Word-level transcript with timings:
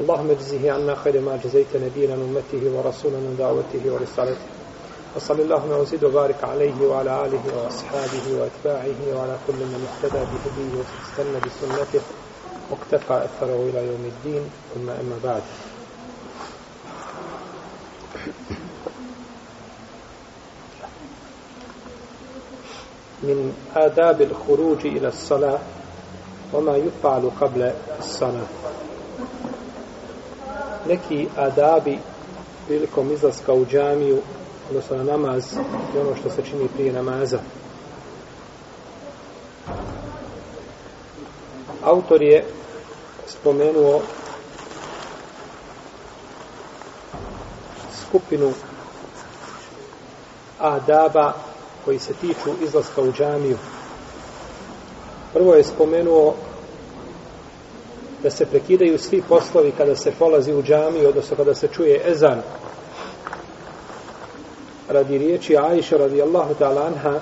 اللهم 0.00 0.30
اجزه 0.30 0.72
عنا 0.72 0.94
خير 0.94 1.20
ما 1.20 1.36
جزيت 1.44 1.76
نبينا 1.76 2.16
من 2.16 2.36
أمته 2.36 2.62
ورسولا 2.76 3.16
من 3.16 3.36
دعوته 3.38 3.92
ورسالته. 3.92 4.46
وصل 5.16 5.40
اللهم 5.40 5.70
وزد 5.70 6.04
وبارك 6.04 6.44
عليه 6.44 6.86
وعلى 6.86 7.26
آله 7.26 7.42
وأصحابه 7.56 8.24
وأتباعه 8.38 9.00
وعلى 9.16 9.36
كل 9.46 9.52
من 9.52 9.88
اهتدى 9.88 10.22
بهديه 10.30 10.72
واستنى 10.78 11.40
بسنته 11.46 12.00
واقتفى 12.70 13.24
أثره 13.24 13.68
إلى 13.70 13.86
يوم 13.86 14.12
الدين. 14.12 14.50
ثم 14.74 14.90
أما 14.90 15.18
بعد. 15.24 15.42
من 23.22 23.54
آداب 23.76 24.22
الخروج 24.22 24.86
إلى 24.86 25.08
الصلاة 25.08 25.58
وما 26.52 26.76
يفعل 26.76 27.30
قبل 27.40 27.72
الصلاة. 27.98 28.46
Neki 30.88 31.28
adabi 31.36 31.98
prilikom 32.66 33.12
izlaska 33.12 33.52
u 33.52 33.66
džamiju 33.66 34.18
odnosno 34.68 34.96
na 34.96 35.04
namaz 35.04 35.44
i 35.94 35.98
ono 35.98 36.16
što 36.16 36.30
se 36.30 36.42
čini 36.42 36.68
prije 36.68 36.92
namaza 36.92 37.38
autor 41.82 42.22
je 42.22 42.44
spomenuo 43.26 44.00
skupinu 48.06 48.52
adaba 50.58 51.32
koji 51.84 51.98
se 51.98 52.14
tiču 52.14 52.50
izlaska 52.60 53.02
u 53.02 53.12
džamiju. 53.12 53.58
Prvo 55.32 55.54
je 55.54 55.64
spomenuo 55.64 56.34
da 58.22 58.30
se 58.30 58.46
prekidaju 58.46 58.98
svi 58.98 59.22
poslovi 59.28 59.72
kada 59.76 59.96
se 59.96 60.12
polazi 60.18 60.52
u 60.54 60.62
džamiju, 60.62 61.08
odnosno 61.08 61.36
kada 61.36 61.54
se 61.54 61.68
čuje 61.68 62.02
ezan. 62.06 62.42
Radi 64.88 65.18
riječi 65.18 65.56
Aisha 65.56 65.96
radijallahu 65.96 66.54
ta'ala 66.54 66.86
anha, 66.86 67.20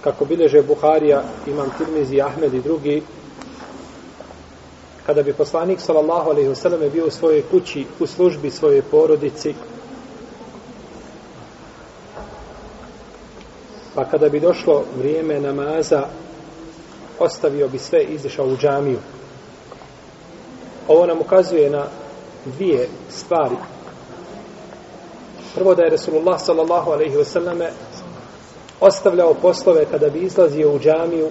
kako 0.00 0.24
bileže 0.24 0.62
Buharija, 0.62 1.22
Imam 1.46 1.70
Tirmizi, 1.78 2.20
Ahmed 2.20 2.54
i 2.54 2.60
drugi, 2.60 3.02
kada 5.06 5.22
bi 5.22 5.32
poslanik 5.32 5.80
sallallahu 5.80 6.30
alejhi 6.30 6.48
ve 6.48 6.54
sellem 6.54 6.90
bio 6.92 7.06
u 7.06 7.10
svojoj 7.10 7.42
kući, 7.50 7.86
u 8.00 8.06
službi 8.06 8.50
svoje 8.50 8.82
porodici, 8.82 9.54
pa 13.94 14.04
kada 14.04 14.28
bi 14.28 14.40
došlo 14.40 14.84
vrijeme 14.98 15.40
namaza, 15.40 16.06
ostavio 17.18 17.68
bi 17.68 17.78
sve 17.78 18.02
i 18.02 18.18
u 18.42 18.56
džamiju. 18.56 18.98
Ovo 20.88 21.06
nam 21.06 21.20
ukazuje 21.20 21.70
na 21.70 21.84
dvije 22.44 22.88
stvari. 23.10 23.56
Prvo 25.54 25.74
da 25.74 25.82
je 25.82 25.90
Resulullah 25.90 26.40
sallallahu 26.40 26.90
alaihi 26.90 27.16
wasallam 27.16 27.68
ostavljao 28.80 29.34
poslove 29.34 29.84
kada 29.90 30.08
bi 30.08 30.18
izlazio 30.18 30.72
u 30.72 30.78
džamiju, 30.78 31.28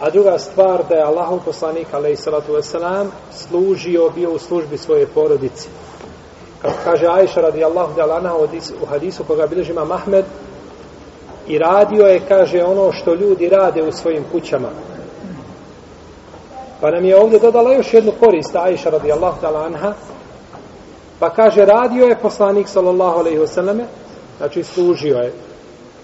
a 0.00 0.10
druga 0.10 0.38
stvar 0.38 0.84
da 0.88 0.94
je 0.94 1.02
Allahov 1.02 1.38
poslanik 1.44 1.86
alaihi 1.92 2.16
salatu 2.16 2.52
wasalam 2.52 3.06
služio, 3.32 4.10
bio 4.14 4.30
u 4.30 4.38
službi 4.38 4.78
svoje 4.78 5.06
porodici. 5.06 5.68
Kako 6.62 6.74
kaže 6.84 7.06
Aisha 7.06 7.40
radijallahu 7.40 7.94
ta'ala 7.96 8.48
u 8.82 8.86
hadisu 8.86 9.24
koga 9.24 9.46
bilježima 9.46 9.84
Mahmed, 9.84 10.24
i 11.46 11.58
radio 11.58 12.06
je, 12.06 12.20
kaže, 12.28 12.62
ono 12.62 12.92
što 12.92 13.14
ljudi 13.14 13.48
rade 13.48 13.82
u 13.82 13.92
svojim 13.92 14.24
kućama. 14.32 14.68
Pa 16.84 16.90
nam 16.90 17.04
je 17.04 17.16
ovdje 17.16 17.38
dodala 17.38 17.72
još 17.72 17.94
jednu 17.94 18.12
korist, 18.20 18.56
Aisha 18.56 18.90
radijallahu 18.90 19.40
ta'ala 19.40 19.66
anha, 19.66 19.92
pa 21.18 21.30
kaže, 21.30 21.64
radio 21.64 22.04
je 22.04 22.18
poslanik 22.22 22.68
sallallahu 22.68 23.18
alaihi 23.18 23.38
wasallame, 23.38 23.84
znači 24.38 24.64
služio 24.64 25.16
je 25.16 25.32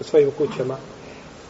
u 0.01 0.05
svojim 0.05 0.31
kućama. 0.39 0.77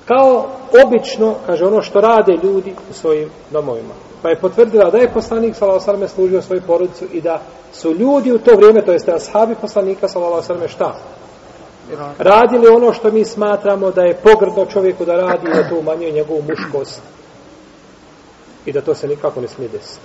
Kao 0.05 0.47
obično, 0.87 1.35
kaže, 1.47 1.65
ono 1.65 1.83
što 1.83 2.01
rade 2.01 2.33
ljudi 2.43 2.75
u 2.91 2.93
svojim 2.93 3.31
domovima. 3.51 3.95
Pa 4.23 4.29
je 4.29 4.41
potvrdila 4.41 4.91
da 4.91 4.99
je 4.99 5.13
poslanik 5.15 5.57
sallallahu 5.57 5.85
alaihi 5.85 6.03
wasallame 6.03 6.15
služio 6.15 6.43
svoju 6.43 6.62
porodicu 6.67 7.05
i 7.12 7.21
da 7.21 7.41
su 7.73 7.95
ljudi 7.95 8.33
u 8.33 8.39
to 8.39 8.57
vrijeme, 8.57 8.85
to 8.85 8.93
jeste 8.93 9.12
ashabi 9.12 9.55
poslanika 9.55 10.09
sallallahu 10.09 10.43
alaihi 10.43 10.53
wasallame 10.53 10.75
šta? 10.75 10.95
radili 12.19 12.69
ono 12.69 12.93
što 12.93 13.11
mi 13.11 13.25
smatramo 13.25 13.91
da 13.91 14.03
je 14.03 14.17
pogrdno 14.23 14.67
čovjeku 14.67 15.05
da 15.05 15.17
radi 15.17 15.47
da 15.55 15.69
to 15.69 15.79
umanjuje 15.79 16.12
njegovu 16.12 16.43
muškost 16.43 17.03
i 18.66 18.72
da 18.72 18.81
to 18.81 18.94
se 18.94 19.09
nikako 19.09 19.41
ne 19.41 19.48
smije 19.48 19.69
desiti. 19.69 20.00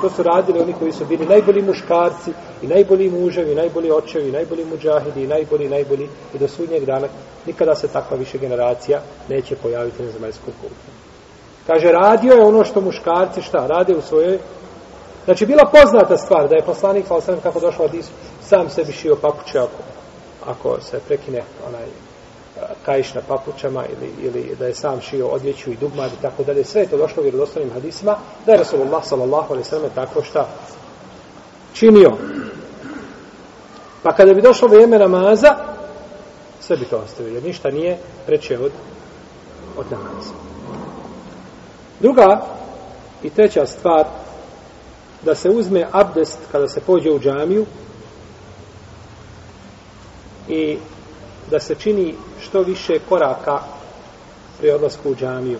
To 0.00 0.10
su 0.10 0.22
radili 0.22 0.60
oni 0.60 0.74
koji 0.78 0.92
su 0.92 1.04
bili 1.04 1.26
najbolji 1.26 1.62
muškarci 1.62 2.30
i 2.62 2.66
najbolji 2.66 3.10
muževi, 3.10 3.52
i 3.52 3.54
najbolji 3.54 3.90
očevi, 3.90 4.28
i 4.28 4.32
najbolji 4.32 4.64
muđahidi, 4.64 5.22
i 5.24 5.26
najbolji, 5.26 5.68
najbolji 5.68 6.08
i 6.34 6.38
do 6.38 6.48
sudnjeg 6.48 6.84
dana 6.84 7.08
nikada 7.46 7.74
se 7.74 7.88
takva 7.88 8.16
više 8.16 8.38
generacija 8.38 9.00
neće 9.28 9.56
pojaviti 9.56 10.02
na 10.02 10.10
zemaljskom 10.10 10.52
kutu. 10.60 10.74
Kaže, 11.66 11.92
radio 11.92 12.32
je 12.34 12.44
ono 12.44 12.64
što 12.64 12.80
muškarci 12.80 13.42
šta, 13.42 13.66
rade 13.66 13.96
u 13.96 14.00
svojoj 14.00 14.38
Znači, 15.24 15.46
bila 15.46 15.70
poznata 15.72 16.16
stvar 16.16 16.48
da 16.48 16.56
je 16.56 16.62
poslanik, 16.62 17.06
sa 17.06 17.20
sam 17.20 17.40
kako 17.40 17.60
došao 17.60 17.84
od 17.84 17.94
Isu, 17.94 18.10
sam 18.42 18.70
sebi 18.70 18.92
šio 18.92 19.16
papuće 19.16 19.58
ako 19.58 19.82
ako 20.46 20.80
se 20.80 21.00
prekine 21.06 21.42
onaj 21.68 21.86
kajiš 22.84 23.14
na 23.14 23.20
papučama 23.28 23.84
ili, 23.86 24.12
ili 24.20 24.56
da 24.58 24.66
je 24.66 24.74
sam 24.74 25.00
šio 25.00 25.26
odjeću 25.26 25.70
i 25.70 25.76
dugmad 25.76 26.12
i 26.12 26.22
tako 26.22 26.44
dalje, 26.44 26.64
sve 26.64 26.80
je 26.80 26.88
to 26.88 26.96
došlo 26.96 27.20
u 27.20 27.24
vjerodostavnim 27.24 27.72
hadisima, 27.72 28.16
da 28.46 28.52
je 28.52 28.58
Rasulullah 28.58 29.04
sallallahu 29.04 29.52
alaihi 29.52 29.68
sallam 29.68 29.90
tako 29.94 30.22
šta 30.22 30.48
činio. 31.72 32.10
Pa 34.02 34.12
kada 34.12 34.34
bi 34.34 34.42
došlo 34.42 34.68
vrijeme 34.68 34.98
namaza, 34.98 35.54
sve 36.60 36.76
bi 36.76 36.84
to 36.84 36.96
ostavio, 36.96 37.34
jer 37.34 37.42
ništa 37.42 37.70
nije 37.70 37.98
preče 38.26 38.58
od, 38.58 38.72
od 39.76 39.86
namaza. 39.90 40.32
Druga 42.00 42.46
i 43.22 43.30
treća 43.30 43.66
stvar, 43.66 44.04
da 45.22 45.34
se 45.34 45.50
uzme 45.50 45.86
abdest 45.92 46.38
kada 46.52 46.68
se 46.68 46.80
pođe 46.80 47.10
u 47.10 47.20
džamiju, 47.20 47.66
i 50.48 50.78
da 51.54 51.60
se 51.60 51.74
čini 51.74 52.14
što 52.40 52.62
više 52.62 52.98
koraka 53.08 53.58
pri 54.58 54.70
odlasku 54.70 55.10
u 55.10 55.14
džamiju. 55.14 55.58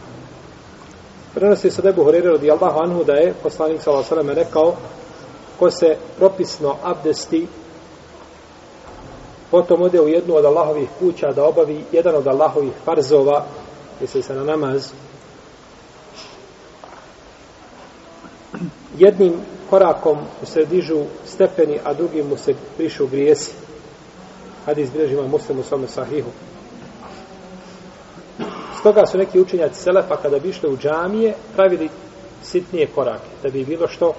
Prenosi 1.35 1.71
se 1.71 1.83
Debu 1.83 2.05
Horeire 2.05 2.29
radi 2.29 2.51
Allahu 2.51 2.79
Anhu 2.85 3.05
da 3.05 3.13
je 3.13 3.35
poslanik 3.43 3.83
s.a.v. 3.83 4.35
rekao 4.35 4.75
ko 5.59 5.71
se 5.71 5.97
propisno 6.17 6.77
abdesti 6.83 7.47
potom 9.51 9.83
ode 9.83 10.01
u 10.01 10.09
jednu 10.09 10.35
od 10.35 10.45
Allahovih 10.45 10.89
kuća 10.99 11.33
da 11.33 11.45
obavi 11.45 11.85
jedan 11.93 12.15
od 12.17 12.27
Allahovih 12.27 12.73
farzova 12.85 13.45
misli 14.01 14.23
se 14.23 14.35
na 14.35 14.45
namaz 14.45 14.93
jednim 18.99 19.33
korakom 19.71 20.19
mu 20.19 20.47
se 20.47 20.65
dižu 20.65 21.03
stepeni 21.27 21.79
a 21.85 21.95
drugim 21.95 22.29
mu 22.29 22.37
se 22.37 22.55
prišu 22.77 23.07
grijesi 23.07 23.64
hadis 24.67 24.91
bilježi 24.93 25.15
ima 25.15 25.27
muslim 25.27 25.59
u 25.59 25.63
svome 25.63 25.89
sahihu. 25.89 26.31
Stoga 28.81 29.07
su 29.07 29.19
neki 29.19 29.41
učenjaci 29.41 29.83
Selefa 29.83 30.17
kada 30.17 30.39
bi 30.39 30.49
išli 30.49 30.71
u 30.71 30.77
džamije 30.77 31.35
pravili 31.55 31.89
sitnije 32.43 32.87
korake, 32.95 33.29
da 33.43 33.51
bi 33.51 33.65
bilo 33.65 33.89
što 33.89 34.15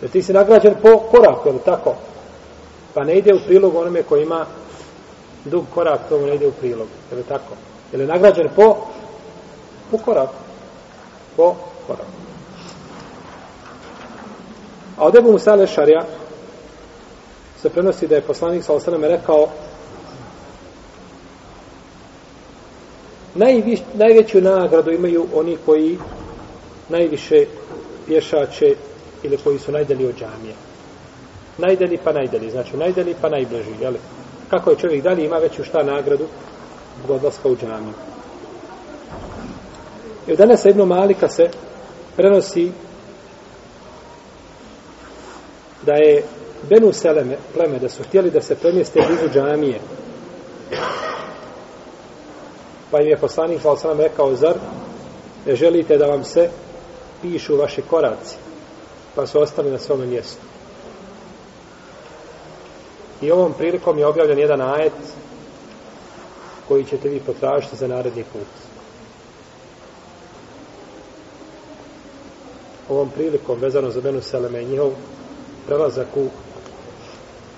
jer 0.00 0.10
ti 0.10 0.22
si 0.22 0.32
nagrađen 0.32 0.74
po 0.82 0.98
koraku, 0.98 1.48
je 1.48 1.58
tako? 1.64 1.94
Pa 2.94 3.04
ne 3.04 3.18
ide 3.18 3.34
u 3.34 3.46
prilog 3.46 3.74
onome 3.74 4.02
koji 4.02 4.22
ima 4.22 4.46
dug 5.44 5.64
korak, 5.74 6.00
tomu 6.08 6.26
ne 6.26 6.34
ide 6.34 6.46
u 6.46 6.52
prilog, 6.52 6.86
je 7.10 7.16
li 7.16 7.22
tako? 7.22 7.54
Je 7.92 7.98
li 7.98 8.06
nagrađen 8.06 8.48
po 8.56 8.76
po 9.90 9.98
koraku? 9.98 10.34
Po 11.36 11.54
koraku. 11.86 12.10
A 14.96 15.06
od 15.06 15.16
Ebu 15.16 15.32
Musa 15.32 15.54
Lešarja, 15.54 16.00
se 17.62 17.70
prenosi 17.70 18.06
da 18.06 18.14
je 18.14 18.22
poslanik 18.22 18.64
sa 18.64 18.72
osaname 18.72 19.08
rekao 19.08 19.48
najviš, 23.34 23.80
najveću 23.94 24.40
nagradu 24.40 24.90
imaju 24.90 25.26
oni 25.34 25.56
koji 25.66 25.98
najviše 26.88 27.46
pješače 28.06 28.74
ili 29.22 29.36
koji 29.36 29.58
su 29.58 29.72
najdalji 29.72 30.06
od 30.06 30.14
džamije. 30.14 30.54
Najdalji 31.58 31.98
pa 32.04 32.12
najdalji, 32.12 32.50
znači 32.50 32.76
najdalji 32.76 33.14
pa 33.20 33.28
najbliži, 33.28 33.70
jel? 33.80 33.94
Kako 34.50 34.70
je 34.70 34.78
čovjek 34.78 35.02
dalje 35.02 35.24
ima 35.24 35.36
veću 35.36 35.64
šta 35.64 35.82
nagradu 35.82 36.26
zbog 37.04 37.16
odlaska 37.16 37.48
u 37.48 37.56
džamiju. 37.56 37.94
I 40.26 40.32
od 40.32 40.38
danas 40.38 40.64
Ibn 40.64 40.82
Malika 40.82 41.28
se 41.28 41.48
prenosi 42.16 42.72
da 45.82 45.92
je 45.92 46.22
Benu 46.68 46.92
Seleme, 46.92 47.36
pleme, 47.54 47.78
da 47.78 47.88
su 47.88 48.02
htjeli 48.02 48.30
da 48.30 48.40
se 48.40 48.54
premjeste 48.54 49.00
blizu 49.06 49.28
džamije. 49.34 49.80
Pa 52.90 53.00
im 53.00 53.08
je 53.08 53.16
poslanik 53.16 53.62
sa 53.62 53.70
osram 53.70 54.00
rekao, 54.00 54.36
zar 54.36 54.54
ne 55.46 55.56
želite 55.56 55.96
da 55.96 56.06
vam 56.06 56.24
se 56.24 56.50
pišu 57.22 57.56
vaši 57.56 57.82
koraci? 57.82 58.36
Pa 59.14 59.26
su 59.26 59.40
ostali 59.40 59.70
na 59.70 59.78
svome 59.78 60.06
mjestu. 60.06 60.42
I 63.22 63.30
ovom 63.30 63.52
prilikom 63.52 63.98
je 63.98 64.06
objavljen 64.06 64.38
jedan 64.38 64.60
ajet 64.60 64.92
koji 66.68 66.84
ćete 66.84 67.08
vi 67.08 67.20
potražiti 67.20 67.76
za 67.76 67.88
naredni 67.88 68.24
put. 68.32 68.48
Ovom 72.88 73.10
prilikom, 73.10 73.58
vezano 73.60 73.90
za 73.90 74.00
Benu 74.00 74.22
Seleme 74.22 74.62
i 74.62 74.66
njihov 74.66 74.90
prelazak 75.66 76.06
u 76.16 76.28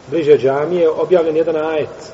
bliže 0.07 0.39
džamije, 0.39 0.91
objavljen 0.91 1.37
jedan 1.37 1.57
ajet. 1.57 2.13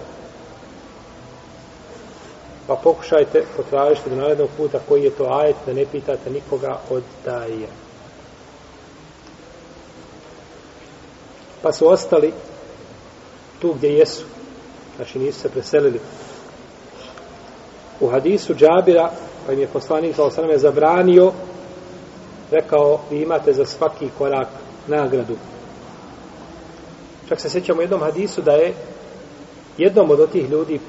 Pa 2.66 2.74
pokušajte 2.74 3.44
potražiti 3.56 4.10
do 4.10 4.16
narednog 4.16 4.48
puta 4.56 4.78
koji 4.88 5.04
je 5.04 5.10
to 5.10 5.24
ajet, 5.24 5.56
da 5.66 5.72
ne 5.72 5.86
pitate 5.92 6.30
nikoga 6.30 6.78
od 6.90 7.02
daje. 7.24 7.68
Pa 11.62 11.72
su 11.72 11.88
ostali 11.88 12.32
tu 13.58 13.72
gdje 13.72 13.94
jesu. 13.94 14.24
Znači 14.96 15.18
nisu 15.18 15.40
se 15.40 15.48
preselili. 15.48 16.00
U 18.00 18.08
hadisu 18.08 18.54
Džabira, 18.54 19.10
pa 19.46 19.52
im 19.52 19.60
je 19.60 19.66
poslanik 19.66 20.16
sa 20.16 20.24
osaname 20.24 20.58
zabranio, 20.58 21.32
rekao, 22.50 23.00
vi 23.10 23.22
imate 23.22 23.52
za 23.52 23.66
svaki 23.66 24.08
korak 24.18 24.48
nagradu. 24.86 25.36
Čak 27.28 27.40
se 27.40 27.50
sjećamo 27.50 27.82
jednom 27.82 28.00
hadisu 28.00 28.42
da 28.42 28.52
je 28.52 28.74
jednom 29.78 30.10
od 30.10 30.30
tih 30.30 30.50
ljudi 30.50 30.80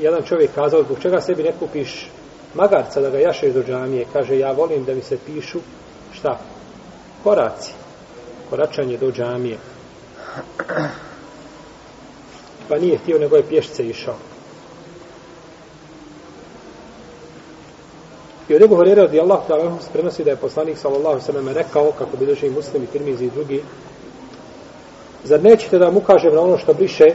jedan 0.00 0.22
čovjek 0.22 0.54
kazao, 0.54 0.82
zbog 0.82 0.98
čega 1.02 1.20
sebi 1.20 1.42
ne 1.42 1.52
kupiš 1.58 2.10
magarca 2.54 3.00
da 3.00 3.10
ga 3.10 3.18
jašeš 3.18 3.52
do 3.52 3.62
džamije, 3.62 4.06
kaže, 4.12 4.38
ja 4.38 4.52
volim 4.52 4.84
da 4.84 4.94
mi 4.94 5.02
se 5.02 5.18
pišu, 5.26 5.58
šta? 6.12 6.38
Koraci. 7.24 7.72
Koračanje 8.50 8.98
do 8.98 9.12
džamije. 9.12 9.58
Pa 12.68 12.78
nije 12.78 12.98
htio, 12.98 13.18
nego 13.18 13.36
je 13.36 13.48
pješce 13.48 13.86
išao. 13.86 14.16
I 18.48 18.54
od 18.54 18.62
Ebu 18.62 18.76
Horeira 18.76 19.02
radi 19.02 19.18
ta'ala 19.18 19.80
se 19.80 19.90
prenosi 19.92 20.24
da 20.24 20.30
je 20.30 20.36
poslanik 20.36 20.78
sallallahu 20.78 21.20
sallam 21.20 21.48
rekao, 21.48 21.92
kako 21.98 22.16
bi 22.16 22.26
došli 22.26 22.50
muslimi, 22.50 22.86
tirmizi 22.86 23.24
i 23.24 23.30
drugi, 23.30 23.62
zar 25.24 25.42
nećete 25.42 25.78
da 25.78 25.84
vam 25.84 25.96
ukažem 25.96 26.34
na 26.34 26.40
ono 26.40 26.58
što 26.58 26.74
briše 26.74 27.14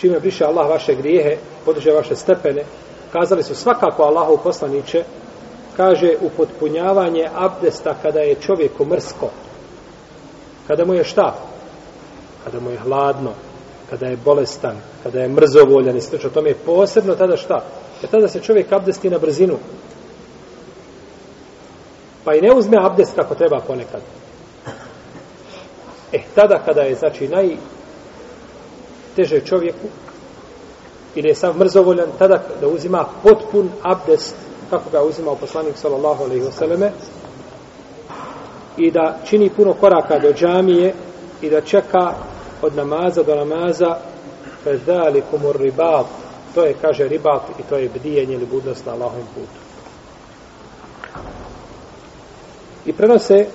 čime 0.00 0.20
briše 0.20 0.44
Allah 0.44 0.68
vaše 0.68 0.94
grijehe, 0.94 1.36
podiže 1.64 1.92
vaše 1.92 2.16
stepene, 2.16 2.64
kazali 3.12 3.42
su 3.42 3.54
svakako 3.54 4.02
Allahu 4.02 4.38
poslaniće, 4.42 5.04
kaže 5.76 6.14
upotpunjavanje 6.20 7.28
abdesta 7.34 7.94
kada 8.02 8.20
je 8.20 8.34
čovjeku 8.34 8.84
mrsko, 8.84 9.30
kada 10.66 10.84
mu 10.84 10.94
je 10.94 11.04
šta? 11.04 11.34
Kada 12.44 12.60
mu 12.60 12.70
je 12.70 12.78
hladno, 12.78 13.30
kada 13.90 14.06
je 14.06 14.16
bolestan, 14.24 14.76
kada 15.02 15.20
je 15.20 15.28
mrzovoljan 15.28 15.96
i 15.96 16.00
slično, 16.00 16.30
tome 16.30 16.50
je 16.50 16.62
posebno 16.66 17.14
tada 17.14 17.36
šta? 17.36 17.64
Jer 18.02 18.10
tada 18.10 18.28
se 18.28 18.40
čovjek 18.40 18.72
abdesti 18.72 19.10
na 19.10 19.18
brzinu. 19.18 19.58
Pa 22.24 22.34
i 22.34 22.40
ne 22.40 22.52
uzme 22.52 22.76
abdest 22.80 23.14
kako 23.14 23.34
treba 23.34 23.60
ponekad. 23.66 24.00
E, 26.12 26.20
tada 26.34 26.62
kada 26.64 26.80
je, 26.80 26.94
znači, 26.94 27.28
naj 27.28 27.56
teže 29.16 29.40
čovjeku, 29.40 29.88
ili 31.14 31.28
je 31.28 31.34
sam 31.34 31.58
mrzovoljan, 31.58 32.08
tada 32.18 32.42
da 32.60 32.68
uzima 32.68 33.04
potpun 33.22 33.70
abdest, 33.82 34.36
kako 34.70 34.90
ga 34.90 35.02
uzima 35.02 35.34
poslanik 35.34 35.76
sallallahu 35.76 36.24
alaihi 36.24 36.44
wasallame, 36.44 36.90
i 38.76 38.90
da 38.90 39.18
čini 39.24 39.50
puno 39.50 39.72
koraka 39.72 40.18
do 40.18 40.32
džamije 40.32 40.94
i 41.40 41.50
da 41.50 41.60
čeka 41.60 42.14
od 42.62 42.76
namaza 42.76 43.22
do 43.22 43.34
namaza 43.34 43.96
fezali 44.64 45.22
kumur 45.30 45.56
ribat 45.56 46.06
to 46.54 46.64
je 46.64 46.74
kaže 46.80 47.08
ribat 47.08 47.42
i 47.58 47.62
to 47.68 47.76
je 47.76 47.88
bdijenje 47.88 48.34
ili 48.34 48.46
budnost 48.46 48.86
na 48.86 48.92
Allahovim 48.92 49.26
putu. 49.34 49.60
I 52.86 52.92
prenose 52.92 53.46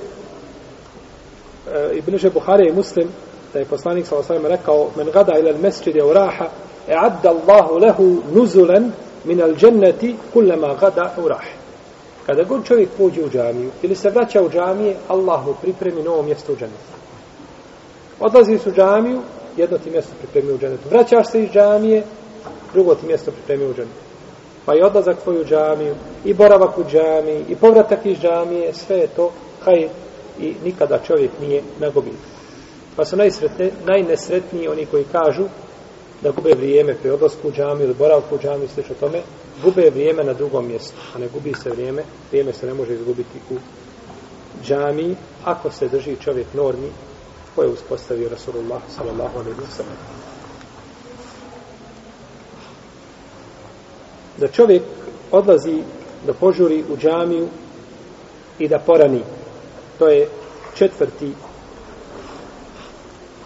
Eh, 1.74 1.98
i 1.98 2.02
bliže 2.02 2.30
Buhari 2.30 2.70
i 2.70 2.74
Muslim 2.74 3.08
da 3.54 3.60
je 3.60 3.66
poslanik 3.66 4.08
sa 4.08 4.18
osvijem 4.18 4.46
rekao 4.46 4.90
men 4.98 5.12
gada 5.12 5.38
ila 5.40 5.50
al 5.50 5.62
mesjide 5.62 6.04
u 6.04 6.14
raha 6.14 6.46
e 6.88 6.94
adda 6.98 7.30
Allahu 7.30 7.78
lehu 7.78 8.22
nuzulen 8.34 8.92
min 9.24 9.42
al 9.42 9.56
dženneti 9.56 10.16
kullema 10.34 10.76
gada 10.82 11.14
u 11.26 11.28
raha 11.28 11.56
Kada 12.26 12.44
god 12.44 12.66
čovjek 12.66 12.90
pođe 12.98 13.24
u 13.24 13.30
džamiju 13.30 13.72
ili 13.82 13.96
se 13.96 14.10
vraća 14.10 14.44
u 14.44 14.50
džamije, 14.50 14.96
Allah 15.08 15.46
mu 15.46 15.54
pripremi 15.62 16.04
novo 16.04 16.22
mjesto 16.22 16.54
u 16.54 16.56
džennetu. 16.56 16.96
Odlaziš 18.20 18.66
u 18.66 18.72
džamiju, 18.72 19.22
jedno 19.58 19.78
ti 19.78 19.90
mjesto 19.90 20.12
pripremi 20.20 20.54
u 20.54 20.58
džennetu. 20.58 20.90
Vraćaš 20.90 21.32
se 21.32 21.44
iz 21.44 21.50
džamije, 21.50 22.04
drugo 22.74 22.96
ti 22.96 23.06
mjesto 23.06 23.32
pripremi 23.32 23.72
u 23.72 23.74
džennetu. 23.74 24.06
Pa 24.66 24.76
i 24.76 24.82
odlazak 24.82 25.18
tvoj 25.24 25.42
u 25.42 25.46
džamiju, 25.46 25.96
i 26.26 26.34
boravak 26.34 26.78
u 26.78 26.84
džamiji, 26.84 27.46
i 27.50 27.56
povratak 27.56 28.06
iz 28.06 28.18
džamije, 28.18 28.74
sve 28.74 28.98
je 28.98 29.08
to 29.08 29.32
kaj 29.64 29.90
i 30.40 30.54
nikada 30.64 31.00
čovjek 31.08 31.32
nije 31.42 31.64
na 31.80 31.90
gubitku. 31.90 32.36
Pa 32.96 33.06
su 33.06 33.18
najnesretniji 33.86 34.68
oni 34.68 34.86
koji 34.86 35.04
kažu 35.12 35.44
da 36.22 36.32
gube 36.32 36.54
vrijeme 36.56 36.96
pri 36.96 37.10
odlasku 37.10 37.48
u 37.48 37.52
džami 37.52 37.84
ili 37.84 37.94
boravku 37.94 38.36
u 38.36 38.40
džamiju, 38.40 38.68
slično 38.74 38.96
tome, 39.00 39.22
gube 39.64 39.90
vrijeme 39.90 40.24
na 40.24 40.34
drugom 40.34 40.68
mjestu, 40.68 40.98
a 41.16 41.20
ne 41.20 41.28
gubi 41.28 41.54
se 41.54 41.70
vrijeme, 41.70 42.04
vrijeme 42.30 42.54
se 42.54 42.66
ne 42.66 42.74
može 42.74 42.94
izgubiti 42.94 43.40
u 43.50 43.56
džami, 44.64 45.16
ako 45.44 45.72
se 45.72 45.88
drži 45.88 46.16
čovjek 46.24 46.48
normi 46.54 46.90
koje 47.56 47.66
je 47.66 47.74
uspostavio 47.74 48.30
Rasulullah 48.30 48.82
sallallahu 48.96 49.40
alaihi 49.40 49.60
wa 49.60 49.76
sallam. 49.78 49.98
Da 54.38 54.48
čovjek 54.48 54.84
odlazi 55.32 55.84
da 56.26 56.34
požuri 56.34 56.84
u 56.90 56.98
džamiju 56.98 57.48
i 58.60 58.68
da 58.68 58.80
porani. 58.80 59.22
To 60.00 60.08
je 60.08 60.28
četvrti 60.76 61.34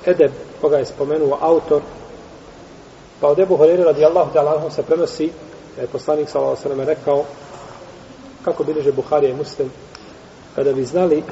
edeb 0.06 0.32
koga 0.62 0.77
je 0.77 0.86
spomenuo 0.86 1.38
autor. 1.41 1.82
Pa 3.20 3.27
od 3.27 3.39
Ebu 3.39 3.58
Horeira 3.58 3.84
radijallahu 3.84 4.34
ta'ala 4.34 4.72
se 4.72 4.84
prenosi 4.84 5.32
da 5.75 5.82
je 5.82 5.88
poslanik 5.88 6.29
sallallahu 6.29 6.62
alejhi 6.65 6.86
rekao 6.86 7.25
kako 8.46 8.63
bilježe 8.63 8.91
Buharija 8.91 9.32
i 9.32 9.38
Muslim 9.38 9.72
kada 10.56 10.74
bi 10.74 10.86
znali 10.86 11.24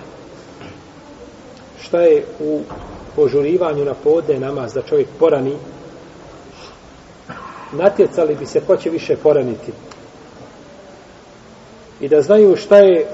šta 1.81 2.01
je 2.01 2.25
u 2.39 2.61
požurivanju 3.15 3.85
na 3.85 3.93
podne 3.93 4.39
namaz 4.39 4.73
da 4.73 4.81
čovjek 4.81 5.07
porani 5.19 5.55
natjecali 7.71 8.35
bi 8.35 8.45
se 8.45 8.61
ko 8.67 8.77
će 8.77 8.89
više 8.89 9.15
poraniti. 9.15 9.71
I 11.99 12.07
da 12.07 12.21
znaju 12.21 12.55
šta 12.55 12.77
je 12.77 13.07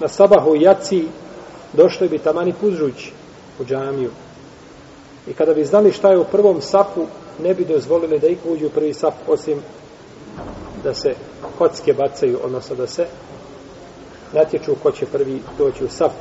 na 0.00 0.08
sabahu 0.08 0.56
jaci 0.56 1.04
došli 1.72 2.08
bi 2.08 2.18
tamani 2.18 2.52
puzžući 2.60 3.12
u 3.60 3.64
džamiju 3.64 4.10
I 5.26 5.32
kada 5.32 5.54
bi 5.54 5.64
znali 5.64 5.92
šta 5.92 6.10
je 6.10 6.18
u 6.18 6.24
prvom 6.24 6.60
sapu, 6.60 7.06
ne 7.42 7.54
bi 7.54 7.64
dozvolili 7.64 8.18
da 8.18 8.28
iko 8.28 8.48
uđu 8.48 8.66
u 8.66 8.70
prvi 8.70 8.94
sap, 8.94 9.14
osim 9.28 9.62
da 10.84 10.94
se 10.94 11.14
kocke 11.58 11.92
bacaju, 11.92 12.38
odnosno 12.44 12.76
da 12.76 12.86
se 12.86 13.06
natječu 14.32 14.74
ko 14.82 14.90
će 14.92 15.06
prvi 15.06 15.42
doći 15.58 15.84
u 15.84 15.88
sap. 15.88 16.12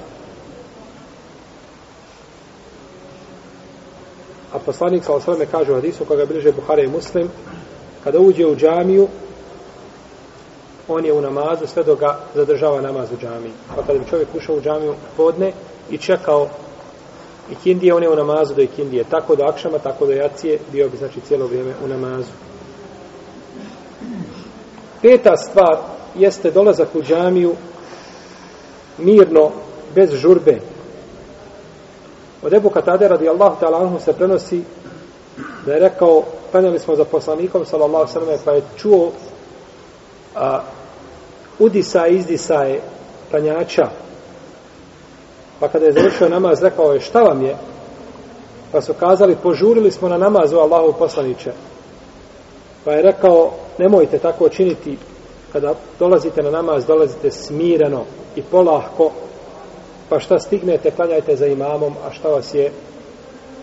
A 4.53 4.59
poslanik 4.59 5.03
sa 5.03 5.13
osvrame 5.13 5.45
kaže 5.45 5.71
u 5.71 5.75
hadisu 5.75 6.05
koga 6.05 6.25
bliže 6.25 6.51
Buhara 6.51 6.81
i 6.81 6.87
Muslim, 6.87 7.29
kada 8.03 8.19
uđe 8.19 8.45
u 8.45 8.55
džamiju, 8.55 9.07
on 10.89 11.05
je 11.05 11.13
u 11.13 11.21
namazu 11.21 11.67
sve 11.67 11.83
dok 11.83 11.99
ga 11.99 12.19
zadržava 12.35 12.81
namaz 12.81 13.11
u 13.11 13.17
džamiji. 13.21 13.51
Pa 13.75 13.81
kada 13.81 13.99
bi 13.99 14.09
čovjek 14.09 14.27
ušao 14.35 14.55
u 14.55 14.61
džamiju 14.61 14.95
podne 15.17 15.51
i 15.89 15.97
čekao 15.97 16.47
i 17.81 17.91
on 17.91 18.03
je 18.03 18.09
u 18.09 18.15
namazu 18.15 18.53
do 18.53 18.61
ikindije. 18.61 19.03
Tako 19.03 19.35
do 19.35 19.43
akšama, 19.43 19.77
tako 19.77 20.05
do 20.05 20.11
jacije, 20.11 20.59
bio 20.71 20.89
bi 20.89 20.97
znači 20.97 21.21
cijelo 21.21 21.47
vrijeme 21.47 21.73
u 21.85 21.87
namazu. 21.87 22.31
Peta 25.01 25.37
stvar 25.37 25.77
jeste 26.15 26.51
dolazak 26.51 26.95
u 26.95 27.01
džamiju 27.01 27.55
mirno, 28.97 29.51
bez 29.95 30.13
žurbe. 30.13 30.59
Od 32.43 32.53
Ebu 32.53 32.69
Katade 32.69 33.07
radijallahu 33.07 33.55
ta'ala 33.61 33.81
anhu 33.81 33.99
se 33.99 34.13
prenosi 34.13 34.63
da 35.65 35.73
je 35.73 35.79
rekao, 35.79 36.23
penjali 36.51 36.79
smo 36.79 36.95
za 36.95 37.05
poslanikom, 37.05 37.65
sallallahu 37.65 38.11
sallam, 38.11 38.39
pa 38.45 38.51
je 38.51 38.61
čuo 38.77 39.11
a, 40.35 40.61
udisa 41.59 42.07
i 42.07 42.17
panjača. 42.21 42.79
klanjača. 43.31 43.89
Pa 45.59 45.67
kada 45.67 45.85
je 45.85 45.91
završio 45.91 46.29
namaz, 46.29 46.63
rekao 46.63 46.93
je, 46.93 46.99
šta 46.99 47.21
vam 47.21 47.41
je? 47.41 47.55
Pa 48.71 48.81
su 48.81 48.93
kazali, 48.93 49.35
požurili 49.43 49.91
smo 49.91 50.09
na 50.09 50.17
namazu 50.17 50.57
Allahu 50.57 50.93
poslaniće. 50.99 51.51
Pa 52.85 52.91
je 52.91 53.01
rekao, 53.01 53.51
nemojte 53.77 54.19
tako 54.19 54.49
činiti, 54.49 54.97
kada 55.51 55.73
dolazite 55.99 56.43
na 56.43 56.51
namaz, 56.51 56.85
dolazite 56.85 57.31
smireno 57.31 58.03
i 58.35 58.41
polahko, 58.41 59.11
pa 60.09 60.19
šta 60.19 60.39
stignete, 60.39 60.91
klanjajte 60.91 61.35
za 61.35 61.45
imamom, 61.45 61.93
a 62.07 62.11
šta 62.11 62.29
vas 62.29 62.53
je 62.53 62.71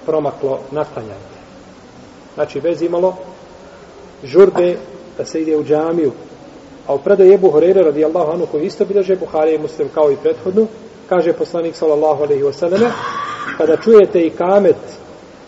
promaklo, 0.07 0.59
naklanjajte. 0.71 1.37
Znači, 2.35 2.61
bez 2.61 2.83
imalo 2.83 3.17
žurbe 4.25 4.77
da 5.19 5.25
se 5.25 5.43
ide 5.43 5.57
u 5.57 5.65
džamiju. 5.65 6.13
A 6.87 6.95
u 6.95 6.99
predaju 6.99 7.33
Ebu 7.33 7.51
Horeira 7.51 7.83
radijallahu 7.83 8.33
anhu 8.33 8.47
koji 8.47 8.67
isto 8.67 8.85
bilože 8.85 9.17
Buhari 9.17 9.55
i 9.55 9.59
Muslim 9.59 9.89
kao 9.95 10.13
i 10.13 10.17
prethodnu, 10.17 10.67
kaže 11.09 11.33
poslanik, 11.33 11.77
sallallahu 11.77 12.23
alaihi 12.23 12.43
wasallam, 12.43 12.91
kada 13.57 13.77
čujete 13.77 14.27
i 14.27 14.31
kamet, 14.31 14.77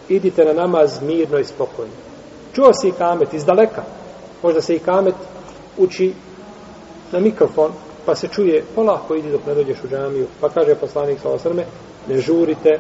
idite 0.09 0.45
na 0.45 0.53
namaz 0.53 1.03
mirno 1.03 1.39
i 1.39 1.45
spokojno. 1.45 1.93
Čuo 2.55 2.73
si 2.73 2.89
i 2.89 2.93
kamet 2.93 3.35
iz 3.35 3.45
daleka. 3.45 3.83
Možda 4.43 4.61
se 4.61 4.77
i 4.77 4.79
kamet 4.79 5.15
uči 5.79 6.13
na 7.13 7.21
mikrofon, 7.21 7.73
pa 8.07 8.15
se 8.15 8.29
čuje, 8.29 8.65
polako 8.75 9.15
idi 9.15 9.31
dok 9.31 9.47
ne 9.47 9.55
dođeš 9.55 9.79
u 9.85 9.89
džamiju. 9.89 10.27
Pa 10.41 10.49
kaže 10.49 10.75
poslanik 10.75 11.19
sallallahu 11.21 11.49
alaihi 11.49 11.63
wasallam, 11.63 12.15
ne 12.15 12.21
žurite, 12.21 12.79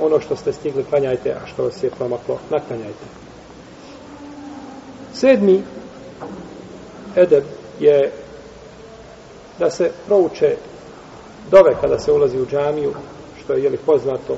ono 0.00 0.20
što 0.20 0.36
ste 0.36 0.52
stigli, 0.52 0.84
klanjajte, 0.84 1.30
a 1.30 1.46
što 1.46 1.64
vas 1.64 1.82
je 1.82 1.90
promaklo, 1.90 2.38
naklanjajte. 2.50 3.04
Sedmi 5.14 5.62
edeb 7.16 7.44
je 7.80 8.12
da 9.58 9.70
se 9.70 9.90
prouče 10.06 10.56
dove 11.50 11.76
kada 11.80 11.98
se 11.98 12.12
ulazi 12.12 12.40
u 12.40 12.46
džamiju, 12.46 12.94
što 13.44 13.52
je 13.52 13.62
jeli 13.62 13.76
poznato. 13.76 14.36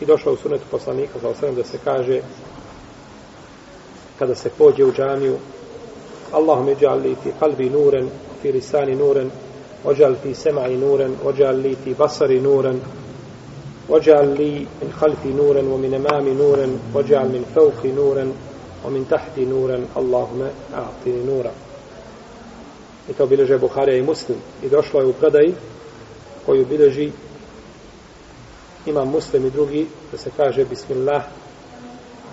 I 0.00 0.06
došlo 0.06 0.32
u 0.32 0.36
sunetu 0.36 0.64
poslanika 0.70 1.18
za 1.22 1.28
osrem 1.28 1.54
da 1.54 1.64
se 1.64 1.78
kaže 1.84 2.20
kada 4.18 4.34
se 4.34 4.50
pođe 4.58 4.84
u 4.84 4.92
džamiju 4.92 5.36
Allahum 6.32 6.68
iđal 6.68 7.02
ti 7.02 7.32
kalbi 7.40 7.70
nuren 7.70 8.08
fi 8.42 8.52
lisani 8.52 8.96
nuren 8.96 9.30
ođal 9.84 10.14
ti 10.22 10.34
semai 10.34 10.76
nuren 10.76 11.16
ođal 11.24 11.56
li 11.56 11.76
ti 11.84 11.94
basari 11.94 12.40
nuren 12.40 12.80
ođal 13.88 14.26
li 14.26 14.66
min 14.80 14.90
halfi 14.90 15.28
nuren 15.28 15.72
o 15.72 15.76
min 15.76 15.94
emami 15.94 16.34
nuren 16.34 16.78
ođal 16.94 17.28
min 17.28 17.44
fauki 17.54 17.92
nuren 17.92 18.32
o 18.84 18.90
min 18.90 19.04
tahti 19.04 19.46
nuren 19.46 19.86
Allahume 19.94 20.50
a'tini 20.74 21.24
nura 21.24 21.50
i 23.12 23.14
to 23.14 23.26
bileže 23.26 23.58
Buharija 23.58 23.98
i 23.98 24.02
Muslim. 24.02 24.38
I 24.62 24.68
došlo 24.68 25.00
je 25.00 25.06
u 25.06 25.12
predaji 25.12 25.54
koju 26.46 26.66
bileži 26.66 27.10
ima 28.86 29.04
muslim 29.04 29.46
i 29.46 29.50
drugi 29.50 29.86
da 30.12 30.18
se 30.18 30.30
kaže 30.36 30.64
bismillah 30.64 31.22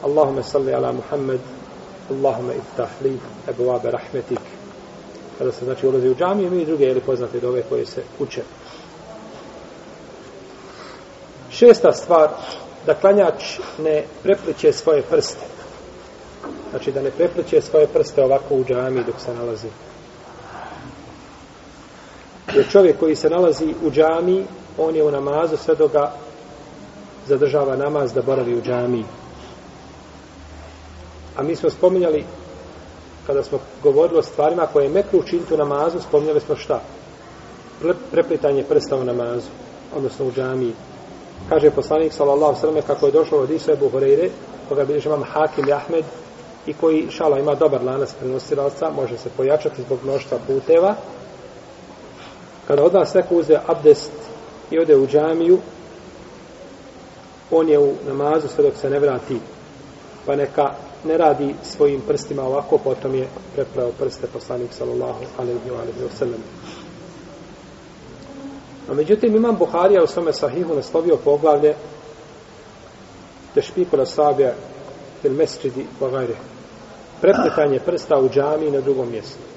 Allahume 0.04 0.44
salli 0.44 0.74
ala 0.74 0.92
Muhammed 0.92 1.40
Allahume 2.12 2.54
iftah 2.56 2.90
li 3.04 3.20
ebu 3.50 3.72
abe 3.72 3.92
rahmetik. 3.92 4.40
Kada 5.38 5.52
se 5.52 5.66
znači 5.66 5.88
ulazi 5.88 6.10
u 6.10 6.16
džamiju 6.16 6.52
mi 6.52 6.62
i 6.62 6.66
druge 6.66 6.86
ili 6.86 7.02
poznate 7.02 7.40
dove 7.40 7.64
koje 7.70 7.86
se 7.86 8.04
uče. 8.20 8.42
Šesta 11.52 11.92
stvar 11.92 12.30
da 12.86 12.94
klanjač 12.94 13.60
ne 13.80 14.04
prepliče 14.24 14.74
svoje 14.74 15.02
prste. 15.02 15.46
Znači 16.70 16.92
da 16.92 17.02
ne 17.02 17.12
prepliče 17.12 17.62
svoje 17.62 17.88
prste 17.88 18.24
ovako 18.24 18.56
u 18.56 18.66
džamiji 18.66 19.04
dok 19.04 19.16
se 19.26 19.34
nalazi 19.34 19.68
jer 22.56 22.70
čovjek 22.72 23.00
koji 23.00 23.16
se 23.16 23.30
nalazi 23.30 23.74
u 23.84 23.92
džami, 23.92 24.46
on 24.78 24.96
je 24.96 25.04
u 25.04 25.12
namazu 25.12 25.58
sve 25.58 25.76
do 25.76 25.88
ga 25.88 26.12
zadržava 27.28 27.76
namaz 27.76 28.14
da 28.14 28.22
boravi 28.22 28.58
u 28.58 28.62
džamiji. 28.62 29.06
A 31.38 31.44
mi 31.44 31.56
smo 31.56 31.70
spominjali, 31.70 32.26
kada 33.28 33.44
smo 33.44 33.60
govorili 33.84 34.20
o 34.20 34.24
stvarima 34.24 34.68
koje 34.74 34.84
je 34.84 34.90
mekru 34.90 35.20
učiniti 35.20 35.54
u 35.54 35.58
namazu, 35.58 36.00
spominjali 36.00 36.40
smo 36.40 36.56
šta? 36.56 36.82
Preplitanje 38.12 38.64
prsta 38.64 38.96
u 38.96 39.04
namazu, 39.04 39.50
odnosno 39.96 40.26
u 40.26 40.32
džamiji. 40.32 40.74
Kaže 41.50 41.72
poslanik, 41.72 42.14
sallallahu 42.14 42.60
sallam, 42.60 42.82
kako 42.88 43.06
je 43.06 43.12
došlo 43.12 43.40
od 43.40 43.52
Isu 43.52 43.72
Ebu 43.72 43.90
Horeire, 43.90 44.30
koga 44.70 44.86
bilježi 44.86 45.08
imam 45.08 45.24
Hakim 45.24 45.68
i 45.68 45.74
Ahmed, 45.74 46.06
i 46.66 46.74
koji, 46.74 47.08
šala, 47.12 47.40
ima 47.40 47.56
dobar 47.56 47.84
lanac 47.84 48.14
prenosilaca, 48.20 48.90
može 48.90 49.18
se 49.18 49.30
pojačati 49.38 49.82
zbog 49.82 50.00
mnoštva 50.04 50.38
puteva. 50.48 50.96
Kada 52.70 52.84
od 52.84 52.94
nas 52.94 53.14
neko 53.14 53.36
uze 53.36 53.58
abdest 53.68 54.12
i 54.72 54.80
ode 54.80 54.98
u 54.98 55.08
džamiju, 55.08 55.60
on 57.52 57.70
je 57.70 57.80
u 57.80 57.94
namazu 58.08 58.48
sve 58.48 58.64
dok 58.64 58.74
se 58.78 58.90
ne 58.90 59.00
vrati 59.00 59.40
pa 60.26 60.36
neka 60.36 60.72
ne 61.04 61.18
radi 61.18 61.56
svojim 61.64 62.02
prstima 62.02 62.44
ovako 62.44 62.78
potom 62.78 63.16
je 63.16 63.28
prepravo 63.56 63.92
prste 64.00 64.28
poslanik 64.28 64.74
sallallahu 64.74 65.24
alaihi 65.38 65.60
wa 65.70 66.18
sallam. 66.18 66.44
A 68.90 68.94
međutim 68.94 69.36
imam 69.36 69.56
Buharija 69.56 70.04
u 70.04 70.08
svome 70.08 70.34
sahihu 70.34 70.76
naslovio 70.76 71.18
poglavlje 71.18 71.76
te 73.54 73.62
špiku 73.62 73.98
na 73.98 74.06
sabija 74.06 74.54
il 75.24 75.34
mesčidi 75.34 75.86
pogajre 76.00 76.36
prepletanje 77.22 77.80
prsta 77.80 78.20
u 78.20 78.30
džami 78.30 78.72
na 78.72 78.82
drugom 78.82 79.12
mjestu 79.12 79.49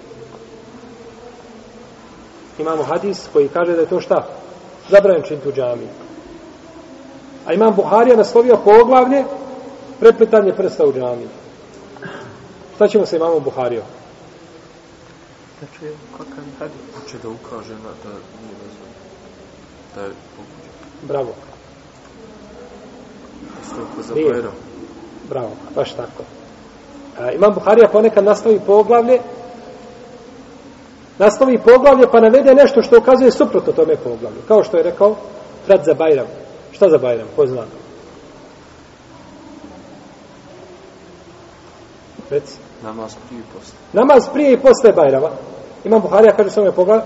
imamo 2.58 2.82
hadis 2.82 3.28
koji 3.32 3.48
kaže 3.48 3.72
da 3.72 3.80
je 3.80 3.88
to 3.88 4.00
šta 4.00 4.26
zabranjen 4.90 5.22
činiti 5.22 5.48
u 5.48 5.52
džami 5.52 5.88
A 7.46 7.52
imam 7.52 7.74
Buharija 7.74 8.16
naslovio 8.16 8.56
poglavlje 8.64 9.24
prepletanje 10.00 10.52
prsta 10.52 10.86
u 10.86 10.92
džami. 10.92 11.28
Šta 12.74 12.88
ćemo 12.88 13.06
sa 13.06 13.16
imamom 13.16 13.42
Buharijom? 13.44 13.84
Kakav 16.18 16.44
hadis. 16.58 16.76
Hoće 17.00 17.18
da 17.22 17.28
ukaže 17.28 17.74
na 17.74 17.90
da 18.04 18.10
nije 18.10 18.54
razvoj. 18.64 18.88
Da 19.94 20.00
je 20.00 20.08
pokuđen. 20.36 20.72
Bravo. 21.02 21.34
Isto 23.62 24.02
za 24.02 24.14
Bajram. 24.14 24.52
Bravo, 25.28 25.50
baš 25.74 25.92
tako. 25.92 26.22
A, 27.18 27.30
imam 27.30 27.54
Buharija 27.54 27.88
ponekad 27.88 28.24
nastavi 28.24 28.60
poglavlje 28.66 29.20
nastavi 31.24 31.58
poglavlje 31.58 32.06
pa 32.12 32.20
navede 32.20 32.54
nešto 32.54 32.82
što 32.82 32.98
ukazuje 32.98 33.30
suprotno 33.30 33.72
tome 33.72 33.96
poglavlju. 33.96 34.40
Kao 34.48 34.62
što 34.64 34.76
je 34.76 34.82
rekao 34.82 35.14
Fred 35.66 35.80
za 35.84 35.94
Bajram. 35.94 36.26
Šta 36.72 36.88
za 36.88 36.98
Bajram? 36.98 37.26
Ko 37.36 37.46
zna? 37.46 37.62
Reci. 42.30 42.56
Namaz 42.82 43.16
prije 43.28 43.40
i 43.40 43.44
posle. 43.54 43.74
Namaz 43.92 44.28
prije 44.32 44.52
i 44.52 44.60
posle 44.60 44.92
Bajrama. 44.92 45.28
Imam 45.84 46.00
Buharija, 46.00 46.36
kaže 46.36 46.48
u 46.48 46.50
svome, 46.50 46.72
poglav, 46.72 46.98
e, 46.98 47.02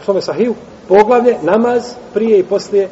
u 0.00 0.04
svome 0.04 0.20
sahiju, 0.20 0.54
poglavlje, 0.88 1.36
namaz 1.42 1.94
prije 2.14 2.38
i 2.38 2.44
posle 2.44 2.88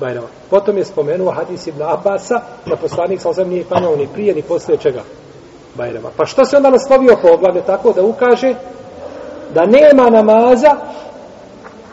Bajrama. 0.00 0.26
Potom 0.50 0.78
je 0.78 0.84
spomenuo 0.84 1.30
hadis 1.30 1.66
ibn 1.66 1.82
Abasa, 1.82 2.40
da 2.66 2.76
poslanik 2.76 3.20
sa 3.20 3.28
osam 3.28 3.48
nije 3.48 3.64
klanjao 3.64 3.96
ni 3.96 4.08
prije 4.14 4.34
ni 4.34 4.42
posle 4.42 4.76
čega? 4.76 5.02
Bajrama. 5.74 6.10
Pa 6.16 6.26
što 6.26 6.44
se 6.44 6.56
onda 6.56 6.70
naslovio 6.70 7.16
poglavlje 7.22 7.62
tako 7.62 7.92
da 7.92 8.02
ukaže 8.02 8.54
da 9.54 9.66
nema 9.66 10.10
namaza 10.10 10.76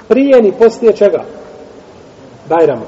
prije 0.07 0.41
ni 0.41 0.51
posle 0.51 0.93
čega? 0.93 1.23
Bajrama. 2.49 2.85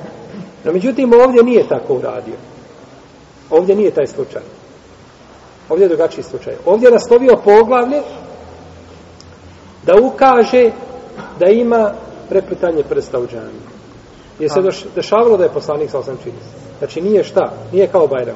No, 0.63 0.71
međutim, 0.71 1.13
ovdje 1.13 1.43
nije 1.43 1.67
tako 1.67 1.93
uradio. 1.93 2.35
Ovdje 3.49 3.75
nije 3.75 3.91
taj 3.91 4.07
slučaj. 4.07 4.41
Ovdje 5.69 5.85
je 5.85 5.89
drugačiji 5.89 6.23
slučaj. 6.23 6.53
Ovdje 6.65 6.87
je 6.87 6.91
naslovio 6.91 7.41
poglavlje 7.43 8.01
da 9.85 9.93
ukaže 10.01 10.71
da 11.39 11.49
ima 11.49 11.91
preplitanje 12.29 12.83
prsta 12.89 13.19
u 13.19 13.27
džami. 13.27 13.61
Je 14.39 14.49
se 14.49 14.59
dešavalo 14.95 15.37
da 15.37 15.43
je 15.43 15.49
poslanik 15.49 15.89
sa 15.91 15.99
osam 15.99 16.17
čini. 16.23 16.37
Znači 16.79 17.01
nije 17.01 17.23
šta, 17.23 17.53
nije 17.71 17.87
kao 17.87 18.07
Bajram. 18.07 18.35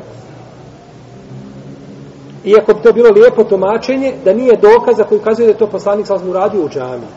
Iako 2.48 2.74
bi 2.74 2.82
to 2.82 2.94
bilo 2.94 3.10
lijepo 3.10 3.44
tumačenje, 3.44 4.13
da 4.25 4.34
nije 4.34 4.58
dokaza 4.58 5.04
koji 5.04 5.20
ukazuje 5.20 5.46
da 5.46 5.51
je 5.51 5.58
to 5.58 5.68
poslanik 5.68 6.08
sa 6.08 6.20
uradio 6.30 6.66
u 6.66 6.70
džami. 6.70 7.08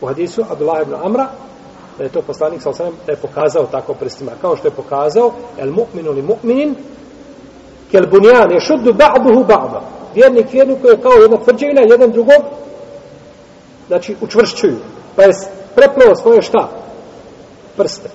U 0.00 0.06
hadisu 0.06 0.44
Abdullah 0.50 0.82
ibn 0.82 0.94
Amra, 1.04 1.26
da 1.98 2.04
je 2.04 2.10
to 2.10 2.22
poslanik 2.22 2.62
sasvim 2.62 2.92
da 3.06 3.12
je 3.12 3.16
pokazao 3.16 3.66
tako 3.66 3.94
prstima. 3.94 4.32
Kao 4.40 4.56
što 4.56 4.68
je 4.68 4.72
pokazao 4.72 5.32
el 5.58 5.70
mu'minu 5.70 6.14
li 6.14 6.22
mu'minin 6.22 6.74
kel 7.90 8.06
bunjan 8.10 8.52
je 8.52 8.60
šuddu 8.60 8.92
ba'duhu 8.92 9.46
ba'da. 9.46 9.80
Vjernik 10.14 10.52
vjerniku 10.52 10.86
je 10.86 11.00
kao 11.02 11.12
jedna 11.12 11.36
tvrđevina, 11.36 11.80
jedan 11.80 12.10
drugog 12.10 12.42
znači 13.86 14.16
učvršćuju. 14.20 14.76
Pa 15.16 15.22
je 15.22 15.32
prepleo 15.74 16.14
svoje 16.14 16.42
šta? 16.42 16.68
Prste. 17.76 18.10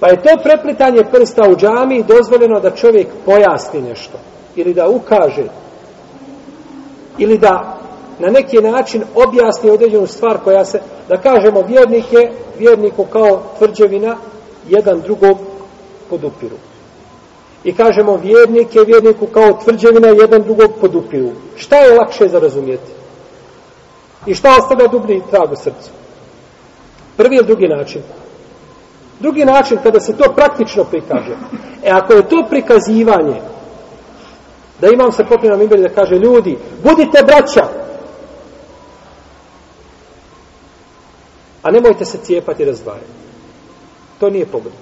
Pa 0.00 0.08
je 0.08 0.22
to 0.22 0.42
preplitanje 0.42 1.04
prsta 1.12 1.42
u 1.48 1.56
džami 1.56 2.02
dozvoljeno 2.02 2.60
da 2.60 2.70
čovjek 2.70 3.08
pojasni 3.24 3.80
nešto. 3.80 4.18
Ili 4.56 4.74
da 4.74 4.88
ukaže. 4.88 5.44
Ili 7.18 7.38
da 7.38 7.78
na 8.18 8.28
neki 8.28 8.56
način 8.56 9.02
objasni 9.14 9.70
određenu 9.70 10.06
stvar 10.06 10.38
koja 10.44 10.64
se, 10.64 10.80
da 11.08 11.16
kažemo 11.16 11.62
vjernike, 11.62 12.30
vjerniku 12.58 13.04
kao 13.04 13.42
tvrđevina, 13.58 14.16
jedan 14.68 15.00
drugog 15.00 15.38
podupiru. 16.10 16.56
I 17.64 17.74
kažemo 17.74 18.16
vjernike, 18.16 18.80
vjerniku 18.80 19.26
kao 19.26 19.52
tvrđevina, 19.64 20.08
jedan 20.08 20.42
drugog 20.42 20.70
podupiru. 20.80 21.30
Šta 21.56 21.76
je 21.76 21.94
lakše 21.94 22.28
za 22.28 22.38
razumijeti? 22.38 22.92
I 24.26 24.34
šta 24.34 24.56
ostavlja 24.58 24.86
dublji 24.86 25.22
trag 25.30 25.52
u 25.52 25.56
srcu? 25.56 25.90
Prvi 27.16 27.36
ili 27.36 27.46
drugi 27.46 27.68
način? 27.68 28.02
Drugi 29.20 29.44
način 29.44 29.78
kada 29.82 30.00
se 30.00 30.16
to 30.16 30.32
praktično 30.36 30.84
prikaže. 30.84 31.36
E 31.84 31.90
ako 31.90 32.12
je 32.12 32.28
to 32.28 32.46
prikazivanje, 32.50 33.40
da 34.82 34.88
imam 34.88 35.12
se 35.12 35.24
popio 35.24 35.50
na 35.50 35.56
mimber 35.56 35.80
da 35.80 35.88
kaže 35.88 36.14
ljudi, 36.14 36.58
budite 36.84 37.22
braća, 37.26 37.68
a 41.62 41.70
nemojte 41.70 42.04
se 42.04 42.18
cijepati 42.18 42.62
i 42.62 42.66
razdvajati. 42.66 43.06
To 44.20 44.30
nije 44.30 44.46
pogodno. 44.46 44.78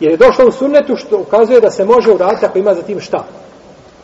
Jer 0.00 0.10
je 0.10 0.16
došlo 0.16 0.46
u 0.46 0.52
sunnetu 0.52 0.96
što 0.96 1.18
ukazuje 1.18 1.60
da 1.60 1.70
se 1.70 1.84
može 1.84 2.12
uraditi 2.12 2.46
ako 2.46 2.58
ima 2.58 2.74
za 2.74 2.82
tim 2.82 3.00
šta? 3.00 3.24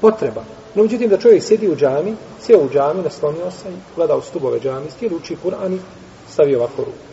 Potreba. 0.01 0.45
No, 0.75 0.83
međutim, 0.83 1.09
da 1.09 1.19
čovjek 1.19 1.43
sjedi 1.43 1.69
u 1.69 1.77
džami, 1.77 2.17
sjeo 2.41 2.59
u 2.59 2.69
džami, 2.73 3.03
naslonio 3.03 3.51
se 3.51 3.69
i 3.69 3.77
gleda 3.97 4.17
u 4.17 4.23
stubove 4.23 4.61
džami, 4.61 4.91
stijel 4.91 5.15
uči 5.15 5.37
Kur'an 5.45 5.75
i 5.75 5.79
stavio 6.31 6.59
ovako 6.59 6.79
ruku. 6.79 7.07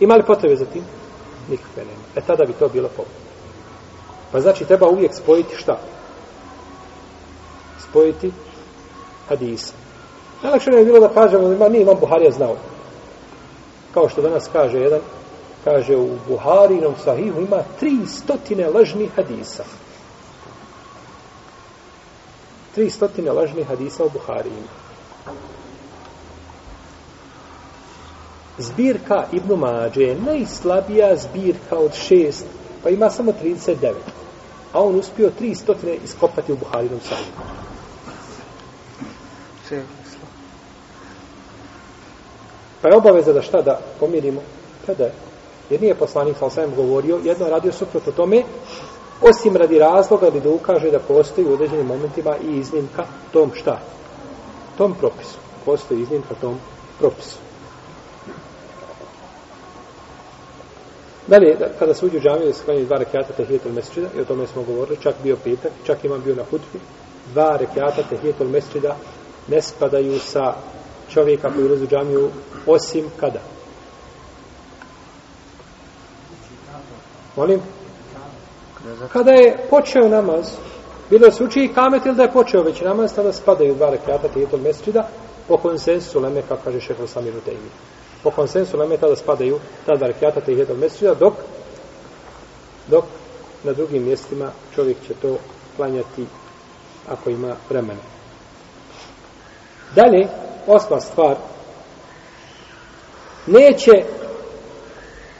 Ima 0.00 0.14
li 0.14 0.22
potrebe 0.26 0.56
za 0.56 0.64
tim? 0.64 0.84
Nikakve 1.50 1.82
nema. 1.84 2.04
E 2.16 2.20
tada 2.26 2.44
bi 2.44 2.52
to 2.52 2.68
bilo 2.68 2.88
pogodno. 2.88 3.24
Pa 4.32 4.40
znači, 4.40 4.64
treba 4.64 4.88
uvijek 4.88 5.14
spojiti 5.14 5.56
šta? 5.56 5.78
Spojiti 7.94 8.32
hadisa. 9.28 9.72
Najlakše 10.42 10.70
ne 10.70 10.78
je 10.78 10.84
bilo 10.84 11.00
da 11.00 11.08
kažemo, 11.08 11.52
ima, 11.52 11.68
nije 11.68 11.82
imam 11.82 11.96
Buharija 12.00 12.30
znao. 12.30 12.56
Kao 13.94 14.08
što 14.08 14.22
danas 14.22 14.48
kaže 14.52 14.78
jedan, 14.78 15.00
kaže 15.64 15.96
u 15.96 16.08
Buharinom 16.28 16.94
sahihu 17.04 17.40
ima 17.40 17.62
tri 17.80 17.98
stotine 18.06 18.66
lažnih 18.68 19.10
hadisa. 19.16 19.64
Tri 22.74 22.90
stotine 22.90 23.32
lažnih 23.32 23.66
hadisa 23.66 24.04
u 24.04 24.10
Buharijima. 24.10 24.74
Zbirka 28.58 29.24
Ibn 29.32 29.54
Mađe 29.54 30.02
je 30.02 30.20
najslabija 30.20 31.16
zbirka 31.16 31.78
od 31.78 31.94
šest, 31.94 32.46
pa 32.82 32.90
ima 32.90 33.10
samo 33.10 33.32
39. 33.42 33.92
A 34.72 34.82
on 34.82 34.96
uspio 34.96 35.30
tri 35.38 35.54
stotine 35.54 35.96
iskopati 36.04 36.52
u 36.52 36.56
Buharinom 36.56 37.00
sahihu. 37.00 37.64
Pa 42.82 42.88
je 42.88 42.96
obaveza 42.96 43.32
da 43.32 43.42
šta 43.42 43.62
da 43.62 43.80
pomirimo? 44.00 44.40
Pa 44.80 44.86
kada 44.86 45.04
je? 45.04 45.12
Jer 45.70 45.82
nije 45.82 45.94
poslanik 45.94 46.36
sa 46.38 46.46
osvijem 46.46 46.74
govorio, 46.76 47.20
jedno 47.24 47.46
radio 47.48 47.72
suprotno 47.72 48.12
tome, 48.12 48.42
osim 49.20 49.56
radi 49.56 49.78
razloga 49.78 50.30
da 50.30 50.50
ukaže 50.50 50.90
da 50.90 50.98
postoji 50.98 51.46
u 51.46 51.52
određenim 51.52 51.86
momentima 51.86 52.36
i 52.36 52.56
iznimka 52.58 53.04
tom 53.32 53.50
šta? 53.54 53.80
Tom 54.78 54.94
propisu. 54.94 55.38
Postoji 55.64 56.00
iznimka 56.00 56.34
tom 56.40 56.58
propisu. 56.98 57.36
Dalje, 61.26 61.56
da, 61.58 61.68
kada 61.78 61.94
se 61.94 62.06
uđe 62.06 62.16
u 62.16 62.20
džamiju, 62.20 62.52
se 62.52 62.64
klanjaju 62.64 62.86
dva 62.86 62.98
rekiata 62.98 63.32
tehijetul 63.32 63.72
mesčida, 63.72 64.08
i 64.16 64.20
o 64.20 64.24
tome 64.24 64.46
smo 64.46 64.62
govorili, 64.62 64.98
čak 65.02 65.14
bio 65.22 65.36
petak, 65.44 65.72
čak 65.86 66.04
imam 66.04 66.22
bio 66.24 66.34
na 66.34 66.42
hutbi, 66.50 66.78
dva 67.32 67.56
rekiata 67.56 68.02
tehijetul 68.10 68.48
mesčida 68.48 68.96
ne 69.48 69.62
spadaju 69.62 70.18
sa 70.18 70.54
čovjeka 71.08 71.50
koji 71.50 71.66
ulazi 71.66 71.84
u 71.84 71.88
džamiju, 71.88 72.30
osim 72.66 73.10
kada? 73.20 73.40
Molim? 77.36 77.60
Kada 79.12 79.30
je 79.30 79.66
počeo 79.70 80.08
namaz, 80.08 80.46
bilo 81.10 81.30
se 81.30 81.44
uči 81.44 81.60
i 81.60 81.74
kamet 81.74 82.06
ili 82.06 82.14
da 82.14 82.22
je 82.22 82.32
počeo 82.32 82.62
već 82.62 82.80
namaz, 82.80 83.14
tada 83.14 83.32
spadaju 83.32 83.74
dva 83.74 83.90
rekiata 83.90 84.28
tijetom 84.28 84.60
mesečida, 84.60 85.08
po 85.48 85.56
konsensu 85.56 86.20
leme, 86.20 86.42
kako 86.48 86.64
kaže 86.64 86.80
šehr 86.80 87.08
Samir 87.08 87.36
Utejmi. 87.36 87.70
Po 88.22 88.30
konsensu 88.30 88.78
leme 88.78 88.96
tada 88.96 89.16
spadaju 89.16 89.58
ta 89.86 89.96
dva 89.96 90.06
rekiata 90.06 90.40
tijetom 90.40 90.78
mesečida, 90.78 91.14
dok, 91.14 91.34
dok 92.88 93.04
na 93.64 93.72
drugim 93.72 94.04
mjestima 94.04 94.50
čovjek 94.74 94.96
će 95.06 95.14
to 95.14 95.36
klanjati 95.76 96.26
ako 97.08 97.30
ima 97.30 97.56
vremena. 97.70 98.13
Dalje, 99.94 100.28
osma 100.66 101.00
stvar, 101.00 101.36
neće 103.46 103.92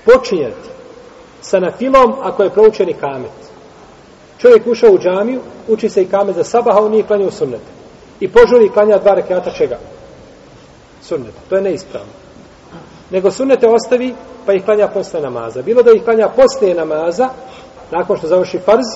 počinjati 0.04 0.68
sa 1.40 1.60
nafilom 1.60 2.14
ako 2.22 2.42
je 2.42 2.50
proučeni 2.50 2.94
kamet. 2.94 3.30
Čovjek 4.38 4.66
ušao 4.66 4.90
u 4.90 4.98
džamiju, 4.98 5.40
uči 5.68 5.88
se 5.88 6.02
i 6.02 6.08
kamet 6.08 6.36
za 6.36 6.44
sabaha, 6.44 6.80
on 6.80 6.90
nije 6.90 7.06
klanjao 7.06 7.30
sunnete. 7.30 7.74
I 8.20 8.28
požuri 8.28 8.68
klanja 8.68 8.98
dva 8.98 9.14
rekiata 9.14 9.50
čega? 9.50 9.78
Sunnet. 11.02 11.34
To 11.48 11.56
je 11.56 11.62
neispravno. 11.62 12.12
Nego 13.10 13.30
sunnete 13.30 13.68
ostavi, 13.68 14.14
pa 14.46 14.52
ih 14.52 14.64
klanja 14.64 14.88
posle 14.88 15.20
namaza. 15.20 15.62
Bilo 15.62 15.82
da 15.82 15.90
ih 15.90 16.04
klanja 16.04 16.28
posle 16.28 16.74
namaza, 16.74 17.28
nakon 17.90 18.16
što 18.16 18.26
završi 18.26 18.58
farz, 18.58 18.86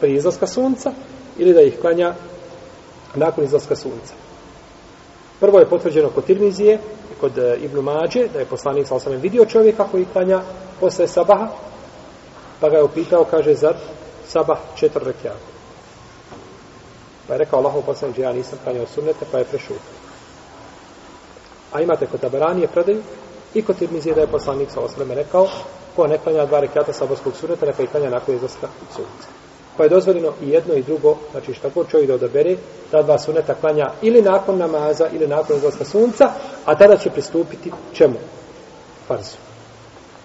prije 0.00 0.16
izlaska 0.16 0.46
sunca, 0.46 0.92
ili 1.38 1.54
da 1.54 1.60
ih 1.60 1.80
klanja 1.80 2.14
nakon 3.14 3.44
izlaska 3.44 3.76
sunca. 3.76 4.14
Prvo 5.42 5.58
je 5.58 5.66
potvrđeno 5.66 6.10
kod 6.14 6.24
Tirmizije, 6.24 6.78
kod 7.20 7.38
e, 7.38 7.56
Ibn 7.60 7.78
Mađe, 7.78 8.28
da 8.32 8.38
je 8.38 8.46
poslanik 8.46 8.86
sa 8.86 8.94
osamem 8.94 9.20
vidio 9.20 9.44
čovjeka 9.44 9.84
koji 9.90 10.06
klanja 10.12 10.42
posle 10.80 11.08
sabaha, 11.08 11.48
pa 12.60 12.68
ga 12.68 12.76
je 12.76 12.82
upitao, 12.82 13.24
kaže, 13.24 13.54
zar 13.54 13.74
sabah 14.28 14.58
četiri 14.76 15.04
rekiata. 15.04 15.50
Pa 17.26 17.34
je 17.34 17.38
rekao 17.38 17.58
Allahov 17.58 17.82
poslanik, 17.82 18.18
ja 18.18 18.32
nisam 18.32 18.58
klanjao 18.64 18.86
sunnete, 18.86 19.26
pa 19.32 19.38
je 19.38 19.44
prešutio. 19.44 19.98
A 21.72 21.80
imate 21.80 22.06
kod 22.06 22.20
Tabaranije 22.20 22.68
predaju 22.68 23.02
i 23.54 23.62
kod 23.62 23.78
Tirmizije 23.78 24.14
da 24.14 24.20
je 24.20 24.26
poslanik 24.36 24.70
sa 24.70 24.80
osamem 24.80 25.12
rekao, 25.12 25.48
ko 25.96 26.06
ne 26.06 26.18
klanja 26.18 26.46
dva 26.46 26.60
rekiata 26.60 26.92
sabarskog 26.92 27.36
sunneta, 27.36 27.66
neka 27.66 27.82
i 27.82 27.86
klanja 27.86 28.10
nakon 28.10 28.34
izlaska 28.34 28.68
sunca. 28.94 29.28
Pa 29.76 29.82
je 29.82 29.88
dozvoljeno 29.88 30.32
i 30.42 30.48
jedno 30.48 30.74
i 30.74 30.82
drugo, 30.82 31.16
znači 31.30 31.54
šta 31.54 31.68
god 31.74 31.88
čovjek 31.88 32.08
da 32.08 32.14
odabere, 32.14 32.56
ta 32.90 33.02
dva 33.02 33.18
suneta 33.18 33.54
klanja 33.54 33.90
ili 34.02 34.22
nakon 34.22 34.58
namaza, 34.58 35.08
ili 35.12 35.26
nakon 35.26 35.56
izlaska 35.56 35.84
sunca, 35.84 36.30
a 36.64 36.74
tada 36.74 36.96
će 36.96 37.10
pristupiti 37.10 37.72
čemu? 37.92 38.14
Farzu. 39.08 39.36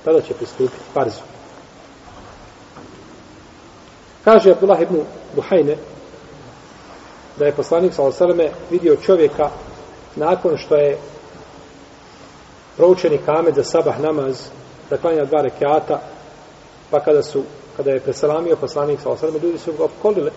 Tada 0.05 0.21
će 0.21 0.33
pristupiti 0.33 0.83
farzu. 0.93 1.21
Kaže 4.23 4.51
Abdullah 4.51 4.81
ibn 4.81 5.01
Buhajne, 5.35 5.77
da 7.39 7.45
je 7.45 7.51
poslanik 7.51 7.93
sa 7.93 8.03
osaleme 8.03 8.49
vidio 8.71 8.95
čovjeka 8.95 9.49
nakon 10.15 10.57
što 10.57 10.75
je 10.75 10.97
proučeni 12.77 13.17
kamet 13.25 13.55
za 13.55 13.63
sabah 13.63 13.99
namaz, 13.99 14.47
da 14.89 14.97
klanja 14.97 15.25
dva 15.25 15.41
rekiata, 15.41 15.99
pa 16.91 16.99
kada 16.99 17.23
su 17.23 17.43
kada 17.77 17.91
je 17.91 17.99
preselamio 17.99 18.55
poslanik 18.55 19.01
sa 19.01 19.09
osallam, 19.09 19.41
ljudi 19.43 19.57
su 19.57 19.73
ga 19.73 19.83
opkolile. 19.83 20.31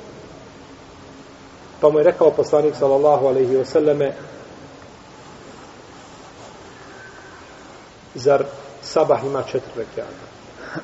Pa 1.81 1.89
mu 1.89 1.99
je 1.99 2.05
rekao 2.05 2.31
poslanik 2.31 2.75
sallallahu 2.77 3.27
alaihi 3.27 3.57
wa 3.57 3.65
sallame, 3.65 4.13
zar 8.15 8.45
sabah 8.83 9.25
ima 9.25 9.43
četiri 9.43 9.73
rekiata? 9.77 10.27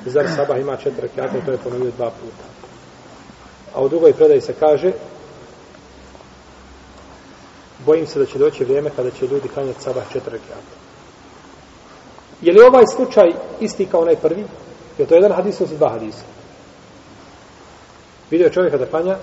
Zar 0.05 0.27
sabah 0.35 0.59
ima 0.59 0.77
četiri 0.77 1.01
rekiata? 1.01 1.45
To 1.45 1.51
je 1.51 1.57
ponovio 1.57 1.91
dva 1.97 2.09
puta. 2.09 2.45
A 3.73 3.81
u 3.81 3.89
drugoj 3.89 4.13
predaji 4.13 4.41
se 4.41 4.53
kaže, 4.53 4.91
bojim 7.85 8.07
se 8.07 8.19
da 8.19 8.25
će 8.25 8.37
doći 8.39 8.65
vrijeme 8.65 8.89
kada 8.95 9.11
će 9.11 9.27
ljudi 9.27 9.47
klanjati 9.47 9.81
sabah 9.81 10.03
četiri 10.13 10.31
rekiata. 10.31 10.75
Je 12.41 12.53
li 12.53 12.61
ovaj 12.61 12.83
slučaj 12.95 13.31
isti 13.59 13.85
kao 13.85 14.01
onaj 14.01 14.15
prvi? 14.15 14.45
Je 14.97 15.05
to 15.05 15.15
jedan 15.15 15.31
hadis 15.31 15.59
ili 15.59 15.77
dva 15.77 15.89
hadisa? 15.89 16.36
Vidio 18.31 18.49
čovjeka 18.49 18.77
da 18.77 18.85
klanja 18.85 19.17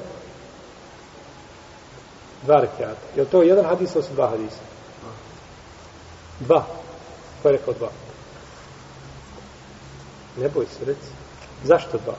dva 2.43 2.61
rekiata. 2.61 3.07
Je 3.17 3.23
li 3.23 3.29
to 3.29 3.43
jedan 3.43 3.64
hadis 3.64 3.95
ili 3.95 4.05
dva 4.14 4.29
hadisa? 4.29 4.61
Dva. 6.40 6.67
Ko 7.43 7.49
je 7.49 7.53
rekao 7.53 7.75
dva? 7.75 7.88
Ne 10.37 10.49
boj 10.49 10.67
se, 10.67 10.85
reci. 10.85 11.11
Zašto 11.64 11.99
dva? 12.05 12.14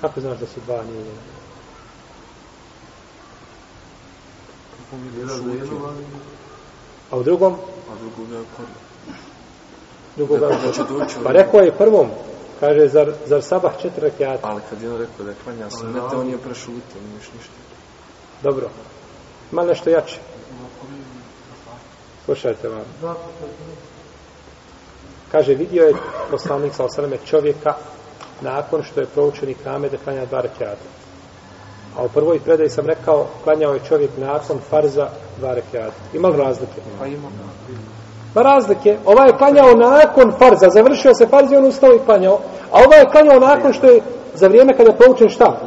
Kako 0.00 0.20
znaš 0.20 0.38
da 0.38 0.46
su 0.46 0.60
dva, 0.66 0.82
nije 0.82 0.98
jedan? 0.98 1.32
A 7.10 7.16
u 7.16 7.22
drugom? 7.22 7.52
A 7.52 7.94
drugoga 10.16 10.46
je 10.46 10.58
da 10.66 10.72
će 10.72 10.82
doći 10.82 11.14
Pa 11.24 11.32
rekao 11.32 11.60
je 11.60 11.72
prvom, 11.72 12.08
kaže, 12.62 12.88
zar, 12.88 13.12
zar 13.26 13.42
sabah 13.42 13.72
četiri 13.82 14.02
rekiata? 14.06 14.48
Ali 14.48 14.60
kad 14.70 14.82
je 14.82 14.90
on 14.90 14.98
rekao 14.98 15.24
da 15.24 15.30
je 15.30 15.36
klanja 15.44 15.70
sunnete, 15.70 16.16
on 16.16 16.28
je 16.28 16.38
prešutio, 16.38 17.00
nije 17.06 17.16
još 17.16 17.30
ništa. 17.38 17.52
Dobro. 18.42 18.70
Ima 19.52 19.62
nešto 19.62 19.90
jače. 19.90 20.18
Slušajte 22.24 22.68
vam. 22.68 22.84
Kaže, 25.32 25.54
vidio 25.54 25.84
je 25.84 25.94
poslanik 26.30 26.74
sa 26.74 26.84
osaleme 26.84 27.18
čovjeka 27.24 27.74
nakon 28.40 28.82
što 28.82 29.00
je 29.00 29.06
proučen 29.06 29.48
i 29.48 29.54
kame 29.54 29.88
da 29.88 29.98
klanja 29.98 30.26
dva 30.26 30.40
rekiata. 30.40 30.88
A 31.96 32.04
u 32.04 32.08
prvoj 32.08 32.40
predaji 32.40 32.70
sam 32.70 32.86
rekao, 32.86 33.26
klanjao 33.44 33.74
je 33.74 33.80
čovjek 33.88 34.10
nakon 34.18 34.58
farza 34.70 35.08
dva 35.38 35.54
rekiata. 35.54 35.96
Ima 36.14 36.28
li 36.28 36.36
razlike? 36.36 36.80
Pa 36.98 37.06
ima. 37.06 37.28
Ma 38.34 38.42
razlike. 38.42 38.98
Ovaj 39.04 39.28
je 39.28 39.38
klanjao 39.38 39.74
nakon 39.74 40.32
farza, 40.38 40.68
završio 40.70 41.14
se 41.14 41.26
farz 41.26 41.52
i 41.52 41.56
on 41.56 41.64
ustao 41.64 41.94
i 41.94 42.04
klanjao. 42.04 42.38
A 42.72 42.78
ovaj 42.86 42.98
je 42.98 43.10
klanjao 43.10 43.40
nakon 43.40 43.72
što 43.72 43.86
je 43.86 44.02
za 44.34 44.48
vrijeme 44.48 44.76
kada 44.76 44.90
je 44.90 44.98
poučen 44.98 45.28
šta? 45.28 45.60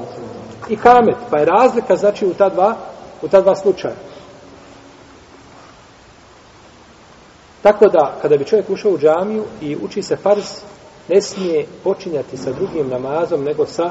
I 0.69 0.75
kamet. 0.75 1.17
Pa 1.32 1.39
je 1.39 1.45
razlika 1.45 1.95
znači 1.95 2.25
u 2.25 2.34
ta 2.34 2.49
dva, 2.49 2.75
u 3.21 3.28
ta 3.28 3.41
dva 3.41 3.56
slučaja. 3.56 3.95
Tako 7.62 7.88
da, 7.88 8.15
kada 8.21 8.38
bi 8.38 8.45
čovjek 8.45 8.69
ušao 8.69 8.91
u 8.91 8.97
džamiju 8.97 9.43
i 9.62 9.78
uči 9.84 10.01
se 10.01 10.15
farz, 10.15 10.45
ne 11.10 11.21
smije 11.21 11.65
počinjati 11.84 12.38
sa 12.38 12.51
drugim 12.51 12.89
namazom, 12.89 13.43
nego 13.43 13.65
sa 13.65 13.89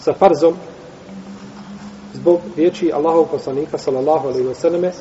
sa 0.00 0.12
farzom 0.12 0.54
zbog 2.12 2.40
riječi 2.56 2.92
Allahov 2.94 3.24
poslanika 3.24 3.78
sallallahu 3.78 4.28
alejhi 4.28 4.48
ve 4.48 4.54
selleme 4.54 4.92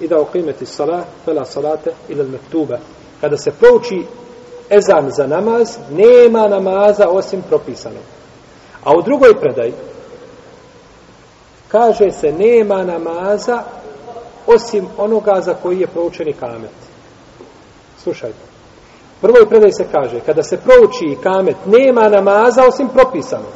i 0.00 0.08
da 0.08 0.20
uqimeti 0.20 0.66
salat 0.66 1.04
fela 1.24 1.44
salate 1.44 1.90
ila 2.08 2.24
al-maktuba 2.24 2.78
kada 3.20 3.36
se 3.36 3.50
prouči 3.50 4.06
ezan 4.70 5.10
za 5.10 5.26
namaz 5.26 5.78
nema 5.90 6.48
namaza 6.48 7.08
osim 7.08 7.42
propisanog. 7.48 8.02
A 8.84 8.96
u 8.98 9.02
drugoj 9.02 9.40
predaji 9.40 9.72
kaže 11.68 12.10
se 12.10 12.32
nema 12.32 12.82
namaza 12.82 13.62
osim 14.46 14.86
onoga 14.98 15.40
za 15.40 15.54
koji 15.54 15.80
je 15.80 15.86
proučeni 15.86 16.32
kamet. 16.32 16.70
Slušajte. 17.98 18.38
Prvoj 19.20 19.48
predaji 19.48 19.72
se 19.72 19.84
kaže 19.92 20.20
kada 20.20 20.42
se 20.42 20.56
prouči 20.56 21.22
kamet 21.22 21.56
nema 21.66 22.08
namaza 22.08 22.62
osim 22.68 22.88
propisanog. 22.88 23.52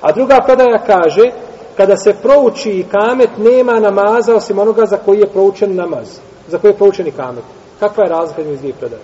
A 0.00 0.12
druga 0.12 0.40
predaja 0.46 0.78
kaže, 0.86 1.30
kada 1.78 1.96
se 1.96 2.14
prouči 2.22 2.70
i 2.70 2.84
kamet, 2.90 3.30
nema 3.38 3.80
namaza 3.80 4.36
osim 4.36 4.58
onoga 4.58 4.86
za 4.86 4.96
koji 4.96 5.18
je 5.18 5.26
proučen 5.26 5.74
namaz. 5.74 6.18
Za 6.48 6.58
koji 6.58 6.70
je 6.70 6.76
proučen 6.76 7.06
i 7.06 7.10
kamet. 7.10 7.44
Kakva 7.80 8.04
je 8.04 8.10
razlika 8.10 8.40
između 8.40 8.58
dvije 8.58 8.74
predaje? 8.74 9.02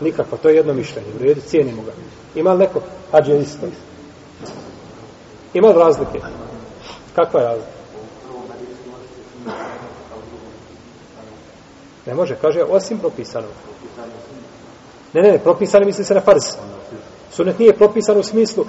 Nikakva, 0.00 0.38
to 0.38 0.48
je 0.48 0.56
jedno 0.56 0.74
mišljenje. 0.74 1.08
U 1.20 1.22
redu, 1.22 1.40
cijenimo 1.40 1.82
ga. 1.82 1.92
Ima 2.34 2.52
li 2.52 2.58
neko? 2.58 2.80
Hađe 3.12 3.38
isto. 3.38 3.66
Ima 5.54 5.68
li 5.68 5.78
razlike? 5.78 6.20
Kakva 7.14 7.40
je 7.40 7.46
razlika? 7.46 7.70
Ne 12.06 12.14
može, 12.14 12.36
kaže, 12.40 12.62
osim 12.62 12.98
propisanog. 12.98 13.50
Ne, 15.12 15.22
ne, 15.22 15.32
ne, 15.32 15.38
propisano 15.38 15.86
misli 15.86 16.04
se 16.04 16.14
na 16.14 16.20
farz. 16.20 16.42
Sunet 17.30 17.58
nije 17.58 17.72
propisan 17.72 18.18
u 18.18 18.22
smislu, 18.22 18.64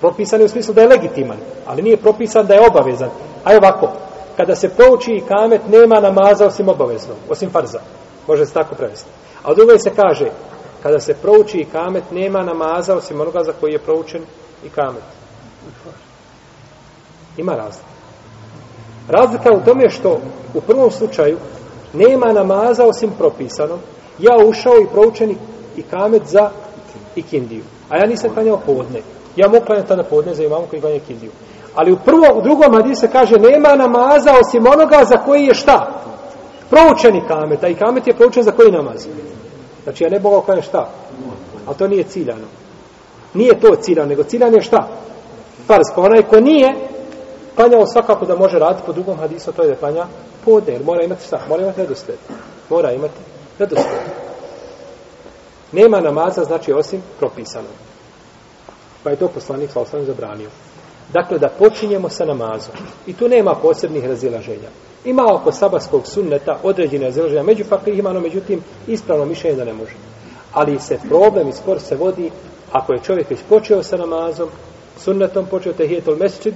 propisan 0.00 0.40
je 0.40 0.46
u 0.46 0.48
smislu 0.48 0.74
da 0.74 0.80
je 0.80 0.88
legitiman, 0.88 1.38
ali 1.66 1.82
nije 1.82 1.96
propisan 1.96 2.46
da 2.46 2.54
je 2.54 2.66
obavezan. 2.70 3.10
A 3.44 3.56
ovako, 3.56 3.88
kada 4.36 4.56
se 4.56 4.68
pouči 4.68 5.12
i 5.12 5.20
kamet, 5.28 5.60
nema 5.68 6.00
namaza 6.00 6.46
osim 6.46 6.68
obaveznog, 6.68 7.16
osim 7.28 7.50
farza. 7.50 7.80
Može 8.28 8.46
se 8.46 8.52
tako 8.52 8.74
prevesti. 8.74 9.10
A 9.42 9.54
drugo 9.54 9.72
je 9.72 9.78
se 9.78 9.90
kaže, 9.96 10.30
kada 10.82 11.00
se 11.00 11.14
prouči 11.14 11.58
i 11.58 11.64
kamet, 11.64 12.04
nema 12.10 12.42
namaza 12.42 12.96
osim 12.96 13.20
onoga 13.20 13.44
za 13.44 13.52
koji 13.60 13.72
je 13.72 13.78
proučen 13.78 14.22
i 14.64 14.68
kamet. 14.68 15.02
Ima 17.36 17.52
razlika. 17.52 17.88
Razlika 19.08 19.52
u 19.52 19.64
tome 19.64 19.90
što 19.90 20.20
u 20.54 20.60
prvom 20.60 20.90
slučaju 20.90 21.38
nema 21.92 22.32
namaza 22.32 22.84
osim 22.86 23.10
propisanom. 23.18 23.78
Ja 24.18 24.36
ušao 24.46 24.78
i 24.78 24.86
proučen 24.92 25.36
i 25.76 25.82
kamet 25.82 26.22
za 26.26 26.50
ikindiju. 27.16 27.62
A 27.88 27.96
ja 27.96 28.06
nisam 28.06 28.34
klanjao 28.34 28.60
podne. 28.66 29.00
Ja 29.36 29.48
mogu 29.48 29.64
klanjati 29.64 29.88
tada 29.88 30.02
podne 30.02 30.34
za 30.34 30.44
imamu 30.44 30.66
koji 30.70 30.82
klanja 30.82 30.98
kindiju. 31.06 31.30
Ali 31.74 31.92
u 31.92 31.98
prvo, 32.04 32.26
u 32.34 32.42
drugom 32.42 32.74
hadisu 32.74 33.00
se 33.00 33.10
kaže 33.10 33.38
nema 33.38 33.74
namaza 33.74 34.32
osim 34.40 34.66
onoga 34.66 35.04
za 35.04 35.16
koji 35.16 35.44
je 35.44 35.54
šta? 35.54 36.02
Proučeni 36.70 37.22
kamet. 37.28 37.64
A 37.64 37.68
i 37.68 37.74
kamet 37.74 38.06
je 38.06 38.16
proučen 38.16 38.42
za 38.42 38.52
koji 38.52 38.72
namaz? 38.72 39.06
Znači 39.84 40.04
ja 40.04 40.10
ne 40.10 40.20
mogu 40.20 40.40
klanjati 40.40 40.68
šta? 40.68 40.88
A 41.66 41.74
to 41.74 41.88
nije 41.88 42.04
ciljano. 42.04 42.46
Nije 43.34 43.60
to 43.60 43.74
ciljano, 43.76 44.08
nego 44.08 44.22
ciljano 44.22 44.56
je 44.56 44.62
šta? 44.62 44.88
Farz. 45.66 45.86
Pa 45.94 46.00
onaj 46.02 46.22
ko 46.22 46.40
nije 46.40 46.74
klanjao 47.54 47.86
svakako 47.86 48.26
da 48.26 48.36
može 48.36 48.58
raditi 48.58 48.82
po 48.86 48.92
drugom 48.92 49.18
hadisu, 49.18 49.52
to 49.52 49.62
je 49.62 49.68
da 49.68 49.76
klanja 49.76 50.06
podne. 50.44 50.72
Jer 50.72 50.84
mora 50.84 51.04
imati 51.04 51.26
šta? 51.26 51.40
Mora 51.48 51.62
imati 51.62 51.80
redosled. 51.80 52.18
Mora 52.70 52.92
imati 52.92 53.14
redosled. 53.58 54.00
Nema 55.72 56.00
namaza, 56.00 56.44
znači, 56.44 56.72
osim 56.72 57.02
propisano. 57.18 57.68
Pa 59.04 59.10
je 59.10 59.16
to 59.16 59.28
poslanik 59.28 59.70
sa 59.70 59.80
osam 59.80 60.04
zabranio. 60.04 60.48
Dakle, 61.12 61.38
da 61.38 61.48
počinjemo 61.48 62.08
sa 62.08 62.24
namazom. 62.24 62.74
I 63.06 63.12
tu 63.12 63.28
nema 63.28 63.54
posebnih 63.54 64.06
razilaženja. 64.06 64.68
Ima 65.04 65.24
oko 65.34 65.52
sabaskog 65.52 66.06
sunneta 66.06 66.58
određene 66.62 67.06
razilaženja. 67.06 67.42
Među 67.42 67.64
fakihima, 67.64 68.12
no 68.12 68.20
međutim, 68.20 68.62
ispravno 68.86 69.24
mišljenje 69.24 69.56
da 69.56 69.64
ne 69.64 69.72
može. 69.72 69.94
Ali 70.52 70.80
se 70.80 70.98
problem 71.08 71.48
i 71.48 71.52
spor 71.52 71.80
se 71.80 71.96
vodi 71.96 72.30
ako 72.72 72.92
je 72.92 73.02
čovjek 73.02 73.30
već 73.30 73.40
počeo 73.48 73.82
sa 73.82 73.96
namazom, 73.96 74.48
sunnetom 74.98 75.46
počeo 75.46 75.72
tehijetul 75.72 76.16
mesčid 76.16 76.54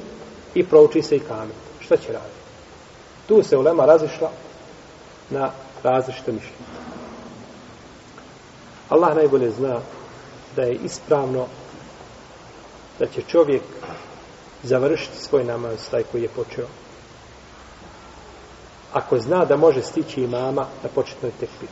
i 0.54 0.64
prouči 0.64 1.02
se 1.02 1.16
i 1.16 1.20
kamet. 1.20 1.54
Šta 1.80 1.96
će 1.96 2.12
raditi? 2.12 2.38
Tu 3.26 3.42
se 3.42 3.56
ulema 3.56 3.86
razišla 3.86 4.30
na 5.30 5.50
različite 5.82 6.32
mišljenje. 6.32 6.68
Allah 8.88 9.16
najbolje 9.16 9.50
zna 9.50 9.80
da 10.56 10.62
je 10.62 10.78
ispravno 10.84 11.46
da 12.98 13.06
će 13.06 13.22
čovjek 13.22 13.62
završiti 14.62 15.18
svoj 15.18 15.44
namaz 15.44 15.90
taj 15.90 16.02
koji 16.02 16.22
je 16.22 16.28
počeo. 16.28 16.66
Ako 18.92 19.18
zna 19.18 19.44
da 19.44 19.56
može 19.56 19.82
stići 19.82 20.20
imama 20.20 20.66
na 20.82 20.88
početnoj 20.94 21.30
tekbir. 21.40 21.68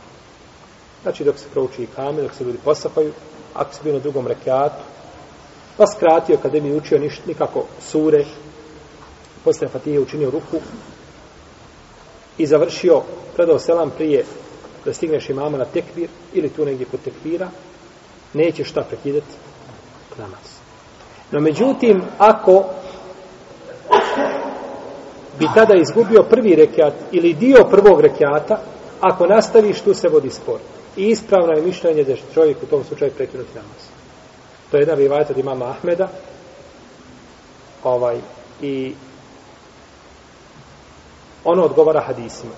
Znači 1.03 1.23
dok 1.23 1.37
se 1.37 1.45
prouči 1.53 1.83
i 1.83 1.87
kame, 1.95 2.21
dok 2.21 2.33
se 2.33 2.43
ljudi 2.43 2.57
posapaju, 2.63 3.13
ako 3.53 3.73
se 3.73 3.83
bio 3.83 3.93
na 3.93 3.99
drugom 3.99 4.27
rekiatu, 4.27 4.83
pa 5.77 5.87
skratio 5.87 6.37
kada 6.41 6.61
mi 6.61 6.75
učio 6.75 6.99
niš, 6.99 7.19
nikako 7.25 7.65
sure, 7.81 8.25
poslije 9.43 9.69
Fatihe 9.69 9.99
učinio 9.99 10.29
ruku 10.29 10.59
i 12.37 12.45
završio, 12.45 13.01
predao 13.35 13.59
selam 13.59 13.91
prije 13.91 14.25
da 14.85 14.93
stigneš 14.93 15.29
imama 15.29 15.57
na 15.57 15.65
tekbir 15.65 16.09
ili 16.33 16.49
tu 16.49 16.65
negdje 16.65 16.85
kod 16.85 16.99
tekbira, 17.03 17.49
neće 18.33 18.63
šta 18.63 18.81
prekidati 18.81 19.33
namaz. 20.17 20.56
No 21.31 21.39
međutim, 21.39 22.01
ako 22.17 22.63
bi 25.39 25.45
tada 25.55 25.75
izgubio 25.75 26.23
prvi 26.23 26.55
rekiat 26.55 26.93
ili 27.11 27.33
dio 27.33 27.67
prvog 27.71 28.01
rekiata, 28.01 28.59
ako 29.01 29.25
nastaviš, 29.25 29.81
tu 29.81 29.93
se 29.93 30.09
vodi 30.09 30.29
spor. 30.29 30.59
I 30.97 31.05
ispravno 31.05 31.53
je 31.53 31.61
mišljenje 31.61 32.03
da 32.03 32.15
će 32.15 32.21
čovjek 32.33 32.63
u 32.63 32.65
tom 32.65 32.83
slučaju 32.83 33.11
prekinuti 33.11 33.55
namaz. 33.55 33.81
To 34.71 34.77
je 34.77 34.81
jedan 34.81 34.97
rivajat 34.97 35.29
od 35.29 35.37
imama 35.37 35.65
Ahmeda. 35.65 36.07
Ovaj, 37.83 38.17
I 38.61 38.93
ono 41.43 41.63
odgovara 41.63 42.01
hadisima. 42.01 42.53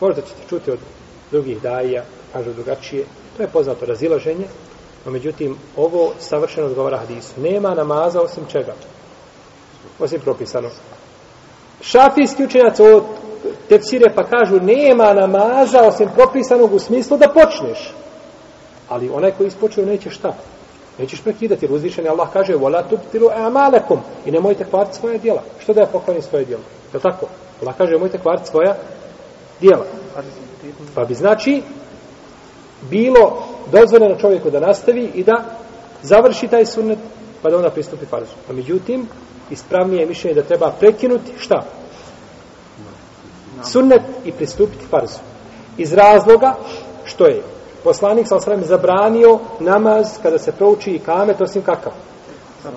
Možda 0.00 0.22
ćete 0.22 0.48
čuti 0.48 0.70
od 0.70 0.78
drugih 1.30 1.62
daja, 1.62 2.04
kažu 2.32 2.52
drugačije. 2.52 3.04
To 3.36 3.42
je 3.42 3.48
poznato 3.48 3.86
razilaženje, 3.86 4.46
no 5.06 5.12
međutim, 5.12 5.56
ovo 5.76 6.12
savršeno 6.18 6.66
odgovara 6.66 6.96
hadisu. 6.96 7.40
Nema 7.40 7.74
namaza 7.74 8.20
osim 8.20 8.44
čega? 8.48 8.74
Osim 9.98 10.20
propisano. 10.20 10.68
Šafijski 11.80 12.44
učenjac 12.44 12.80
ovo 12.80 13.04
tepsire 13.68 14.14
pa 14.14 14.24
kažu 14.24 14.60
nema 14.60 15.12
namaza 15.12 15.82
osim 15.82 16.08
propisanog 16.14 16.74
u 16.74 16.78
smislu 16.78 17.16
da 17.16 17.28
počneš. 17.28 17.94
Ali 18.88 19.10
onaj 19.10 19.30
koji 19.30 19.46
ispočeo 19.46 19.86
neće 19.86 20.10
šta? 20.10 20.34
Nećeš 20.98 21.22
prekidati, 21.22 21.64
jer 21.64 21.72
uzvišeni 21.72 22.08
Allah 22.08 22.28
kaže 22.32 22.54
vola 22.54 22.82
tubtilu 22.82 23.28
amalekum 23.34 24.00
i 24.24 24.30
nemojte 24.30 24.64
kvariti 24.64 24.96
svoje 24.96 25.18
djela. 25.18 25.42
Što 25.58 25.72
da 25.72 25.80
ja 25.80 25.86
pokvarim 25.86 26.22
svoje 26.22 26.44
djela? 26.44 26.62
Je 26.94 27.00
tako? 27.00 27.26
Allah 27.60 27.74
kaže 27.78 27.92
nemojte 27.92 28.18
kvariti 28.18 28.48
svoja 28.48 28.76
djela. 29.60 29.84
Pa 30.94 31.04
bi 31.04 31.14
znači 31.14 31.62
bilo 32.90 33.42
dozvoljeno 33.72 34.16
čovjeku 34.18 34.50
da 34.50 34.60
nastavi 34.60 35.10
i 35.14 35.24
da 35.24 35.44
završi 36.02 36.48
taj 36.48 36.66
sunnet, 36.66 36.98
pa 37.42 37.50
da 37.50 37.56
onda 37.56 37.70
pristupi 37.70 38.06
farzu. 38.06 38.32
A 38.50 38.52
međutim, 38.52 39.08
ispravnije 39.50 40.00
je 40.00 40.06
mišljenje 40.06 40.34
da 40.34 40.42
treba 40.42 40.70
prekinuti 40.80 41.32
šta? 41.38 41.62
sunnet 43.64 44.02
i 44.24 44.32
pristupiti 44.32 44.86
farzu. 44.90 45.18
Iz 45.76 45.92
razloga 45.92 46.54
što 47.04 47.26
je 47.26 47.42
poslanik 47.84 48.28
sa 48.28 48.36
osram 48.36 48.64
zabranio 48.64 49.38
namaz 49.60 50.06
kada 50.22 50.38
se 50.38 50.52
prouči 50.52 50.90
i 50.90 50.98
kamet 50.98 51.40
osim 51.40 51.62
kakav? 51.62 51.92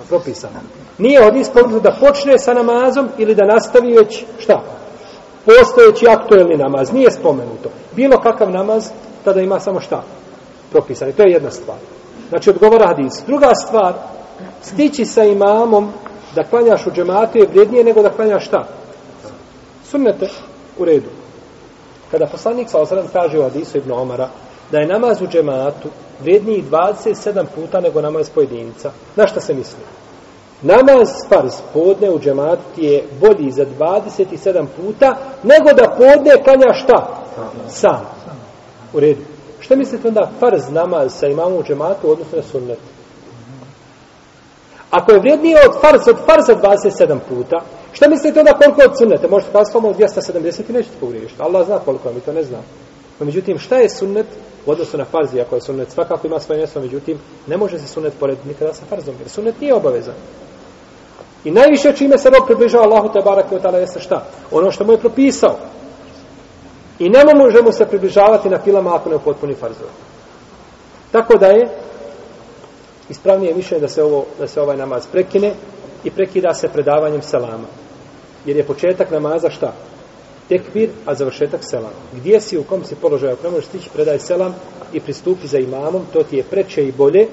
Propisano. 0.08 0.54
Nije 0.98 1.26
od 1.26 1.34
njih 1.34 1.46
da 1.82 1.96
počne 2.00 2.38
sa 2.38 2.54
namazom 2.54 3.08
ili 3.18 3.34
da 3.34 3.46
nastavi 3.46 3.94
već 3.94 4.24
šta? 4.38 4.62
Postojeći 5.58 6.08
aktuelni 6.08 6.56
namaz. 6.56 6.92
Nije 6.92 7.10
spomenuto. 7.10 7.68
Bilo 7.96 8.20
kakav 8.20 8.50
namaz, 8.50 8.88
tada 9.24 9.40
ima 9.40 9.60
samo 9.60 9.80
šta? 9.80 10.02
Propisano. 10.70 11.12
To 11.12 11.22
je 11.22 11.32
jedna 11.32 11.50
stvar. 11.50 11.78
Znači, 12.28 12.50
odgovara 12.50 12.86
hadis. 12.86 13.22
Druga 13.26 13.54
stvar, 13.54 13.92
stići 14.62 15.04
sa 15.04 15.24
imamom 15.24 15.92
da 16.34 16.44
klanjaš 16.44 16.86
u 16.86 16.90
džematu 16.90 17.38
je 17.38 17.46
vrijednije 17.46 17.84
nego 17.84 18.02
da 18.02 18.10
klanjaš 18.10 18.46
šta? 18.46 18.66
Sunnete 19.84 20.28
u 20.78 20.84
redu. 20.84 21.08
Kada 22.10 22.26
poslanik 22.26 22.68
sa 22.68 22.80
osram 22.80 23.08
kaže 23.12 23.38
u 23.38 23.42
hadisu 23.42 23.78
Ibn 23.78 23.92
Omara 23.92 24.28
da 24.72 24.78
je 24.78 24.86
namaz 24.86 25.22
u 25.22 25.26
džematu 25.26 25.88
vrijedniji 26.20 26.64
27 26.70 27.44
puta 27.54 27.80
nego 27.80 28.00
namaz 28.00 28.30
pojedinca. 28.30 28.90
Na 29.16 29.26
šta 29.26 29.40
se 29.40 29.54
misli? 29.54 29.80
Namaz 30.62 31.08
farz 31.28 31.52
podne 31.72 32.10
u 32.10 32.18
džematu 32.18 32.62
je 32.76 33.04
bolji 33.20 33.50
za 33.50 33.66
27 33.78 34.66
puta 34.76 35.16
nego 35.42 35.72
da 35.72 35.94
podne 35.98 36.42
klanja 36.44 36.72
šta? 36.72 37.22
Sam. 37.68 38.00
U 38.92 39.00
redu. 39.00 39.20
Šta 39.60 39.76
mislite 39.76 40.08
onda 40.08 40.30
farz 40.40 40.62
namaz 40.70 41.14
sa 41.14 41.26
imamom 41.26 41.58
u 41.58 41.62
džematu 41.62 42.10
odnosno 42.10 42.36
na 42.36 42.42
sunnet? 42.42 42.78
Ako 44.90 45.12
je 45.12 45.18
vrijednije 45.18 45.56
od 45.68 45.80
farz, 45.80 46.08
od 46.08 46.16
farza 46.26 46.54
27 46.54 47.18
puta, 47.28 47.60
šta 47.92 48.08
mislite 48.08 48.40
onda 48.40 48.52
koliko 48.52 48.82
od 48.84 48.98
sunnete? 48.98 49.28
Možete 49.28 49.52
kazati 49.52 49.72
samo 49.72 49.88
270 49.92 50.70
i 50.70 50.72
nećete 50.72 50.96
pogriješiti. 51.00 51.42
Allah 51.42 51.66
zna 51.66 51.78
koliko, 51.78 52.12
mi 52.12 52.20
to 52.20 52.32
ne 52.32 52.44
znam. 52.44 52.60
No, 53.20 53.26
međutim, 53.26 53.58
šta 53.58 53.76
je 53.76 53.88
sunnet 53.88 54.26
u 54.66 54.70
odnosu 54.70 54.98
na 54.98 55.04
farzi, 55.04 55.40
ako 55.40 55.54
je 55.54 55.60
sunnet 55.60 55.90
svakako 55.90 56.26
ima 56.26 56.40
svoje 56.40 56.58
mjesto, 56.58 56.80
međutim, 56.80 57.18
ne 57.46 57.56
može 57.56 57.78
se 57.78 57.86
sunnet 57.86 58.12
porediti 58.20 58.48
nikada 58.48 58.74
sa 58.74 58.82
farzom, 58.88 59.14
jer 59.20 59.28
sunnet 59.28 59.60
nije 59.60 59.74
obavezan. 59.74 60.14
I 61.44 61.50
najviše 61.50 61.92
čime 61.96 62.18
se 62.18 62.30
rob 62.30 62.46
približava 62.46 62.84
Allahu 62.84 63.12
te 63.12 63.20
barak 63.24 63.46
i 63.52 63.80
jeste 63.80 64.00
šta? 64.00 64.24
Ono 64.50 64.70
što 64.70 64.84
mu 64.84 64.92
je 64.92 64.98
propisao. 64.98 65.56
I 66.98 67.08
ne 67.08 67.34
možemo 67.34 67.72
se 67.72 67.86
približavati 67.86 68.48
na 68.48 68.58
pilama 68.58 68.94
ako 68.94 69.10
ne 69.10 69.18
potpuni 69.18 69.54
farzove. 69.54 69.90
Tako 71.12 71.38
da 71.38 71.46
je 71.46 71.68
ispravnije 73.08 73.54
mišljenje 73.54 73.80
da 73.80 73.88
se 73.88 74.02
ovo 74.02 74.24
da 74.38 74.46
se 74.46 74.60
ovaj 74.60 74.76
namaz 74.76 75.06
prekine 75.12 75.52
i 76.04 76.10
prekida 76.10 76.54
se 76.54 76.68
predavanjem 76.68 77.22
selama. 77.22 77.68
Jer 78.46 78.56
je 78.56 78.66
početak 78.66 79.10
namaza 79.10 79.50
šta? 79.50 79.72
Tekbir, 80.48 80.90
a 81.06 81.14
završetak 81.14 81.60
selam. 81.62 81.92
Gdje 82.16 82.40
si, 82.40 82.58
u 82.58 82.64
kom 82.64 82.84
si 82.84 82.94
položaju, 82.94 83.32
ako 83.32 83.42
ne 83.42 83.50
možeš 83.50 83.66
stići, 83.66 83.90
predaj 83.90 84.18
selam 84.18 84.54
i 84.92 85.00
pristupi 85.00 85.46
za 85.46 85.58
imamom, 85.58 86.02
to 86.12 86.22
ti 86.22 86.36
je 86.36 86.42
preče 86.42 86.84
i 86.84 86.92
bolje. 86.92 87.28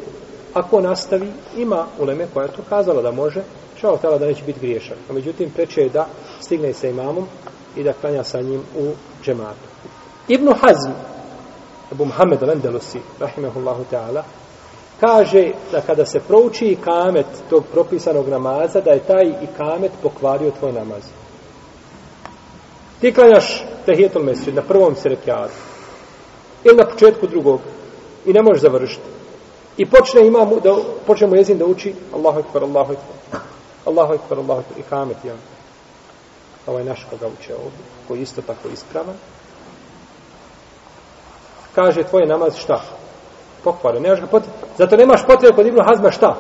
Ako 0.54 0.82
nastavi, 0.82 1.28
ima 1.58 1.86
uleme 2.00 2.28
koja 2.34 2.46
je 2.46 2.52
to 2.52 2.62
kazala 2.70 3.02
da 3.02 3.12
može, 3.12 3.44
šao 3.82 3.98
tela 3.98 4.18
da 4.18 4.26
neće 4.26 4.44
biti 4.44 4.60
griješan. 4.60 4.98
A 5.10 5.14
međutim, 5.14 5.50
preče 5.50 5.82
je 5.82 5.90
da 5.90 6.08
stigne 6.42 6.74
sa 6.74 6.88
imamom 6.88 7.28
i 7.76 7.84
da 7.84 7.94
klanja 7.94 8.24
sa 8.24 8.42
njim 8.42 8.62
u 8.78 8.92
džematu. 9.24 9.68
Ibn 10.28 10.48
Hazm, 10.48 10.92
Abu 11.92 12.06
Muhammed 12.06 12.42
al-Andalusi, 12.42 13.00
rahimehullahu 13.20 13.84
ta'ala, 13.92 14.24
kaže 15.00 15.52
da 15.72 15.82
kada 15.82 16.06
se 16.06 16.20
prouči 16.20 16.66
i 16.66 16.76
kamet 16.76 17.26
tog 17.50 17.64
propisanog 17.72 18.30
namaza, 18.30 18.82
da 18.82 18.92
je 18.92 19.00
taj 19.00 19.26
i 19.26 19.48
kamet 19.58 19.92
pokvario 20.04 20.52
tvoj 20.60 20.72
namaz. 20.72 21.04
Ti 23.02 23.14
klanjaš 23.14 23.64
tehijetul 23.86 24.24
mesrid 24.24 24.56
na 24.56 24.62
prvom 24.62 24.96
serekiatu 24.96 25.54
ili 26.64 26.78
na 26.78 26.86
početku 26.86 27.28
drugog 27.28 27.60
i 28.26 28.34
ne 28.34 28.42
možeš 28.42 28.62
završiti. 28.62 29.10
I 29.78 29.86
počne 29.86 30.28
imam 30.28 30.50
da 30.64 30.76
počne 31.08 31.28
mu 31.28 31.36
jezin 31.36 31.58
da 31.58 31.66
uči 31.66 31.94
Allahu 32.14 32.40
ekber, 32.40 32.64
Allahu 32.64 32.94
ekber. 32.94 33.40
Allahu 33.88 34.14
ekber, 34.14 34.38
Allahu 34.38 34.62
ekber. 34.62 34.80
I 34.80 34.90
kamet 34.90 35.26
je. 35.26 35.36
Ovaj 36.68 36.84
naš 36.84 37.08
koga 37.10 37.28
uče 37.28 37.56
ovdje, 37.56 37.84
koji 38.08 38.22
isto 38.22 38.42
tako 38.42 38.70
ispravan. 38.74 39.16
Kaže 41.76 42.04
tvoj 42.04 42.26
namaz 42.26 42.56
šta? 42.56 42.82
pokvaren. 43.68 44.02
Nemaš 44.02 44.20
ga 44.22 44.28
potrebe. 44.28 44.58
Zato 44.78 44.98
nemaš 44.98 45.26
potrebe 45.28 45.56
kod 45.56 45.68
Ibnu 45.68 45.84
Hazma 45.88 46.12
šta? 46.12 46.36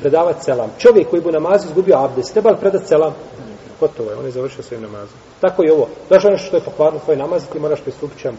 Predavati 0.00 0.44
selam. 0.44 0.70
Čovjek 0.78 1.10
koji 1.10 1.22
bu 1.22 1.30
namazu 1.30 1.66
izgubio 1.66 1.98
abdest, 1.98 2.32
treba 2.32 2.50
li 2.50 2.60
predati 2.60 2.86
selam? 2.86 3.14
Gotovo 3.80 4.10
je, 4.10 4.16
on 4.16 4.24
je 4.24 4.30
završio 4.30 4.62
svojim 4.62 4.82
namazom. 4.82 5.18
Tako 5.40 5.64
i 5.64 5.70
ovo. 5.70 5.88
Došao 6.10 6.30
nešto 6.30 6.46
što 6.46 6.56
je 6.56 6.62
pokvarno 6.62 6.98
tvoj 7.04 7.16
namaz 7.16 7.42
ti 7.52 7.58
moraš 7.58 7.80
pristupiti 7.80 8.20
čemu? 8.20 8.38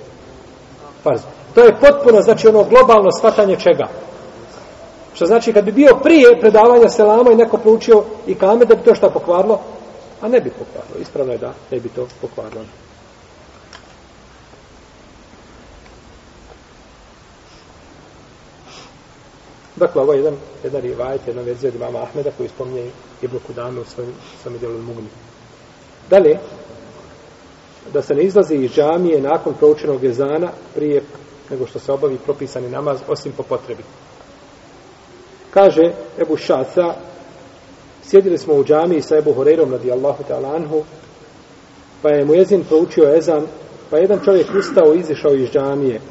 Farzu. 1.04 1.24
To 1.56 1.63
je 1.63 1.76
potpuno, 1.82 2.22
znači 2.22 2.48
ono 2.48 2.63
globalno 2.63 3.12
shvatanje 3.12 3.56
čega? 3.56 3.88
Što 5.20 5.26
znači 5.26 5.54
kad 5.54 5.66
bi 5.66 5.72
bio 5.72 6.00
prije 6.04 6.40
predavanja 6.40 6.90
selama 6.90 7.32
i 7.32 7.36
neko 7.36 7.58
proučio 7.58 8.04
i 8.28 8.36
kame 8.36 8.66
da 8.66 8.76
bi 8.76 8.84
to 8.84 8.96
šta 8.96 9.10
pokvarilo, 9.10 9.60
a 10.22 10.28
ne 10.28 10.40
bi 10.40 10.50
pokvarilo. 10.50 11.02
Ispravno 11.02 11.34
je 11.34 11.38
da 11.38 11.54
ne 11.72 11.80
bi 11.80 11.90
to 11.90 12.08
pokvarilo. 12.22 12.64
Dakle, 19.76 20.02
ovo 20.02 20.14
je 20.14 20.20
jedan, 20.20 20.36
jedan 20.64 20.82
rivajet, 20.82 21.28
jedna 21.28 21.42
verzija 21.42 21.70
od 21.70 21.76
imama 21.76 22.04
Ahmeda 22.04 22.32
koji 22.38 22.50
spominje 22.50 22.92
Ibn 23.22 23.38
Kudame 23.48 23.80
u 23.82 23.86
svojim, 23.86 24.14
svojim 24.42 24.60
djelu 24.60 24.78
Mugni. 24.78 25.10
Dalje, 26.10 26.40
da 27.94 28.02
se 28.02 28.16
ne 28.16 28.24
izlazi 28.24 28.56
iz 28.56 28.72
džamije 28.72 29.22
nakon 29.22 29.54
proučenog 29.54 30.04
jezana 30.04 30.52
prije 30.76 31.04
nego 31.50 31.68
što 31.68 31.80
se 31.80 31.92
obavi 31.92 32.18
propisani 32.26 32.70
namaz, 32.70 33.00
osim 33.08 33.32
po 33.38 33.44
potrebi. 33.44 33.84
Kaže 35.54 35.92
Ebu 36.22 36.38
Šaca, 36.38 36.94
sjedili 38.04 38.38
smo 38.38 38.54
u 38.54 38.64
džamiji 38.64 39.02
sa 39.02 39.18
Ebu 39.18 39.34
Horeirom 39.34 39.72
radi 39.72 39.92
Allahu 39.92 40.24
ta'ala 40.30 40.56
anhu, 40.56 40.84
pa 42.02 42.10
je 42.10 42.26
mu 42.26 42.34
jezin 42.34 42.64
proučio 42.64 43.16
ezan, 43.16 43.48
pa 43.90 43.98
je 43.98 44.04
jedan 44.04 44.20
čovjek 44.26 44.48
ustao 44.60 44.94
i 44.94 45.00
izišao 45.00 45.34
iz 45.34 45.50
džamije, 45.50 46.02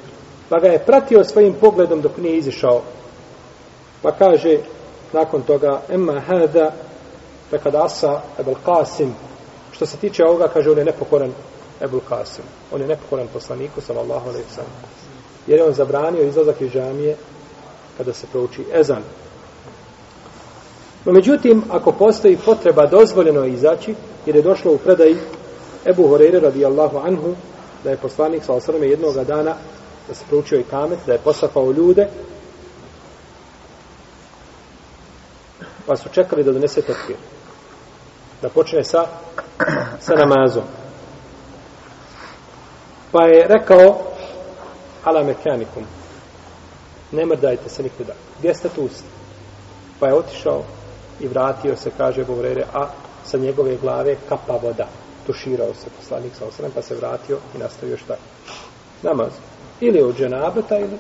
pa 0.48 0.58
ga 0.58 0.68
je 0.68 0.84
pratio 0.86 1.24
svojim 1.24 1.54
pogledom 1.60 2.00
dok 2.00 2.16
nije 2.16 2.38
izišao, 2.38 2.82
Pa 4.02 4.12
kaže 4.12 4.58
nakon 5.12 5.42
toga 5.42 5.82
emma 5.88 6.20
hada 6.20 6.72
kad 7.62 7.74
asa 7.74 8.20
Ebul 8.38 8.54
Qasim. 8.66 9.10
Što 9.72 9.86
se 9.86 9.96
tiče 9.96 10.24
ovoga 10.24 10.48
kaže 10.48 10.70
on 10.70 10.78
je 10.78 10.84
nepokoran 10.84 11.32
Ebul 11.80 12.00
Qasim. 12.10 12.46
On 12.72 12.80
je 12.80 12.86
nepokoran 12.86 13.28
poslaniku 13.32 13.80
sallallahu 13.80 14.28
alejhi 14.28 14.46
ve 14.48 14.54
sellem 14.54 14.70
jer 15.46 15.58
je 15.58 15.64
on 15.64 15.72
zabranio 15.72 16.22
izlazak 16.22 16.60
iz 16.60 16.72
džamije 16.72 17.16
kada 17.98 18.12
se 18.12 18.26
prouči 18.32 18.64
ezan. 18.72 19.02
No 21.04 21.12
međutim, 21.12 21.62
ako 21.70 21.92
postoji 21.92 22.38
potreba, 22.44 22.86
dozvoljeno 22.86 23.44
je 23.44 23.52
izaći, 23.52 23.94
jer 24.26 24.36
je 24.36 24.42
došlo 24.42 24.72
u 24.72 24.78
predaji 24.78 25.16
Ebu 25.86 26.08
Horeire 26.08 26.40
radijallahu 26.40 26.98
anhu, 26.98 27.34
da 27.84 27.90
je 27.90 27.96
poslanik 27.96 28.44
sa 28.44 28.52
osrme 28.52 28.86
jednog 28.86 29.24
dana, 29.24 29.54
da 30.08 30.14
se 30.14 30.24
proučio 30.28 30.58
i 30.58 30.64
kamet, 30.64 30.98
da 31.06 31.12
je 31.12 31.18
posafao 31.18 31.72
ljude, 31.72 32.08
pa 35.86 35.96
su 35.96 36.08
čekali 36.08 36.44
da 36.44 36.52
donese 36.52 36.82
tekbir. 36.82 37.16
Da 38.42 38.48
počne 38.48 38.84
sa, 38.84 39.06
sa 40.00 40.14
namazom. 40.14 40.62
Pa 43.12 43.24
je 43.24 43.46
rekao 43.48 43.98
ala 45.04 45.22
mekanikum 45.22 45.84
ne 47.12 47.26
mrdajte 47.26 47.68
se 47.68 47.82
nikuda. 47.82 48.12
Gdje 48.38 48.54
ste 48.54 48.68
tu? 48.68 48.88
Pa 50.00 50.06
je 50.06 50.14
otišao 50.14 50.64
i 51.20 51.28
vratio 51.28 51.76
se, 51.76 51.90
kaže 51.96 52.24
Govorere, 52.24 52.64
a 52.74 52.86
sa 53.24 53.38
njegove 53.38 53.76
glave 53.76 54.16
kapa 54.28 54.58
voda. 54.62 54.88
Tuširao 55.26 55.74
se 55.74 55.86
poslanik 55.96 56.32
sa 56.38 56.44
osrem, 56.46 56.70
pa 56.74 56.82
se 56.82 56.94
vratio 56.94 57.38
i 57.54 57.58
nastavio 57.58 57.96
šta? 57.96 58.16
Namaz. 59.02 59.32
Ili 59.80 60.02
od 60.02 60.16
dženabeta, 60.16 60.78
ili 60.78 60.98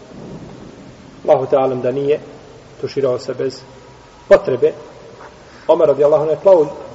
Allahu 1.26 1.46
ta'alam 1.50 1.80
da 1.80 1.90
nije 1.90 2.20
tuširao 2.80 3.18
se 3.18 3.34
bez 3.34 3.60
potrebe. 4.28 4.72
Omer 5.68 5.88
radi 5.88 6.04
Allah, 6.04 6.26
ne 6.26 6.36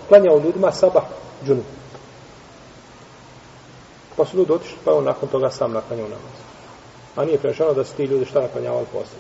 klanjao 0.07 0.39
ljudima 0.39 0.71
sabah 0.71 1.03
džunu. 1.45 1.63
Pa 4.15 4.25
su 4.25 4.38
ljudi 4.38 4.51
otišli, 4.53 4.77
pa 4.86 4.93
on 4.93 5.03
nakon 5.03 5.29
toga 5.29 5.49
sam 5.49 5.71
naklanjao 5.71 6.07
namaz. 6.07 6.38
A 7.15 7.25
nije 7.25 7.38
prešano 7.38 7.73
da 7.73 7.83
su 7.83 7.95
ti 7.95 8.03
ljudi 8.03 8.25
šta 8.25 8.41
naklanjavali 8.41 8.86
posle. 8.91 9.17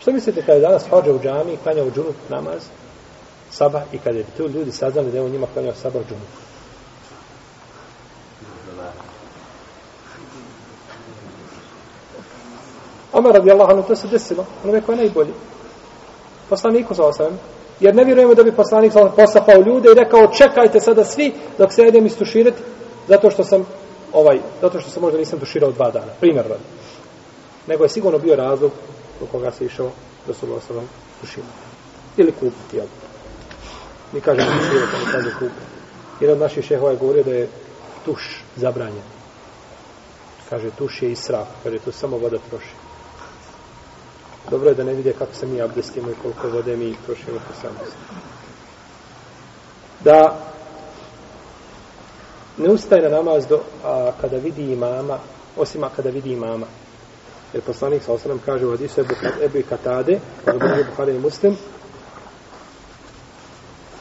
Što 0.00 0.12
mislite 0.12 0.40
kada 0.40 0.52
je 0.52 0.60
danas 0.60 0.88
hođa 0.90 1.12
u 1.12 1.20
džami 1.22 1.52
i 1.52 1.56
klanja 1.56 1.84
u 1.84 1.90
džunup 1.90 2.16
namaz, 2.28 2.62
sabah, 3.50 3.82
i 3.92 3.98
kada 3.98 4.18
bi 4.18 4.24
tu 4.36 4.48
ljudi 4.48 4.72
saznali 4.72 5.10
da 5.10 5.18
je 5.18 5.24
on 5.24 5.30
njima 5.30 5.46
klanjao 5.54 5.74
sabah 5.74 6.02
džumu. 6.08 6.20
Omer 13.12 13.32
radi 13.32 13.50
Allah, 13.50 13.86
to 13.86 13.96
se 13.96 14.08
desilo, 14.08 14.46
ono 14.64 14.74
je 14.74 14.80
koje 14.80 14.96
najbolje 14.96 15.32
poslaniku 16.48 16.94
sa 16.94 17.04
osam. 17.04 17.38
Jer 17.80 17.94
ne 17.94 18.04
vjerujemo 18.04 18.34
da 18.34 18.42
bi 18.42 18.52
poslanik 18.52 18.92
sa 18.92 19.10
posapao 19.16 19.62
ljude 19.66 19.90
i 19.90 19.94
rekao 19.94 20.26
čekajte 20.26 20.80
sada 20.80 21.04
svi 21.04 21.32
dok 21.58 21.72
se 21.72 21.82
jedem 21.82 22.06
istuširati 22.06 22.62
zato 23.08 23.30
što 23.30 23.44
sam 23.44 23.66
ovaj, 24.12 24.38
zato 24.60 24.80
što 24.80 24.90
sam 24.90 25.02
možda 25.02 25.18
nisam 25.18 25.38
tuširao 25.38 25.72
dva 25.72 25.90
dana, 25.90 26.12
primjer 26.20 26.44
radi. 26.48 26.64
Nego 27.66 27.84
je 27.84 27.88
sigurno 27.88 28.18
bio 28.18 28.36
razlog 28.36 28.70
do 29.20 29.26
koga 29.32 29.50
se 29.50 29.64
išao 29.64 29.90
da 30.26 30.34
su 30.34 30.46
sa 30.66 30.74
vam 30.74 30.88
duširao. 31.20 31.50
Ili 32.16 32.32
kupiti, 32.32 32.76
jel? 32.76 32.86
Mi 34.12 34.20
kažemo 34.20 34.50
da 34.50 34.86
pa 34.92 34.98
mi 34.98 35.12
kaže 35.12 35.30
kupiti. 35.38 35.78
Jedan 36.20 36.34
od 36.34 36.40
naših 36.40 36.64
šehova 36.64 36.90
je 36.90 36.96
govorio 36.96 37.22
da 37.22 37.32
je 37.32 37.48
tuš 38.04 38.42
zabranjen. 38.56 39.02
Kaže, 40.50 40.70
tuš 40.78 41.02
je 41.02 41.12
israf, 41.12 41.48
kaže, 41.62 41.78
tu 41.78 41.92
samo 41.92 42.18
voda 42.18 42.38
troši. 42.50 42.74
Dobro 44.50 44.68
je 44.68 44.74
da 44.74 44.84
ne 44.84 44.94
vide 44.94 45.12
kako 45.12 45.34
se 45.34 45.46
mi 45.46 45.62
abdestimo 45.62 46.10
i 46.10 46.14
koliko 46.22 46.48
vode 46.48 46.76
mi 46.76 46.96
trošimo 47.06 47.38
po 47.48 47.54
samosti. 47.62 47.96
Da 50.00 50.38
ne 52.56 52.68
ustaje 52.68 53.02
na 53.02 53.16
namaz 53.16 53.46
do, 53.46 53.60
a, 53.84 54.12
kada 54.20 54.36
vidi 54.36 54.72
imama, 54.72 55.18
osim 55.56 55.84
kada 55.96 56.10
vidi 56.10 56.32
imama. 56.32 56.66
Jer 57.52 57.62
poslanik 57.62 58.02
sa 58.02 58.12
osanem 58.12 58.40
kaže 58.46 58.66
u 58.66 58.70
hadisu 58.70 59.00
Ebu, 59.00 59.14
Ebu 59.42 59.58
Katade, 59.68 60.20
kada 60.44 60.58
Buhari 60.90 61.16
i 61.16 61.18
Muslim, 61.18 61.56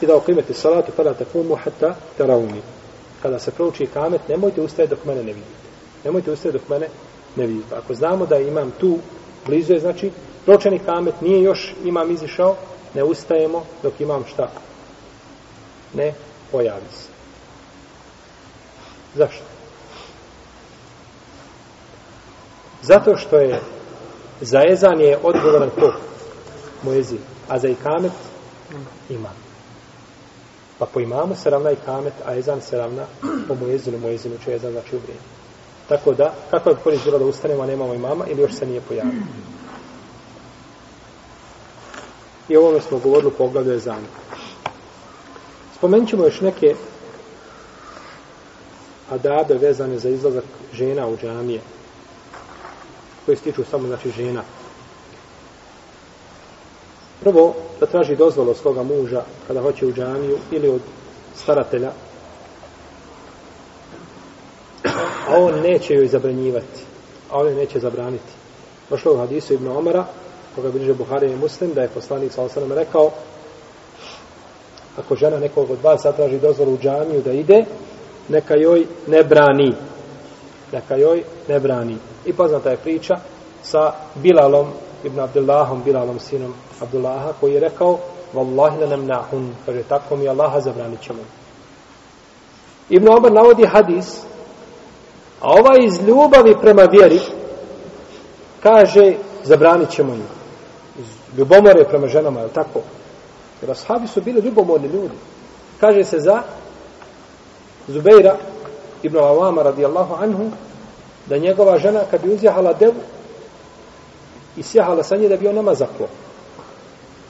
i 0.02 0.06
da 0.06 0.16
okrimete 0.16 0.54
salatu, 0.54 0.92
kada 0.96 1.14
takumu, 1.14 1.56
hatta 1.56 1.96
tarauni. 2.18 2.62
Kada 3.22 3.40
se 3.40 3.52
prouči 3.52 3.88
kamet, 3.88 4.28
nemojte 4.30 4.62
ustaje 4.62 4.88
dok 4.88 5.06
mene 5.06 5.24
ne 5.24 5.34
vidite. 5.34 5.68
Nemojte 6.04 6.32
ustaje 6.32 6.52
dok 6.52 6.70
mene 6.70 6.88
ne 7.36 7.48
vidite. 7.48 7.76
Ako 7.76 7.94
znamo 7.94 8.26
da 8.26 8.38
imam 8.38 8.72
tu, 8.80 8.98
blizu 9.46 9.74
je, 9.74 9.80
znači, 9.80 10.12
proučeni 10.46 10.80
kamet, 10.80 11.22
nije 11.22 11.44
još 11.44 11.74
imam 11.86 12.12
izišao, 12.12 12.56
ne 12.94 13.04
ustajemo 13.04 13.66
dok 13.84 14.02
imam 14.02 14.26
šta? 14.28 14.52
Ne 15.94 16.14
pojavi 16.52 16.90
se. 16.92 17.10
Zašto? 19.16 19.44
Zato 22.82 23.18
što 23.18 23.38
je 23.38 23.60
za 24.42 24.62
ezan 24.70 25.02
je 25.02 25.18
odgovoran 25.24 25.70
ko? 25.70 25.94
Moezin. 26.84 27.20
A 27.50 27.60
za 27.60 27.68
ikamet 27.68 28.12
ima. 29.10 29.47
Pa 30.80 30.86
po 30.86 31.00
imamu 31.00 31.36
se 31.36 31.50
ravna 31.50 31.72
i 31.72 31.76
kamet, 31.86 32.14
a 32.26 32.36
ezan 32.36 32.62
se 32.62 32.78
ravna 32.78 33.06
po 33.48 33.56
mojezinu, 33.56 34.00
mojezinu 34.00 34.36
će 34.46 34.56
ezan 34.56 34.72
znači 34.72 34.96
u 34.96 35.00
vrijeme. 35.00 35.22
Tako 35.90 36.14
da, 36.14 36.34
kako 36.52 36.70
je 36.70 36.76
korist 36.84 37.04
bilo 37.04 37.20
da 37.20 37.26
ustanemo, 37.26 37.64
a 37.64 37.66
nemamo 37.66 37.94
imama, 37.94 38.26
ili 38.28 38.42
još 38.42 38.54
se 38.54 38.66
nije 38.66 38.82
pojavio. 38.82 39.22
I 42.50 42.58
ovo 42.58 42.82
smo 42.82 43.00
govorili 43.00 43.28
u 43.28 43.38
pogledu 43.38 43.72
ezana. 43.72 44.08
Spomenut 45.78 46.10
ćemo 46.10 46.24
još 46.24 46.42
neke 46.42 46.76
adabe 49.10 49.54
vezane 49.54 50.00
za 50.00 50.10
izlazak 50.10 50.44
žena 50.74 51.08
u 51.08 51.18
džamije 51.18 51.62
koji 53.26 53.38
se 53.38 53.44
tiču 53.44 53.64
samo 53.72 53.88
znači 53.88 54.12
žena 54.12 54.44
prvo 57.20 57.56
da 57.80 57.86
traži 57.86 58.16
dozvolu 58.16 58.50
od 58.50 58.58
svoga 58.58 58.84
muža 58.84 59.22
kada 59.48 59.62
hoće 59.62 59.86
u 59.86 59.94
džamiju 59.94 60.38
ili 60.52 60.70
od 60.70 60.82
staratelja 61.36 61.92
a 65.28 65.38
on 65.38 65.62
neće 65.62 65.94
joj 65.94 66.08
zabranjivati 66.08 66.82
a 67.32 67.38
on 67.40 67.48
joj 67.48 67.56
neće 67.56 67.80
zabraniti 67.80 68.34
došlo 68.90 69.14
u 69.14 69.18
hadisu 69.18 69.54
Ibn 69.54 69.68
Omara 69.68 70.06
koga 70.56 70.72
bliže 70.72 70.94
Buhari 70.94 71.32
i 71.32 71.36
Muslim 71.36 71.74
da 71.74 71.82
je 71.82 71.88
poslanik 71.88 72.32
sa 72.32 72.44
osanom 72.44 72.72
rekao 72.72 73.12
ako 74.98 75.16
žena 75.16 75.40
nekog 75.40 75.72
od 75.72 75.78
vas 75.84 76.04
zatraži 76.04 76.40
dozvolu 76.40 76.74
u 76.74 76.78
džamiju 76.78 77.22
da 77.22 77.32
ide 77.32 77.66
neka 78.30 78.56
joj 78.56 78.86
ne 79.08 79.24
brani. 79.24 79.74
Neka 80.72 80.96
joj 80.96 81.24
ne 81.48 81.60
brani. 81.60 81.98
I 82.26 82.34
poznata 82.34 82.70
je 82.70 82.78
priča 82.78 83.16
sa 83.64 83.92
Bilalom, 84.16 84.68
ibn 85.04 85.20
Abdullahom, 85.20 85.84
Bilalom, 85.84 86.20
sinom 86.20 86.54
Abdullaha, 86.82 87.34
koji 87.40 87.54
je 87.54 87.60
rekao, 87.60 88.00
Wallahi 88.34 88.80
la 88.80 88.88
namnahun, 88.88 89.56
kaže, 89.66 89.84
tako 89.84 90.16
mi 90.16 90.28
Allaha 90.28 90.60
zabranit 90.60 91.02
ćemo. 91.02 91.20
Ibn 92.90 93.08
Omar 93.10 93.32
navodi 93.32 93.66
hadis, 93.66 94.22
a 95.42 95.52
ova 95.52 95.78
iz 95.80 96.08
ljubavi 96.08 96.56
prema 96.62 96.84
vjeri, 96.84 97.20
kaže, 98.64 99.14
zabranit 99.44 99.90
ćemo 99.90 100.14
im. 100.14 100.28
Ljubomore 101.38 101.84
prema 101.84 102.08
ženama, 102.08 102.40
je 102.40 102.48
tako? 102.48 102.82
Jer 103.62 103.72
ashabi 103.72 104.08
su 104.08 104.22
bili 104.22 104.42
ljubomorni 104.42 104.88
ljudi. 104.88 105.16
Kaže 105.80 106.04
se 106.04 106.20
za 106.20 106.42
Zubeira 107.88 108.36
ibn 109.04 109.18
Awama 109.18 109.64
radijallahu 109.64 110.16
anhu 110.24 110.52
da 111.26 111.38
njegova 111.38 111.78
žena 111.78 112.02
kad 112.12 112.22
bi 112.22 112.34
uzjahala 112.34 112.74
devu 112.74 113.02
i 114.58 114.64
sjahala 114.64 115.04
sa 115.04 115.16
nje 115.16 115.30
da 115.30 115.38
bi 115.38 115.48
on 115.48 115.56
nama 115.56 115.74
zaklo 115.74 116.08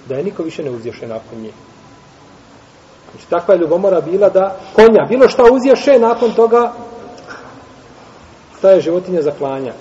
da 0.09 0.15
je 0.15 0.23
niko 0.23 0.43
više 0.43 0.63
ne 0.63 0.71
uzješe 0.71 1.07
nakon 1.07 1.39
nje 1.41 1.51
znači 3.11 3.27
takva 3.29 3.53
je 3.53 3.59
ljubomora 3.59 4.01
bila 4.01 4.29
da 4.29 4.59
konja, 4.75 5.05
bilo 5.09 5.29
šta 5.29 5.43
uzješe 5.51 5.99
nakon 5.99 6.31
toga 6.31 6.73
ta 8.61 8.71
je 8.71 8.81
životinja 8.81 9.21
zaklanja 9.21 9.73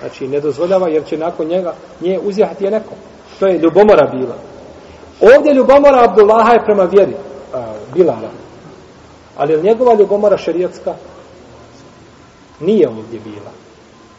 znači 0.00 0.28
ne 0.28 0.40
dozvoljava 0.40 0.88
jer 0.88 1.04
će 1.04 1.18
nakon 1.18 1.46
njega 1.46 1.74
nje 2.00 2.18
uzjahati 2.22 2.64
je 2.64 2.70
neko 2.70 2.94
to 3.40 3.46
je 3.46 3.58
ljubomora 3.58 4.06
bila 4.06 4.36
ovdje 5.20 5.54
ljubomora 5.54 6.04
Abdullaha 6.04 6.52
je 6.52 6.64
prema 6.64 6.84
vjeri 6.84 7.14
a, 7.54 7.74
Bilala 7.94 8.42
Ali 9.36 9.52
je 9.52 9.62
njegova 9.62 9.94
ljubomora 9.94 10.38
šerijatska? 10.38 10.94
Nije 12.60 12.88
ovdje 12.88 13.20
bila. 13.20 13.52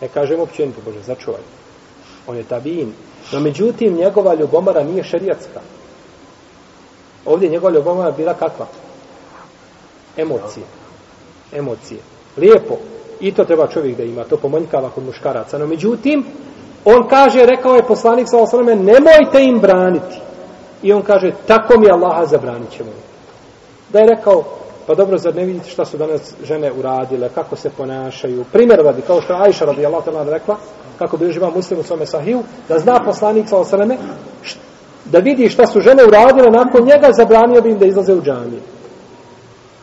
Ne 0.02 0.08
kažem 0.08 0.40
općenito, 0.40 0.82
Bože, 0.86 1.02
začuvaj. 1.02 1.42
On 2.28 2.38
je 2.38 2.44
tabin. 2.44 2.94
No 3.32 3.40
međutim, 3.40 3.96
njegova 3.96 4.34
ljubomara 4.34 4.84
nije 4.84 5.04
šerijatska. 5.04 5.60
Ovdje 7.26 7.50
njegova 7.50 7.74
ljubomara 7.74 8.12
bila 8.12 8.34
kakva? 8.34 8.68
Emocije. 10.18 10.66
Emocije. 11.54 12.00
Lijepo. 12.38 12.78
I 13.20 13.32
to 13.32 13.44
treba 13.44 13.68
čovjek 13.68 13.98
da 13.98 14.04
ima. 14.04 14.24
To 14.24 14.38
pomanjkava 14.38 14.90
kod 14.90 15.04
muškaraca. 15.04 15.58
No 15.58 15.68
međutim, 15.68 16.26
on 16.86 17.08
kaže, 17.08 17.46
rekao 17.46 17.76
je 17.76 17.88
poslanik 17.88 18.28
sa 18.30 18.38
osrame, 18.38 18.76
nemojte 18.76 19.44
im 19.44 19.60
braniti. 19.60 20.16
I 20.84 20.94
on 20.94 21.02
kaže, 21.02 21.32
tako 21.48 21.80
mi 21.80 21.92
Allaha 21.92 22.26
zabranit 22.26 22.72
ćemo. 22.72 22.90
Da 23.90 24.00
je 24.00 24.08
rekao, 24.08 24.44
Pa 24.88 24.94
dobro, 24.96 25.18
zar 25.18 25.36
ne 25.36 25.46
vidite 25.46 25.70
šta 25.70 25.86
su 25.86 25.98
danas 25.98 26.34
žene 26.44 26.72
uradile, 26.72 27.30
kako 27.36 27.56
se 27.56 27.70
ponašaju? 27.70 28.46
Primjer 28.52 28.80
radi, 28.80 29.02
kao 29.02 29.22
što 29.22 29.34
je 29.34 29.40
Ajša 29.42 29.66
radi 29.66 29.86
Allah 29.86 30.04
tala 30.06 30.24
rekla, 30.24 30.58
kako 31.00 31.18
bi 31.18 31.32
živa 31.32 31.50
muslim 31.50 31.80
u 31.80 31.84
svome 31.84 32.06
sahiju, 32.06 32.44
da 32.70 32.80
zna 32.80 33.00
poslanik 33.06 33.50
sa 33.50 33.58
osaleme, 33.58 33.98
da 35.06 35.20
vidi 35.20 35.50
šta 35.50 35.68
su 35.68 35.82
žene 35.82 36.06
uradile, 36.06 36.52
nakon 36.52 36.84
njega 36.86 37.12
zabranio 37.12 37.62
bi 37.62 37.70
im 37.70 37.80
da 37.80 37.86
izlaze 37.86 38.14
u 38.14 38.22
džamije. 38.22 38.62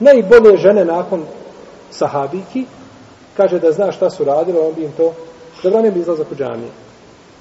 Najbolje 0.00 0.56
žene 0.56 0.84
nakon 0.84 1.22
sahabiki, 1.90 2.66
kaže 3.36 3.58
da 3.58 3.72
zna 3.72 3.92
šta 3.92 4.10
su 4.10 4.24
radile, 4.24 4.60
on 4.60 4.74
bi 4.74 4.84
im 4.84 4.92
to 4.92 5.12
zabranio 5.62 5.92
bi 5.92 6.00
izlazak 6.00 6.32
u 6.32 6.34
džamije. 6.34 6.70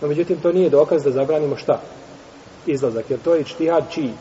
No, 0.01 0.07
međutim, 0.07 0.37
to 0.41 0.51
nije 0.51 0.69
dokaz 0.69 1.03
da 1.03 1.11
zabranimo 1.11 1.55
šta? 1.55 1.81
Izlazak, 2.65 3.09
jer 3.09 3.19
to 3.19 3.35
je 3.35 3.43
čtihad 3.43 3.83
čiji? 3.91 4.13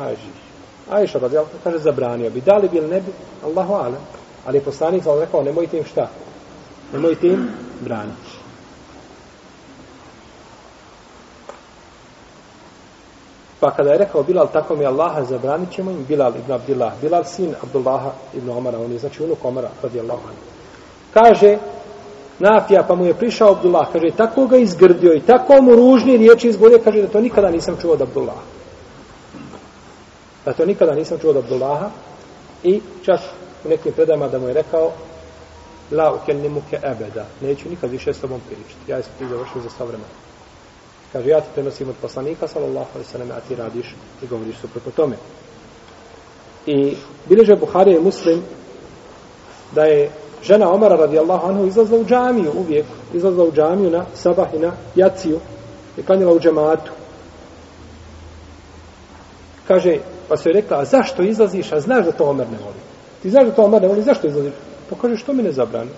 Ajžiš. 0.00 0.37
Ajša 0.90 1.18
radi 1.18 1.38
Allah 1.38 1.50
kaže 1.64 1.78
zabranio 1.78 2.30
bi. 2.30 2.40
Da 2.40 2.56
li 2.56 2.68
bi 2.68 2.76
ili 2.76 2.88
ne 2.88 3.00
bi? 3.00 3.12
Allahu 3.44 3.74
alem. 3.74 4.00
Ali 4.46 4.60
poslanik 4.60 5.04
sam 5.04 5.20
rekao 5.20 5.42
nemojte 5.42 5.78
im 5.78 5.84
šta? 5.84 6.08
Nemojte 6.92 7.26
im 7.26 7.48
braniti. 7.80 8.38
Pa 13.60 13.70
kada 13.70 13.90
je 13.90 13.98
rekao 13.98 14.22
Bilal 14.22 14.48
tako 14.52 14.76
mi 14.76 14.86
Allaha 14.86 15.24
zabranit 15.24 15.70
ćemo 15.72 15.90
im 15.90 16.04
Bilal 16.08 16.32
ibn 16.36 16.52
Abdillah. 16.52 16.92
Bilal 17.00 17.24
sin 17.24 17.54
Abdullaha 17.62 18.10
ibn 18.34 18.50
Omara. 18.50 18.78
On 18.78 18.92
je 18.92 18.98
znači 18.98 19.22
unuk 19.22 19.44
Omara 19.44 19.68
radi 19.82 20.00
Allah. 20.00 20.18
Kaže 21.14 21.58
Nafija 22.38 22.82
pa 22.82 22.94
mu 22.94 23.04
je 23.04 23.14
prišao 23.14 23.50
Abdullah. 23.50 23.86
Kaže 23.92 24.10
tako 24.16 24.46
ga 24.46 24.56
izgrdio 24.56 25.14
i 25.14 25.20
tako 25.20 25.62
mu 25.62 25.76
ružni 25.76 26.16
riječi 26.16 26.48
izgodio. 26.48 26.78
Kaže 26.84 27.02
da 27.02 27.08
to 27.08 27.20
nikada 27.20 27.50
nisam 27.50 27.76
čuo 27.80 27.92
od 27.92 28.02
Abdullaha. 28.02 28.57
Da 30.48 30.54
to 30.54 30.66
nikada 30.66 30.94
nisam 30.94 31.18
čuo 31.18 31.30
od 31.30 31.36
Abdullaha 31.36 31.90
i 32.62 32.80
čak 33.04 33.20
u 33.64 33.68
nekim 33.68 33.92
predama 33.92 34.28
da 34.28 34.38
mu 34.38 34.48
je 34.48 34.54
rekao 34.54 34.92
la 35.90 36.14
ukelnimuke 36.14 36.76
ebeda. 36.82 37.26
Neću 37.40 37.68
nikad 37.68 37.90
više 37.90 38.14
s 38.14 38.20
tobom 38.20 38.40
pričati. 38.46 38.90
Ja 38.90 39.02
sam 39.02 39.12
ti 39.18 39.28
završio 39.28 39.62
za 39.62 39.70
savremena. 39.70 40.08
Kaže, 41.12 41.28
ja 41.28 41.40
ti 41.40 41.46
prenosim 41.54 41.88
od 41.88 41.94
poslanika, 42.02 42.48
sallallahu 42.48 42.88
alaihi 42.94 43.10
sallam, 43.10 43.30
a 43.30 43.40
ti 43.48 43.54
radiš 43.54 43.94
i 44.22 44.26
govoriš 44.26 44.56
suprotno 44.60 44.92
tome. 44.96 45.16
I 46.66 46.94
bileže 47.28 47.56
Buhari 47.56 47.92
i 47.92 48.00
muslim 48.00 48.42
da 49.74 49.84
je 49.84 50.10
žena 50.42 50.72
Omara 50.72 50.96
radijallahu 50.96 51.48
anhu 51.48 51.66
izlazla 51.66 51.98
u 51.98 52.04
džamiju 52.04 52.52
uvijek. 52.56 52.86
Izlazla 53.14 53.44
u 53.44 53.52
džamiju 53.52 53.90
na 53.90 54.04
sabah 54.14 54.54
i 54.54 54.58
na 54.58 54.72
jaciju 54.94 55.40
i 55.96 56.02
kanjela 56.02 56.32
u 56.32 56.40
džematu. 56.40 56.92
Kaže, 59.66 59.98
Pa 60.28 60.36
su 60.36 60.48
joj 60.48 60.52
rekla, 60.52 60.78
a 60.78 60.84
zašto 60.84 61.22
izlaziš, 61.22 61.72
a 61.72 61.80
znaš 61.80 62.04
da 62.04 62.12
to 62.12 62.24
Omer 62.24 62.46
ne 62.50 62.58
voli? 62.58 62.80
Ti 63.22 63.30
znaš 63.30 63.46
da 63.46 63.52
to 63.52 63.64
Omer 63.64 63.82
ne 63.82 63.88
voli, 63.88 64.02
zašto 64.02 64.26
izlaziš? 64.26 64.52
Pa 64.90 64.96
kaže, 64.96 65.16
što 65.16 65.32
mi 65.32 65.42
ne 65.42 65.52
zabrani? 65.52 65.90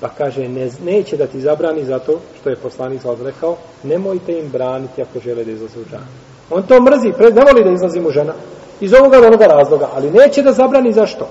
Pa 0.00 0.08
kaže, 0.08 0.48
ne, 0.48 0.70
neće 0.84 1.16
da 1.16 1.26
ti 1.26 1.40
zabrani 1.40 1.84
zato 1.84 2.20
što 2.40 2.50
je 2.50 2.56
poslanik 2.56 3.02
sallallahu 3.02 3.26
rekao, 3.26 3.56
nemojte 3.82 4.38
im 4.38 4.48
braniti 4.48 5.02
ako 5.02 5.20
žele 5.20 5.44
da 5.44 5.50
izlaze 5.50 5.80
u 5.80 5.84
džamiju. 5.84 6.18
On 6.50 6.62
to 6.62 6.80
mrzi, 6.80 7.12
pre, 7.12 7.30
ne 7.30 7.42
voli 7.44 7.64
da 7.64 7.70
izlazi 7.70 8.00
mu 8.00 8.10
žena. 8.10 8.32
Iz 8.80 8.92
ovoga 8.94 9.18
onoga 9.18 9.46
razloga, 9.46 9.88
ali 9.94 10.10
neće 10.10 10.42
da 10.42 10.52
zabrani 10.52 10.92
zašto? 10.92 11.28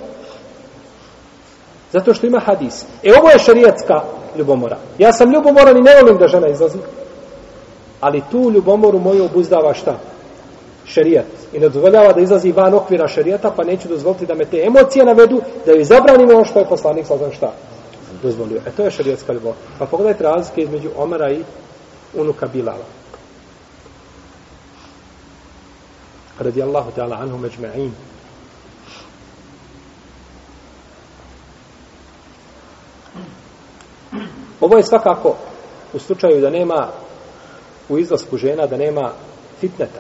Zato 1.91 2.14
što 2.14 2.28
ima 2.28 2.39
hadis. 2.39 2.86
E 3.04 3.12
ovo 3.20 3.30
je 3.30 3.39
šarijatska 3.39 4.02
ljubomora. 4.38 4.78
Ja 4.98 5.14
sam 5.14 5.34
ljubomoran 5.34 5.78
i 5.78 5.82
ne 5.82 6.02
volim 6.02 6.18
da 6.18 6.28
žena 6.28 6.48
izlazi. 6.48 6.78
Ali 8.02 8.24
tu 8.32 8.52
ljubomoru 8.52 9.00
moju 9.00 9.26
obuzdava 9.26 9.74
šta? 9.74 10.00
Šerijat 10.88 11.25
I 11.53 11.59
ne 11.59 11.69
dozvoljava 11.69 12.13
da 12.13 12.21
izlazi 12.21 12.51
van 12.51 12.73
okvira 12.73 13.07
šerijata, 13.07 13.51
pa 13.55 13.63
neću 13.63 13.88
dozvoliti 13.88 14.25
da 14.25 14.35
me 14.35 14.45
te 14.45 14.63
emocije 14.65 15.05
navedu, 15.05 15.41
da 15.65 15.71
joj 15.71 15.83
zabranim 15.83 16.29
ono 16.29 16.45
što 16.45 16.59
je 16.59 16.69
poslanik 16.69 17.05
sa 17.05 17.17
znam 17.17 17.31
šta 17.31 17.53
dozvolio. 18.23 18.61
E 18.65 18.71
to 18.71 18.83
je 18.83 18.91
šerijatska 18.91 19.33
ljubav. 19.33 19.53
Pa 19.79 19.85
pogledajte 19.85 20.23
razlike 20.23 20.61
između 20.61 20.89
Omara 20.97 21.31
i 21.31 21.43
unuka 22.13 22.47
Bilala. 22.47 22.85
Radijallahu 26.39 26.91
ta'ala 26.97 27.21
anhu 27.21 27.38
međme'in. 27.38 27.89
Ovo 34.61 34.77
je 34.77 34.83
svakako 34.83 35.35
u 35.93 35.99
slučaju 35.99 36.41
da 36.41 36.49
nema 36.49 36.88
u 37.89 37.97
izlasku 37.97 38.38
žena, 38.38 38.67
da 38.67 38.77
nema 38.77 39.11
fitneta, 39.59 39.99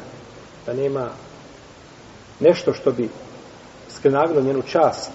da 0.67 0.73
nema 0.73 1.09
nešto 2.39 2.73
što 2.73 2.91
bi 2.91 3.09
skrenavilo 3.89 4.41
njenu 4.41 4.61
čast 4.61 5.11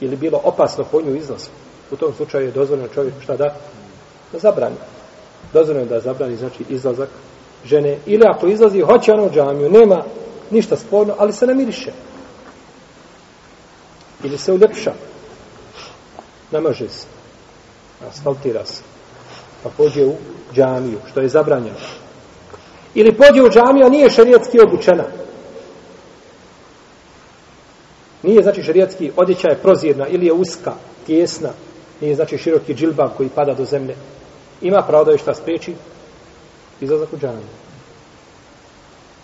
ili 0.00 0.16
bilo 0.16 0.40
opasno 0.44 0.84
po 0.84 1.00
nju 1.00 1.16
izlasku. 1.16 1.52
U 1.90 1.96
tom 1.96 2.14
slučaju 2.16 2.46
je 2.46 2.52
dozvoljeno 2.52 2.88
čovjeku 2.88 3.20
šta 3.20 3.36
da? 3.36 3.54
Da 4.32 4.38
zabrani. 4.38 4.76
Dozvoljeno 5.52 5.86
je 5.86 5.88
da 5.88 6.00
zabrani, 6.00 6.36
znači, 6.36 6.64
izlazak 6.68 7.08
žene. 7.64 7.98
Ili 8.06 8.22
ako 8.26 8.46
izlazi, 8.46 8.80
hoće 8.80 9.12
ono 9.12 9.26
u 9.26 9.30
džamiju, 9.30 9.70
nema 9.70 10.04
ništa 10.50 10.76
sporno, 10.76 11.14
ali 11.18 11.32
se 11.32 11.46
namiriše. 11.46 11.92
Ili 14.24 14.38
se 14.38 14.52
uljepša. 14.52 14.92
Namaže 16.50 16.88
se 16.88 17.06
asfaltira 18.08 18.64
se. 18.64 18.82
Pa 19.62 19.68
pođe 19.76 20.06
u 20.06 20.14
džamiju, 20.54 20.98
što 21.10 21.20
je 21.20 21.28
zabranjeno. 21.28 21.76
Ili 22.98 23.12
pođe 23.12 23.42
u 23.42 23.50
džamiju, 23.50 23.86
a 23.86 23.88
nije 23.88 24.10
šarijetski 24.10 24.60
obučena. 24.60 25.04
Nije, 28.22 28.42
znači, 28.42 28.62
šarijetski 28.62 29.10
odjeća 29.16 29.48
je 29.48 29.58
prozirna 29.62 30.08
ili 30.08 30.26
je 30.26 30.32
uska, 30.32 30.72
tjesna. 31.06 31.50
Nije, 32.00 32.14
znači, 32.14 32.38
široki 32.38 32.74
džilbab 32.74 33.10
koji 33.16 33.28
pada 33.28 33.54
do 33.54 33.64
zemlje. 33.64 33.94
Ima 34.62 34.82
pravo 34.82 35.04
da 35.04 35.12
je 35.12 35.18
šta 35.18 35.34
spriječi 35.34 35.74
izlazak 36.80 37.12
u 37.12 37.18
džamiju. 37.18 37.46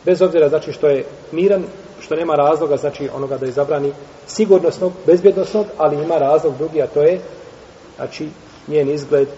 Bez 0.04 0.22
obzira, 0.22 0.48
znači, 0.48 0.72
što 0.72 0.86
je 0.88 1.04
miran, 1.32 1.64
što 2.00 2.16
nema 2.16 2.34
razloga, 2.34 2.76
znači, 2.76 3.08
onoga 3.14 3.38
da 3.38 3.46
je 3.46 3.52
zabrani 3.52 3.92
sigurnosnog, 4.26 4.92
bezbjednosnog, 5.06 5.66
ali 5.78 6.02
ima 6.02 6.18
razlog 6.18 6.54
drugi, 6.58 6.82
a 6.82 6.86
to 6.86 7.02
je, 7.02 7.20
znači, 7.96 8.28
njen 8.68 8.90
izgled 8.90 9.28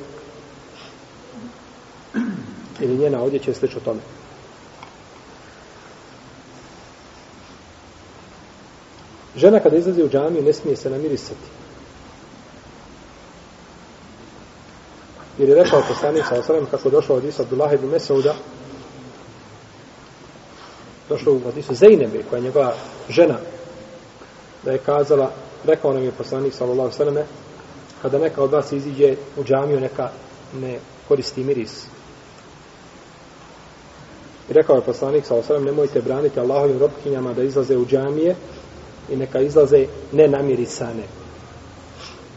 ili 2.81 2.99
njena 2.99 3.23
odjeća 3.23 3.51
je 3.51 3.55
slično 3.55 3.81
tome. 3.81 4.16
Žena 9.37 9.61
kada 9.61 9.77
izlazi 9.77 10.03
u 10.03 10.09
džamiju 10.09 10.43
ne 10.43 10.53
smije 10.53 10.77
se 10.77 10.91
namirisati. 10.91 11.47
Jer 15.39 15.49
je 15.49 15.55
rekao 15.55 15.83
poslanik 15.89 16.25
sa 16.29 16.35
osanem 16.35 16.67
kako 16.67 16.91
došao 16.91 17.17
od 17.17 17.25
Isa 17.25 17.43
Abdullah 17.43 17.73
ibn 17.73 17.87
Mesauda 17.87 18.35
došao 21.09 21.33
u 21.33 21.41
Hadisu 21.45 21.75
Zejnebe 21.75 22.23
koja 22.31 22.39
je 22.39 22.45
njegova 22.45 22.75
žena 23.09 23.39
da 24.65 24.73
je 24.73 24.79
kazala 24.79 25.31
rekao 25.65 25.93
nam 25.93 26.05
je 26.05 26.13
poslanik 26.13 26.55
sallallahu 26.55 26.93
sallam 26.93 27.17
kada 28.03 28.19
neka 28.19 28.43
od 28.43 28.53
vas 28.53 28.73
iziđe 28.73 29.17
u 29.37 29.45
džamiju, 29.45 29.81
neka 29.81 30.11
ne 30.61 30.79
koristi 31.09 31.45
miris. 31.45 31.85
I 34.51 34.53
rekao 34.53 34.77
je 34.77 34.83
poslanik 34.83 35.27
sa 35.27 35.35
osram, 35.35 35.65
nemojte 35.65 36.03
braniti 36.03 36.41
Allahovim 36.41 36.79
robkinjama 36.79 37.33
da 37.33 37.43
izlaze 37.43 37.77
u 37.77 37.87
džamije 37.87 38.37
i 39.11 39.17
neka 39.17 39.41
izlaze 39.41 39.87
nenamirisane. 40.13 41.03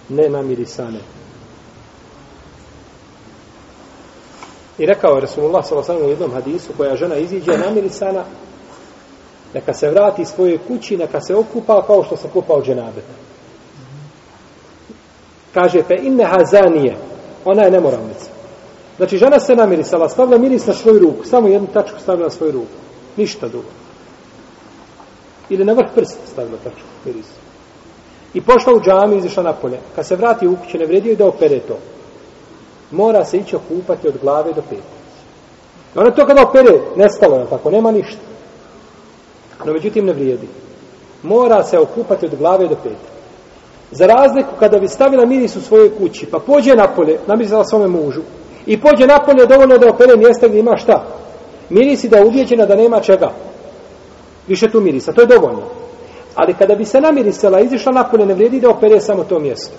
Nenamirisane. 0.10 1.00
I 4.78 4.86
rekao 4.86 5.16
je 5.16 5.22
Rasulullah 5.22 5.66
s.a.v. 5.66 6.06
u 6.06 6.10
jednom 6.10 6.32
hadisu, 6.32 6.74
koja 6.78 6.96
žena 6.96 7.16
iziđe 7.16 7.58
namirisana, 7.58 8.24
neka 9.54 9.74
se 9.74 9.90
vrati 9.90 10.26
svojoj 10.26 10.60
kući, 10.68 10.98
neka 10.98 11.22
se 11.22 11.36
okupa 11.36 11.86
kao 11.88 12.04
što 12.04 12.18
se 12.18 12.30
kupa 12.34 12.54
od 12.54 12.66
dženabeta 12.66 13.30
kaže 15.54 15.84
pe 15.84 15.96
inne 16.02 16.24
hazanije 16.24 16.96
ona 17.46 17.64
je 17.64 17.72
nemoralnica 17.72 18.30
znači 18.98 19.18
žena 19.18 19.40
se 19.40 19.56
namirisala 19.56 20.10
stavila 20.10 20.38
miris 20.38 20.68
na 20.68 20.74
svoju 20.74 21.00
ruku 21.00 21.24
samo 21.26 21.48
jednu 21.48 21.68
tačku 21.74 22.00
stavila 22.00 22.28
na 22.28 22.30
svoju 22.30 22.52
ruku 22.52 22.78
ništa 23.18 23.48
drugo 23.48 23.68
ili 25.50 25.66
na 25.66 25.74
vrh 25.74 25.88
prsta 25.96 26.28
stavila 26.32 26.58
tačku 26.64 26.88
miris 27.06 27.28
i 28.34 28.42
pošla 28.42 28.74
u 28.74 28.82
džami 28.82 29.16
i 29.16 29.18
izišla 29.18 29.44
napolje. 29.44 29.80
Kad 29.96 30.08
se 30.08 30.16
vrati 30.16 30.48
u 30.48 30.56
kuće 30.56 30.78
ne 30.78 30.86
vredio 30.86 31.12
i 31.12 31.16
da 31.16 31.26
opere 31.26 31.60
to. 31.60 31.78
Mora 32.92 33.26
se 33.26 33.38
ići 33.38 33.56
okupati 33.56 34.08
od 34.08 34.18
glave 34.22 34.54
do 34.54 34.62
peta 34.70 35.00
ona 35.96 36.12
to 36.12 36.26
kada 36.26 36.42
opere 36.42 36.80
nestalo 36.96 37.36
je 37.36 37.46
tako? 37.50 37.72
Nema 37.72 37.92
ništa. 37.92 38.22
No 39.66 39.74
međutim 39.74 40.06
ne 40.06 40.14
vrijedi. 40.14 40.48
Mora 41.24 41.64
se 41.64 41.80
okupati 41.80 42.26
od 42.26 42.36
glave 42.36 42.68
do 42.68 42.76
peta 42.84 43.10
Za 43.92 44.06
razliku 44.06 44.50
kada 44.60 44.80
bi 44.80 44.88
stavila 44.88 45.26
miris 45.26 45.56
u 45.56 45.62
svojoj 45.62 45.98
kući, 45.98 46.26
pa 46.26 46.40
pođe 46.40 46.76
napolje, 46.76 47.20
namizala 47.28 47.64
svome 47.64 47.88
mužu, 47.88 48.22
i 48.66 48.82
pođe 48.82 49.08
napolje 49.08 49.46
dovoljno 49.46 49.78
da 49.78 49.90
opere 49.90 50.18
mjesta 50.18 50.48
gdje 50.48 50.60
ima 50.60 50.78
šta? 50.78 51.06
Mirisi 51.70 52.10
da 52.10 52.18
je 52.18 52.26
uvjeđena 52.26 52.66
da 52.66 52.76
nema 52.76 53.00
čega. 53.00 53.32
Više 54.50 54.72
tu 54.72 54.82
mirisa, 54.82 55.14
to 55.14 55.22
je 55.22 55.28
dovoljno. 55.28 55.64
Ali 56.36 56.54
kada 56.54 56.76
bi 56.76 56.86
se 56.86 57.02
namirisala, 57.02 57.60
izišla 57.60 57.92
napolje, 57.92 58.26
ne 58.26 58.34
vrijedi 58.34 58.60
da 58.60 58.70
opere 58.70 59.00
samo 59.00 59.24
to 59.24 59.40
mjesto. 59.40 59.76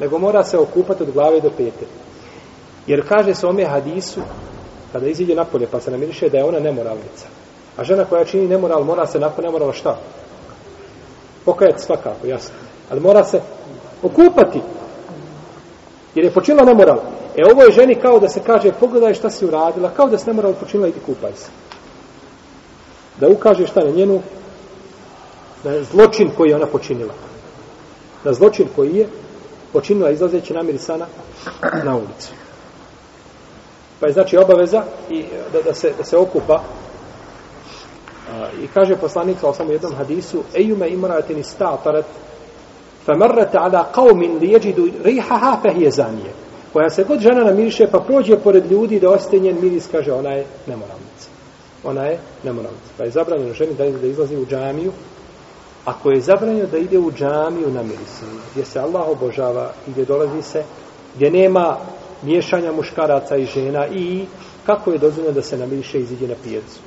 Nego 0.00 0.18
mora 0.18 0.44
se 0.44 0.58
okupati 0.58 1.02
od 1.02 1.12
glave 1.12 1.40
do 1.40 1.50
pete. 1.50 1.86
Jer 2.86 3.08
kaže 3.08 3.34
se 3.34 3.46
ome 3.46 3.64
hadisu, 3.64 4.20
kada 4.92 5.06
iziđe 5.06 5.34
napolje 5.34 5.66
pa 5.70 5.80
se 5.80 5.90
namiriše 5.90 6.28
da 6.28 6.38
je 6.38 6.44
ona 6.44 6.58
nemoralnica. 6.58 7.26
A 7.76 7.84
žena 7.84 8.04
koja 8.04 8.24
čini 8.24 8.48
nemoral, 8.48 8.84
mora 8.84 9.06
se 9.06 9.18
nakon 9.18 9.44
nemorala 9.44 9.72
šta? 9.72 9.98
Pokajati 11.44 11.82
svakako, 11.82 12.26
jasno 12.26 12.54
ali 12.90 13.00
mora 13.00 13.24
se 13.24 13.40
okupati 14.02 14.60
jer 16.14 16.24
je 16.24 16.30
počinila 16.30 16.64
nemoral 16.64 16.98
e 17.36 17.42
ovo 17.52 17.62
je 17.62 17.72
ženi 17.72 17.94
kao 17.94 18.18
da 18.18 18.28
se 18.28 18.40
kaže 18.46 18.72
pogledaj 18.72 19.14
šta 19.14 19.30
si 19.30 19.46
uradila 19.46 19.90
kao 19.96 20.08
da 20.08 20.18
se 20.18 20.26
nemoral 20.26 20.52
počinila 20.52 20.88
i 20.88 20.92
ti 20.92 21.00
kupaj 21.06 21.32
se 21.36 21.50
da 23.20 23.28
ukaže 23.28 23.66
šta 23.66 23.80
na 23.80 23.90
njenu 23.90 24.20
na 25.64 25.82
zločin 25.82 26.30
koji 26.36 26.48
je 26.48 26.56
ona 26.56 26.66
počinila. 26.66 27.14
Na 28.24 28.32
zločin 28.32 28.68
koji 28.76 28.96
je 28.96 29.08
počinila 29.72 30.10
izlazeći 30.10 30.54
na 30.54 30.62
mirisana 30.62 31.06
na 31.84 31.96
ulicu. 31.96 32.32
Pa 34.00 34.06
je 34.06 34.12
znači 34.12 34.36
obaveza 34.36 34.82
i 35.10 35.24
da, 35.52 35.62
da, 35.62 35.74
se, 35.74 35.92
da 35.98 36.04
se 36.04 36.16
okupa. 36.16 36.62
I 38.62 38.66
kaže 38.74 38.96
poslanik 38.96 39.38
sa 39.40 39.52
samo 39.52 39.72
jednom 39.72 39.94
hadisu 39.94 40.42
ejume 40.54 40.88
imrati 40.88 41.34
ni 41.34 41.42
staparat 41.42 42.04
famarrat 43.06 43.54
ala 43.54 43.88
qaumin 43.94 44.40
li 44.40 44.52
yajidu 44.52 44.90
rihaha 45.04 45.56
fa 45.62 45.70
hiya 45.72 45.90
zaniya 45.90 46.32
koja 46.72 46.90
se 46.90 47.04
god 47.04 47.20
žena 47.20 47.44
namiriše 47.44 47.86
pa 47.90 47.98
prođe 47.98 48.36
pored 48.36 48.70
ljudi 48.70 49.00
da 49.00 49.10
ostaje 49.10 49.40
njen 49.40 49.56
miris 49.62 49.88
kaže 49.92 50.12
ona 50.12 50.30
je 50.30 50.44
nemoralnica 50.66 51.37
ona 51.84 52.02
je 52.02 52.18
nemoralnica 52.44 52.90
pa 52.96 53.04
je 53.04 53.10
zabranjeno 53.10 53.54
ženi 53.54 53.74
da, 53.74 53.90
da 53.90 54.06
izlazi 54.06 54.36
u 54.36 54.46
džamiju. 54.46 54.92
Ako 55.84 56.10
je 56.10 56.20
zabranjeno 56.20 56.66
da 56.66 56.78
ide 56.78 56.98
u 56.98 57.12
džamiju 57.12 57.70
na 57.70 57.82
mirisanje 57.82 58.40
gdje 58.52 58.64
se 58.64 58.80
Allah 58.80 59.08
obožava 59.08 59.72
i 59.86 59.90
gdje 59.90 60.04
dolazi 60.04 60.42
se 60.42 60.64
gdje 61.14 61.30
nema 61.30 61.76
miješanja 62.22 62.72
muškaraca 62.72 63.36
i 63.36 63.46
žena 63.46 63.86
i 63.86 64.26
kako 64.66 64.92
je 64.92 64.98
dozvoljeno 64.98 65.34
da 65.34 65.42
se 65.42 65.58
namiriše 65.58 65.98
i 65.98 66.02
iziđe 66.02 66.28
na 66.28 66.34
pijecu 66.42 66.80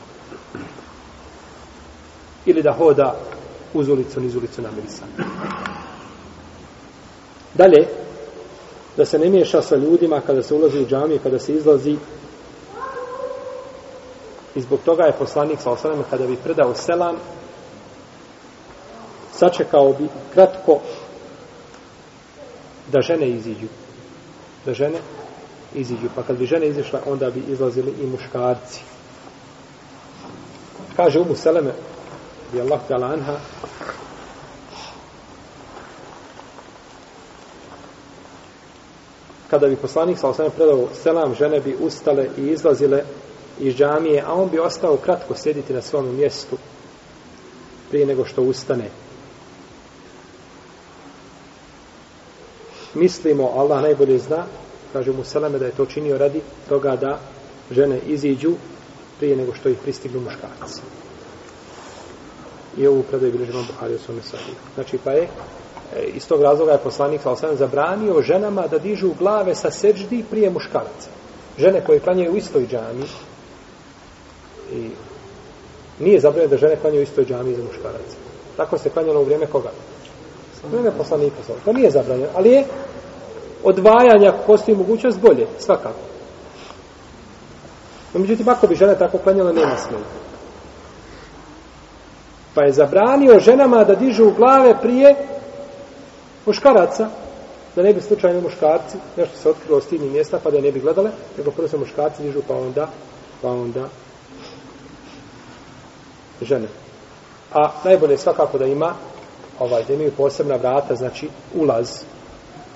ili 2.45 2.61
da 2.61 2.71
hoda 2.71 3.15
uz 3.73 3.89
ulicu 3.89 4.21
niz 4.21 4.35
ulicu 4.35 4.61
namirisanje 4.61 5.11
Dalje, 7.53 7.87
da 8.97 9.05
se 9.05 9.19
ne 9.19 9.29
miješa 9.29 9.61
sa 9.61 9.75
ljudima 9.75 10.21
kada 10.21 10.43
se 10.43 10.53
ulazi 10.53 10.79
u 10.79 10.87
džamiju, 10.87 11.19
kada 11.23 11.39
se 11.39 11.53
izlazi. 11.53 11.97
I 14.55 14.61
zbog 14.61 14.79
toga 14.85 15.03
je 15.03 15.11
poslanik 15.19 15.61
sa 15.61 15.71
osanama 15.71 16.03
kada 16.09 16.27
bi 16.27 16.35
predao 16.35 16.75
selam, 16.75 17.15
sačekao 19.33 19.93
bi 19.93 20.07
kratko 20.33 20.79
da 22.91 23.01
žene 23.01 23.29
iziđu. 23.29 23.67
Da 24.65 24.73
žene 24.73 24.99
iziđu. 25.73 26.09
Pa 26.15 26.23
kad 26.23 26.37
bi 26.37 26.45
žene 26.45 26.67
izišle, 26.67 26.99
onda 27.05 27.29
bi 27.29 27.43
izlazili 27.47 27.93
i 28.01 28.07
muškarci. 28.07 28.81
Kaže 30.95 31.19
Umu 31.19 31.35
Seleme, 31.35 31.71
bi 32.51 32.61
Allah 32.61 32.79
ta'ala 32.89 33.13
anha, 33.13 33.37
kada 39.51 39.67
bi 39.67 39.75
poslanik 39.75 40.17
sa 40.17 40.29
osam 40.29 40.51
predao 40.55 40.87
selam, 41.03 41.35
žene 41.35 41.59
bi 41.59 41.75
ustale 41.79 42.29
i 42.37 42.47
izlazile 42.47 43.03
iz 43.61 43.75
džamije, 43.75 44.23
a 44.27 44.33
on 44.33 44.49
bi 44.49 44.59
ostao 44.59 44.97
kratko 44.97 45.35
sjediti 45.35 45.73
na 45.73 45.81
svom 45.81 46.15
mjestu 46.15 46.57
prije 47.89 48.05
nego 48.05 48.25
što 48.25 48.41
ustane. 48.41 48.89
Mislimo, 52.93 53.51
Allah 53.55 53.81
najbolje 53.81 54.19
zna, 54.19 54.45
kaže 54.93 55.11
mu 55.11 55.23
Seleme 55.23 55.59
da 55.59 55.65
je 55.65 55.71
to 55.71 55.85
činio 55.85 56.17
radi 56.17 56.41
toga 56.69 56.95
da 56.95 57.19
žene 57.71 57.99
iziđu 58.07 58.53
prije 59.19 59.35
nego 59.35 59.53
što 59.53 59.69
ih 59.69 59.77
pristignu 59.83 60.19
muškarci. 60.19 60.81
I 62.77 62.87
ovu 62.87 63.03
predaju 63.03 63.31
bilježi 63.31 63.51
vam 63.51 63.67
Buhari 63.67 63.95
u 63.95 63.99
svome 63.99 64.21
sahiju. 64.21 64.55
Znači, 64.75 64.97
pa 65.03 65.11
je, 65.11 65.27
e, 65.95 66.03
iz 66.15 66.27
tog 66.27 66.41
razloga 66.41 66.71
je 66.71 66.77
poslanik 66.77 67.21
Salasana 67.21 67.55
zabranio 67.55 68.21
ženama 68.21 68.67
da 68.67 68.79
dižu 68.79 69.13
glave 69.19 69.55
sa 69.55 69.71
seđdi 69.71 70.23
prije 70.29 70.49
muškaraca. 70.49 71.09
Žene 71.57 71.83
koje 71.85 71.99
klanjaju 71.99 72.33
u 72.33 72.37
istoj 72.37 72.67
džami 72.67 73.05
i 74.71 74.89
nije 75.99 76.19
zabranjeno 76.19 76.49
da 76.49 76.57
žene 76.57 76.75
klanjaju 76.75 76.99
u 76.99 77.03
istoj 77.03 77.25
džamiji 77.25 77.55
za 77.55 77.63
muškaraca. 77.63 78.15
Tako 78.57 78.77
se 78.77 78.89
klanjalo 78.89 79.13
ono 79.13 79.21
u 79.21 79.25
vrijeme 79.25 79.45
koga? 79.45 79.69
U 80.65 80.67
vrijeme 80.67 80.91
poslanika 80.97 81.35
To 81.65 81.73
nije 81.73 81.91
zabranjeno, 81.91 82.29
ali 82.35 82.49
je 82.49 82.65
odvajanja, 83.63 84.29
ako 84.29 84.43
postoji 84.47 84.77
mogućnost, 84.77 85.19
bolje, 85.19 85.47
svakako. 85.59 85.99
No, 88.13 88.19
međutim, 88.19 88.49
ako 88.49 88.67
bi 88.67 88.75
žena 88.75 88.95
tako 88.95 89.17
klanjala, 89.17 89.51
nema 89.51 89.75
smetnje. 89.77 90.21
Pa 92.53 92.63
je 92.63 92.71
zabranio 92.71 93.39
ženama 93.39 93.83
da 93.83 93.95
dižu 93.95 94.31
glave 94.37 94.75
prije 94.81 95.15
muškaraca, 96.45 97.09
da 97.75 97.83
ne 97.83 97.93
bi 97.93 98.01
slučajno 98.01 98.41
muškarci, 98.41 98.97
nešto 99.17 99.37
se 99.37 99.49
otkrilo 99.49 99.81
s 99.81 99.87
tim 99.87 100.11
mjesta, 100.11 100.39
pa 100.43 100.51
da 100.51 100.61
ne 100.61 100.71
bi 100.71 100.79
gledale, 100.79 101.11
nego 101.37 101.51
prvo 101.51 101.67
se 101.67 101.77
muškarci 101.77 102.23
dižu, 102.23 102.39
pa 102.47 102.55
onda, 102.55 102.89
pa 103.41 103.49
onda 103.49 103.89
žene. 106.45 106.67
A 107.53 107.71
najbolje 107.83 108.13
je 108.13 108.17
svakako 108.17 108.57
da 108.57 108.65
ima, 108.65 108.93
ovaj, 109.59 109.83
da 109.83 109.93
imaju 109.93 110.11
posebna 110.17 110.55
vrata, 110.55 110.95
znači 110.95 111.29
ulaz 111.55 111.89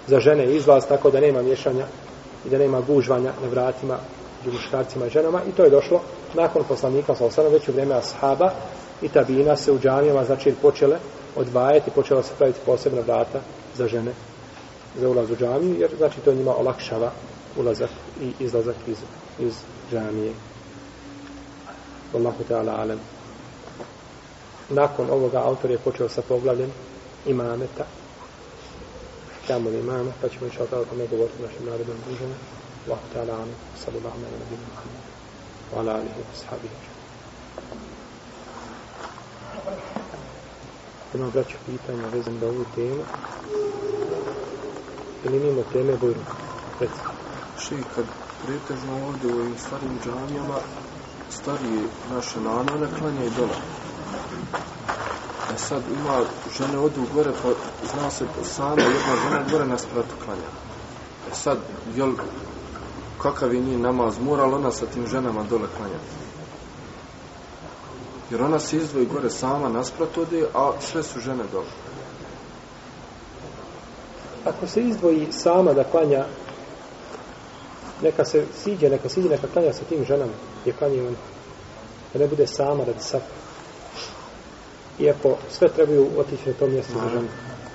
za 0.07 0.19
žene 0.19 0.45
i 0.45 0.55
izlaz, 0.55 0.85
tako 0.85 1.11
da 1.11 1.19
nema 1.19 1.41
mješanja 1.41 1.85
i 2.45 2.49
da 2.49 2.57
nema 2.57 2.81
gužvanja 2.81 3.31
na 3.41 3.47
vratima 3.47 3.97
među 4.45 4.57
muškarcima 4.57 5.05
i 5.05 5.09
ženama 5.09 5.41
i 5.49 5.51
to 5.51 5.63
je 5.63 5.69
došlo 5.69 6.01
nakon 6.33 6.63
poslanika 6.63 7.15
sa 7.15 7.25
osana 7.25 7.49
već 7.49 7.67
u 7.67 7.71
vrijeme 7.71 7.95
ashaba 7.95 8.51
i 9.01 9.09
tabina 9.09 9.55
se 9.55 9.71
u 9.71 9.79
džamijama 9.79 10.25
znači 10.25 10.53
počele 10.61 10.97
odvajati, 11.35 11.91
počela 11.91 12.23
se 12.23 12.33
praviti 12.37 12.59
posebna 12.65 13.01
vrata 13.01 13.39
za 13.75 13.87
žene 13.87 14.11
za 14.99 15.09
ulaz 15.09 15.31
u 15.31 15.35
džamiju, 15.35 15.75
jer 15.79 15.91
znači 15.97 16.19
to 16.19 16.33
njima 16.33 16.55
olakšava 16.55 17.11
ulazak 17.57 17.89
i 18.21 18.43
izlazak 18.43 18.75
iz, 18.87 18.97
iz 19.39 19.53
džamije. 19.91 20.33
Allahu 22.13 22.43
ta'ala 22.49 22.79
alem 22.79 23.14
nakon 24.69 25.09
ovoga 25.09 25.39
autor 25.39 25.71
je 25.71 25.77
počeo 25.77 26.09
sa 26.09 26.21
poglavljem 26.21 26.71
imameta. 27.25 27.85
Tamo 29.47 29.69
ni 29.69 29.79
imama 29.79 30.11
pa 30.21 30.29
ćemo 30.29 30.47
išao 30.47 30.65
kao 30.65 30.85
tome 30.85 31.07
govoriti 31.07 31.43
našim 31.43 31.65
narodnom 31.65 31.97
družima 32.05 32.35
wa 32.87 32.97
ta'ala 33.13 33.33
anu 33.41 33.53
sallallahu 33.81 34.17
ala 34.17 34.37
nabi 34.39 34.57
muhammed 34.65 35.05
wa 35.73 35.79
ala 35.79 35.91
alihi 35.93 36.21
wa 36.21 36.35
sahabi 36.41 36.69
Ima 41.13 41.29
braću 41.29 41.57
pitanja 41.65 42.07
vezan 42.13 42.39
da 42.39 42.47
ovu 42.47 42.65
temu. 42.75 43.03
Ili 45.25 45.39
mimo 45.39 45.63
teme 45.73 45.97
bojru? 45.97 46.19
Še, 47.59 47.75
kad 47.95 48.05
pretežno 48.45 49.07
ovdje 49.07 49.33
u 49.33 49.39
ovim 49.39 49.55
starim 49.57 49.99
džanijama, 50.03 50.59
starije 51.29 51.87
naše 52.11 52.39
nana 52.39 52.77
naklanja 52.81 53.23
i 53.25 53.29
dola. 53.37 53.84
A 55.55 55.57
sad 55.57 55.81
ima 55.91 56.21
žene 56.57 56.79
odu 56.79 57.01
gore, 57.13 57.31
pa 57.43 57.49
zna 57.93 58.11
se 58.11 58.25
sama 58.43 58.81
jedna 58.81 59.15
žena 59.23 59.43
gore 59.51 59.65
na 59.65 59.77
spratu 59.77 60.15
klanja. 60.25 60.49
E 61.31 61.35
sad, 61.35 61.57
jel 61.95 62.11
kakav 63.21 63.53
je 63.53 63.61
njih 63.61 63.79
namaz, 63.79 64.19
mora 64.19 64.45
li 64.45 64.53
ona 64.53 64.71
sa 64.71 64.85
tim 64.85 65.07
ženama 65.07 65.43
dole 65.43 65.67
klanjati? 65.77 66.15
Jer 68.31 68.43
ona 68.43 68.59
se 68.59 68.77
izdvoji 68.77 69.05
gore 69.05 69.29
sama 69.29 69.69
nasprat 69.69 70.17
ode, 70.17 70.45
a 70.53 70.71
sve 70.79 71.03
su 71.03 71.19
žene 71.19 71.43
dole. 71.51 71.71
Ako 74.45 74.67
se 74.67 74.81
izdvoji 74.81 75.27
sama 75.31 75.73
da 75.73 75.83
klanja, 75.83 76.25
neka 78.01 78.25
se 78.25 78.45
siđe, 78.63 78.89
neka 78.89 79.09
siđe, 79.09 79.29
neka 79.29 79.47
klanja 79.53 79.73
sa 79.73 79.83
tim 79.89 80.05
ženama, 80.05 80.33
je 80.65 80.73
klanje 80.73 81.07
on. 81.07 81.15
Da 82.13 82.19
ne 82.19 82.27
bude 82.27 82.47
sama 82.47 82.83
radi 82.83 83.01
safa. 83.01 83.44
Iako 84.99 85.37
sve 85.49 85.67
trebaju 85.69 86.07
otići 86.17 86.49
na 86.49 86.53
to 86.59 86.67
mjesto 86.67 86.93
za 86.93 87.09
žene. 87.09 87.27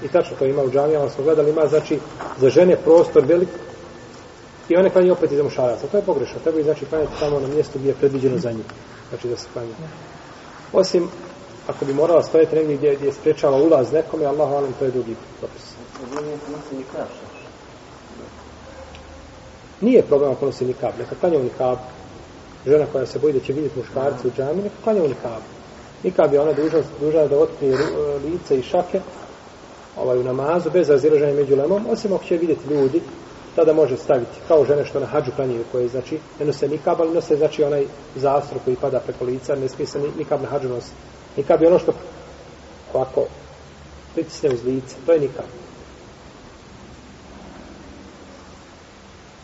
I 0.04 0.08
tačno 0.08 0.36
to 0.38 0.46
ima 0.46 0.62
u 0.62 0.70
džamijama, 0.70 1.10
smo 1.10 1.24
gledali, 1.24 1.50
ima 1.50 1.66
znači 1.66 1.98
za 2.40 2.48
žene 2.50 2.76
prostor 2.76 3.24
velik, 3.26 3.48
I 4.70 4.76
one 4.76 4.90
klanje 4.90 5.12
opet 5.12 5.32
iza 5.32 5.42
mušaraca. 5.42 5.86
To 5.86 5.96
je 5.96 6.02
pogrešno. 6.02 6.38
Treba 6.42 6.62
znači 6.62 6.84
klanjati 6.86 7.12
tamo 7.20 7.40
na 7.40 7.48
mjestu 7.48 7.78
gdje 7.78 7.88
je 7.88 7.94
predviđeno 7.94 8.38
za 8.38 8.52
njih. 8.52 8.64
Znači 9.08 9.28
da 9.28 9.36
se 9.36 9.46
klanje. 9.52 9.72
Osim, 10.72 11.08
ako 11.66 11.84
bi 11.84 11.94
morala 11.94 12.22
stojati 12.22 12.56
negdje 12.56 12.76
gdje, 12.76 12.96
gdje 12.96 13.06
je 13.06 13.12
sprečala 13.12 13.56
ulaz 13.56 13.92
nekome, 13.92 14.24
Allah 14.24 14.50
valim, 14.50 14.72
to 14.78 14.84
je 14.84 14.90
drugi 14.90 15.16
propis. 15.40 15.62
Nije 19.80 20.02
problem 20.02 20.32
ako 20.32 20.46
nosi 20.46 20.64
nikab. 20.64 20.92
Neka 20.98 21.14
klanja 21.20 21.38
u 21.38 21.42
nikab. 21.42 21.78
Žena 22.66 22.86
koja 22.92 23.06
se 23.06 23.18
boji 23.18 23.32
da 23.32 23.40
će 23.40 23.52
vidjeti 23.52 23.78
muškarci 23.78 24.28
u 24.28 24.30
džami, 24.36 24.62
neka 24.62 24.74
klanja 24.84 25.02
u 25.02 25.08
nikab. 25.08 25.42
Nikad 26.02 26.32
je 26.32 26.40
ona 26.40 26.52
duža, 26.52 26.82
duža 27.00 27.26
da 27.26 27.38
otkrije 27.38 27.74
e, 27.74 27.78
lice 28.24 28.58
i 28.58 28.62
šake 28.62 29.00
ovaj, 29.96 30.18
u 30.18 30.22
namazu 30.24 30.70
bez 30.70 30.88
razilaženja 30.88 31.34
među 31.34 31.56
lemom, 31.56 31.86
osim 31.90 32.12
ako 32.12 32.24
će 32.24 32.36
vidjeti 32.36 32.74
ljudi 32.74 33.00
tada 33.56 33.72
može 33.72 33.96
staviti 33.96 34.40
kao 34.48 34.64
žene 34.64 34.84
što 34.84 35.00
na 35.00 35.06
hađu 35.06 35.30
klanjaju 35.36 35.64
koje 35.72 35.88
znači 35.88 36.18
ne 36.40 36.46
nose 36.46 36.68
nikab, 36.68 37.00
ali 37.00 37.14
nose 37.14 37.36
znači 37.36 37.62
onaj 37.62 37.84
zastor 38.16 38.58
koji 38.64 38.76
pada 38.76 39.00
preko 39.00 39.24
lica, 39.24 39.54
ne 39.54 39.68
smije 39.68 39.86
se 39.86 40.00
nikab 40.18 40.42
na 40.42 40.48
hađu 40.48 40.68
nositi. 40.68 40.96
Nikab 41.36 41.62
je 41.62 41.68
ono 41.68 41.78
što 41.78 41.92
ovako 42.94 43.24
pritisne 44.14 44.50
uz 44.50 44.64
lice, 44.64 44.96
to 45.06 45.12
je 45.12 45.20
nikab. 45.20 45.44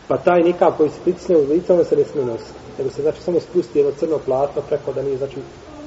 Pa 0.07 0.17
taj 0.17 0.41
nikab 0.41 0.73
koji 0.77 0.89
se 0.89 0.99
pritisne 1.03 1.37
uz 1.37 1.49
lice, 1.49 1.73
ono 1.73 1.83
se 1.83 1.95
ne 1.95 2.03
smije 2.03 2.25
nositi. 2.25 2.59
Nego 2.77 2.89
se 2.89 3.01
znači 3.01 3.21
samo 3.21 3.39
spusti 3.39 3.79
jedno 3.79 3.91
crno 3.99 4.19
platno 4.25 4.61
preko 4.61 4.93
da 4.93 5.01
nije 5.01 5.17
znači 5.17 5.37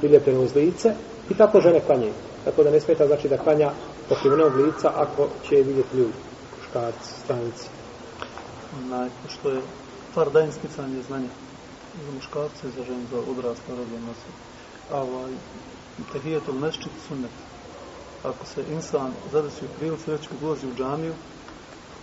priljepljeno 0.00 0.42
uz 0.42 0.54
lice 0.54 0.94
i 1.30 1.34
tako 1.34 1.60
žene 1.60 1.80
klanjaju. 1.80 2.12
Tako 2.44 2.62
da 2.62 2.70
ne 2.70 2.80
smeta 2.80 3.06
znači 3.06 3.28
da 3.28 3.38
klanja 3.38 3.70
pokrivenog 4.08 4.56
lica 4.56 4.92
ako 4.94 5.28
će 5.48 5.56
vidjeti 5.56 5.96
ljudi, 5.96 6.18
muškarci, 6.58 7.20
stranici 7.24 7.68
onaj, 8.78 9.08
što 9.28 9.50
je 9.50 9.60
fardajn 10.14 10.52
sticanje 10.52 11.02
znanja 11.02 11.28
za 12.06 12.12
muškarce 12.14 12.70
za 12.76 12.84
žene, 12.84 13.04
za 13.10 13.18
odrasle 13.18 13.76
rodine 13.76 14.00
nosi. 14.00 14.30
Ovaj, 14.92 15.32
tehijetul 16.12 16.54
meščit 16.54 16.92
sunnet. 17.08 17.30
Ako 18.24 18.46
se 18.46 18.64
insan 18.72 19.12
zadesi 19.32 19.64
u 19.64 19.68
prilicu, 19.78 20.10
već 20.10 20.28
kad 20.28 20.42
ulazi 20.42 20.66
u 20.66 20.74
džamiju, 20.74 21.14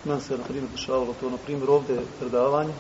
nam 0.06 0.22
se, 0.22 0.38
na 0.38 0.44
primjer, 0.44 0.72
dešavalo 0.72 1.14
to, 1.20 1.30
na 1.30 1.38
primjer, 1.38 1.70
ovdje 1.70 1.96
je 1.96 2.02
predavanje, 2.20 2.74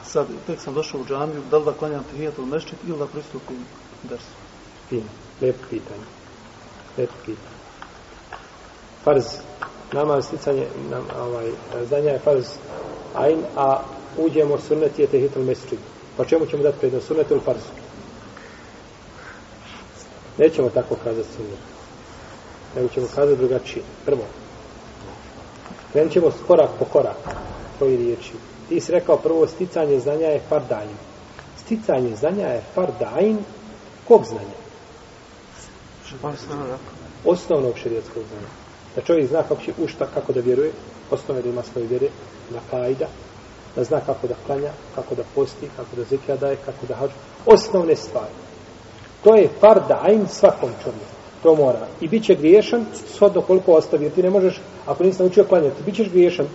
a 0.00 0.04
sad, 0.04 0.26
tek 0.46 0.60
sam 0.60 0.74
došao 0.74 1.00
u 1.00 1.04
džamiju, 1.04 1.42
da 1.50 1.58
li 1.58 1.64
da 1.64 1.72
klanjam 1.72 2.04
tehijetul 2.10 2.46
meščit 2.46 2.78
ili 2.86 2.98
da 2.98 3.06
pristupim 3.06 3.64
dersu? 4.02 4.26
Fino, 4.88 5.08
lijepo 5.40 5.64
pitanje. 5.70 6.06
Lijepo 6.96 7.14
pitanje. 7.26 7.56
Farz, 9.04 9.24
namaz, 9.92 10.26
sticanje, 10.26 10.66
nam, 10.90 11.04
ovaj, 11.20 11.50
znanja 11.88 12.10
je 12.10 12.18
farz 12.18 12.46
ajn, 13.14 13.38
a 13.56 13.82
uđemo 14.18 14.58
sunnet 14.58 14.98
je 14.98 15.06
tehitul 15.06 15.42
mesčid. 15.42 15.78
Pa 16.16 16.24
čemu 16.24 16.46
ćemo 16.46 16.62
dati 16.62 16.78
prednost? 16.78 17.06
Sunnet 17.06 17.30
ili 17.30 17.40
farz? 17.40 17.62
Nećemo 20.38 20.70
tako 20.70 20.96
kazati 21.04 21.28
sunnet. 21.36 21.58
Nego 22.76 22.88
ćemo 22.88 23.06
kazati 23.14 23.36
drugačije. 23.36 23.84
Prvo. 24.04 24.24
Krenut 25.92 26.12
ćemo 26.12 26.32
korak 26.46 26.70
po 26.78 26.84
korak. 26.84 27.36
Koji 27.78 27.96
riječi. 27.96 28.32
Ti 28.68 28.80
si 28.80 28.92
rekao 28.92 29.16
prvo 29.16 29.46
sticanje 29.46 30.00
znanja 30.00 30.26
je 30.26 30.40
fardain. 30.48 30.96
Sticanje 31.64 32.16
znanja 32.16 32.46
je 32.46 32.62
fardain 32.74 33.38
kog 34.08 34.24
znanja? 34.24 34.56
Osnovnog 37.24 37.78
širijetskog 37.78 38.22
znanja. 38.28 38.50
Da 38.96 39.02
čovjek 39.02 39.28
zna 39.28 39.42
kako 39.42 39.62
će 39.62 39.72
ušta, 39.84 40.06
kako 40.14 40.32
da 40.32 40.40
vjeruje, 40.40 40.72
osnove 41.10 41.42
da 41.42 41.48
ima 41.48 41.62
svoje 41.62 41.86
vjere, 41.86 42.08
na 42.50 42.58
kajda, 42.70 43.06
da 43.76 43.84
zna 43.84 44.00
kako 44.00 44.26
da 44.26 44.34
klanja, 44.46 44.70
kako 44.94 45.14
da 45.14 45.22
posti, 45.34 45.68
kako 45.76 45.96
da 45.96 46.04
zikja 46.04 46.36
daje, 46.36 46.56
kako 46.56 46.86
da 46.86 46.94
hađu. 46.94 47.14
Osnovne 47.46 47.96
stvari. 47.96 48.34
To 49.24 49.34
je 49.34 49.48
par 49.60 49.80
da 49.88 50.00
ajn 50.02 50.26
svakom 50.28 50.70
čovjeku. 50.82 51.12
To 51.42 51.54
mora. 51.54 51.86
I 52.00 52.08
bit 52.08 52.24
će 52.24 52.34
griješan 52.34 52.86
shodno 53.14 53.40
koliko 53.40 53.72
ostavi. 53.72 54.10
Ti 54.10 54.22
ne 54.22 54.30
možeš, 54.30 54.60
ako 54.86 55.04
nisi 55.04 55.22
naučio 55.22 55.44
klanjati, 55.44 55.82
bit 55.82 55.96
ćeš 55.96 56.08
griješan 56.08 56.46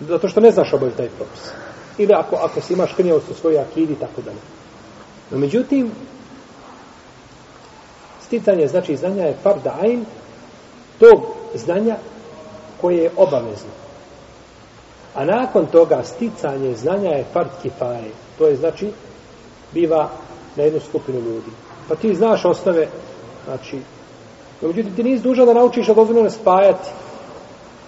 zato 0.00 0.28
što 0.28 0.40
ne 0.40 0.50
znaš 0.50 0.72
obaviti 0.72 0.96
taj 0.96 1.08
propis. 1.08 1.40
Ili 1.98 2.12
ako, 2.12 2.36
ako 2.36 2.60
si 2.60 2.72
imaš 2.72 2.92
krnjavost 2.94 3.30
u 3.30 3.34
svojoj 3.34 3.60
akidi, 3.60 3.94
tako 3.94 4.22
da. 4.22 4.30
No, 5.30 5.38
međutim, 5.38 5.90
sticanje 8.26 8.66
znači 8.66 8.96
znanja 8.96 9.24
je 9.24 9.36
farda 9.42 9.76
ajn 9.80 10.04
tog 10.98 11.20
znanja 11.54 11.96
koje 12.80 12.96
je 12.96 13.10
obavezno. 13.16 13.70
A 15.14 15.24
nakon 15.24 15.66
toga 15.66 16.02
sticanje 16.04 16.76
znanja 16.76 17.10
je 17.10 17.24
fard 17.32 17.48
kifaje. 17.62 18.10
To 18.38 18.46
je 18.46 18.56
znači 18.56 18.92
biva 19.72 20.10
na 20.56 20.62
jednu 20.62 20.80
skupinu 20.80 21.20
ljudi. 21.20 21.50
Pa 21.88 21.94
ti 21.94 22.14
znaš 22.14 22.44
osnove, 22.44 22.88
znači, 23.44 23.76
no, 24.60 24.68
međutim 24.68 24.94
ti 24.96 25.02
nisi 25.02 25.22
dužan 25.22 25.46
da 25.46 25.54
naučiš 25.54 25.86
da 25.86 25.94
dozvoljeno 25.94 26.30
spajati 26.30 26.88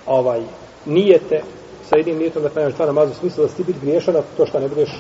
ovaj, 0.07 0.43
nijete 0.87 1.43
sa 1.89 1.97
jednim 1.97 2.19
nijetom 2.19 2.43
da 2.43 2.49
klanjaš 2.49 2.75
dva 2.75 2.87
namaza 2.87 3.13
u 3.13 3.15
smislu 3.15 3.43
da 3.43 3.49
si 3.49 3.57
ti 3.57 3.65
biti 3.65 3.79
griješan 3.83 4.17
ako 4.17 4.27
to 4.37 4.47
što 4.47 4.61
ne 4.61 4.69
budeš 4.69 4.91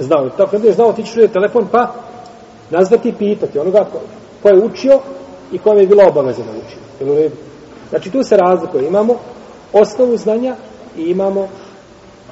znao. 0.00 0.30
Tako 0.30 0.56
je 0.56 0.72
znao, 0.72 0.92
ti 0.92 1.02
ćeš 1.02 1.14
telefon 1.32 1.66
pa 1.72 1.92
nazvati 2.70 3.08
i 3.08 3.12
pitati 3.12 3.58
onoga 3.58 3.84
ko, 3.92 4.00
ko 4.42 4.48
je 4.48 4.64
učio 4.64 4.98
i 5.52 5.58
kojem 5.58 5.78
je 5.78 5.86
bila 5.86 6.04
obaveza 6.08 6.42
da 6.42 6.50
uči. 6.50 6.76
Jel 7.00 7.10
u 7.10 7.14
redu? 7.14 7.36
Znači 7.90 8.10
tu 8.10 8.22
se 8.22 8.36
razlikuje. 8.36 8.86
Imamo 8.86 9.16
osnovu 9.72 10.16
znanja 10.16 10.56
i 10.96 11.02
imamo 11.02 11.48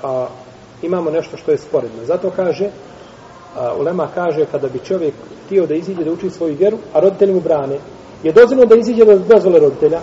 a, 0.03 0.27
imamo 0.83 1.11
nešto 1.11 1.37
što 1.37 1.51
je 1.51 1.59
sporedno. 1.59 2.05
Zato 2.05 2.31
kaže 2.37 2.71
a, 3.57 3.75
Ulema 3.79 4.09
kaže 4.15 4.47
kada 4.53 4.69
bi 4.69 4.79
čovjek 4.79 5.15
htio 5.47 5.67
da 5.67 5.75
iziđe 5.75 6.05
da 6.05 6.13
uči 6.13 6.31
svoju 6.31 6.57
vjeru, 6.59 6.79
a 6.95 7.01
roditelji 7.01 7.35
mu 7.35 7.41
brane, 7.41 7.79
je 8.23 8.33
dozvoljeno 8.33 8.67
da 8.67 8.77
iziđe 8.77 9.05
da 9.05 9.19
dozvole 9.19 9.61
roditelja. 9.61 10.01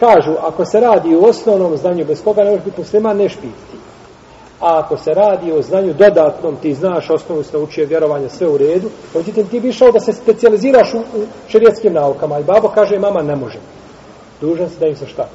Kažu, 0.00 0.32
ako 0.40 0.64
se 0.64 0.80
radi 0.80 1.14
o 1.14 1.20
osnovnom 1.20 1.76
znanju 1.76 2.04
bez 2.04 2.24
koga 2.24 2.42
ne 2.42 2.50
može 2.50 2.64
biti 2.64 2.80
musliman, 2.80 3.16
ne 3.16 3.28
špiti. 3.28 3.81
A 4.62 4.78
ako 4.78 4.96
se 4.96 5.10
radi 5.14 5.52
o 5.52 5.62
znanju 5.62 5.94
dodatnom, 5.94 6.56
ti 6.56 6.74
znaš 6.74 7.10
osnovu 7.10 7.42
se 7.42 7.56
naučio 7.56 7.86
vjerovanja, 7.86 8.28
sve 8.28 8.48
u 8.48 8.58
redu, 8.58 8.88
međutim 9.14 9.46
ti 9.46 9.60
bi 9.60 9.68
išao 9.68 9.92
da 9.92 10.00
se 10.00 10.12
specializiraš 10.12 10.94
u, 10.94 10.98
u 10.98 11.24
šerijetskim 11.48 11.92
naukama. 11.92 12.38
I 12.38 12.44
babo 12.44 12.68
kaže, 12.68 12.98
mama 12.98 13.22
ne 13.22 13.36
može. 13.36 13.58
Dužan 14.40 14.68
si 14.70 14.78
da 14.80 14.86
im 14.86 14.96
se 14.96 15.06
šta? 15.06 15.28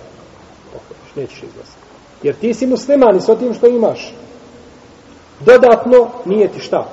Pokoriš, 0.73 1.15
nećeš 1.15 1.43
izglasati. 1.43 1.87
Jer 2.23 2.35
ti 2.35 2.53
si 2.53 2.67
musliman 2.67 3.17
i 3.17 3.21
s 3.21 3.25
tim 3.39 3.53
što 3.53 3.67
imaš. 3.67 4.13
Dodatno 5.39 6.07
nije 6.25 6.47
ti 6.47 6.59
šta? 6.59 6.87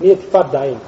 Nije 0.00 0.16
ti 0.16 0.26
far 0.30 0.50
dain. 0.52 0.78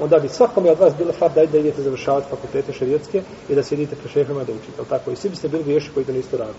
Onda 0.00 0.18
bi 0.18 0.28
svakome 0.28 0.70
od 0.70 0.78
vas 0.78 0.94
bilo 0.98 1.12
far 1.12 1.30
dain 1.34 1.50
da 1.52 1.58
idete 1.58 1.82
završavati 1.82 2.30
fakultete 2.30 2.72
šerijetske 2.72 3.22
i 3.48 3.54
da 3.54 3.62
sjedite 3.62 3.96
pre 3.96 4.08
šefima 4.08 4.44
da 4.44 4.52
učite. 4.52 4.82
Tako? 4.88 5.10
I 5.10 5.16
svi 5.16 5.30
biste 5.30 5.48
bili 5.48 5.62
griješi 5.64 5.90
koji 5.94 6.06
to 6.06 6.12
nisu 6.12 6.36
radili. 6.36 6.56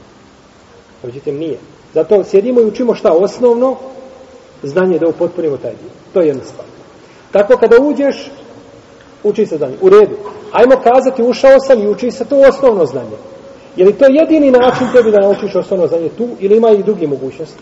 Međutim, 1.03 1.37
nije. 1.37 1.57
Zato 1.93 2.23
sjedimo 2.23 2.61
i 2.61 2.65
učimo 2.65 2.95
šta 2.95 3.11
osnovno 3.11 3.75
znanje 4.63 4.99
da 4.99 5.07
upotpunimo 5.07 5.57
taj 5.57 5.71
dio. 5.71 5.89
To 6.13 6.21
je 6.21 6.27
jedna 6.27 6.43
stvar. 6.43 6.67
Tako 7.31 7.57
kada 7.57 7.81
uđeš, 7.81 8.31
uči 9.23 9.45
se 9.45 9.57
znanje. 9.57 9.75
U 9.81 9.89
redu. 9.89 10.15
Ajmo 10.51 10.75
kazati, 10.83 11.23
ušao 11.23 11.59
sam 11.59 11.81
i 11.81 11.87
uči 11.87 12.11
se 12.11 12.25
to 12.25 12.39
osnovno 12.49 12.85
znanje. 12.85 13.17
Je 13.75 13.85
li 13.85 13.93
to 13.93 14.05
jedini 14.09 14.51
način 14.51 14.87
tebi 14.93 15.11
da 15.11 15.19
naučiš 15.19 15.55
osnovno 15.55 15.87
znanje 15.87 16.09
tu 16.17 16.27
ili 16.39 16.57
ima 16.57 16.69
i 16.69 16.83
drugi 16.83 17.07
mogućnosti? 17.07 17.61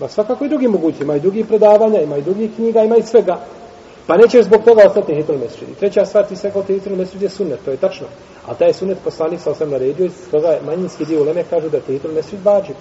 Ma 0.00 0.08
svakako 0.08 0.44
i 0.44 0.48
drugi 0.48 0.68
mogućnosti. 0.68 1.04
Ima 1.04 1.16
i 1.16 1.20
drugi 1.20 1.44
predavanja, 1.44 2.00
ima 2.00 2.16
i 2.16 2.22
drugi 2.22 2.50
knjiga, 2.56 2.82
ima 2.82 2.96
i 2.96 3.02
svega. 3.02 3.40
Pa 4.06 4.16
nećeš 4.16 4.44
zbog 4.44 4.64
toga 4.64 4.82
ostati 4.86 5.14
hitul 5.14 5.36
mesrid. 5.38 5.68
Treća 5.78 6.06
stvar, 6.06 6.24
ti 6.24 6.36
sve 6.36 6.50
kao 6.50 6.62
ti 6.62 6.72
hitul 6.72 6.96
mesrid 6.96 7.22
je 7.22 7.28
sunnet, 7.28 7.58
to 7.64 7.70
je 7.70 7.76
tačno. 7.76 8.06
A 8.46 8.54
taj 8.54 8.72
sunet 8.72 8.98
poslanik 9.04 9.40
sa 9.40 9.50
osam 9.50 9.70
naredio, 9.70 10.06
iz 10.06 10.30
toga 10.30 10.58
manjinski 10.66 11.04
dio 11.04 11.22
uleme 11.22 11.44
kaže 11.50 11.70
da 11.70 11.76
je 11.76 11.82
hitul 11.86 12.12
mesrid 12.12 12.44
vađib. 12.44 12.76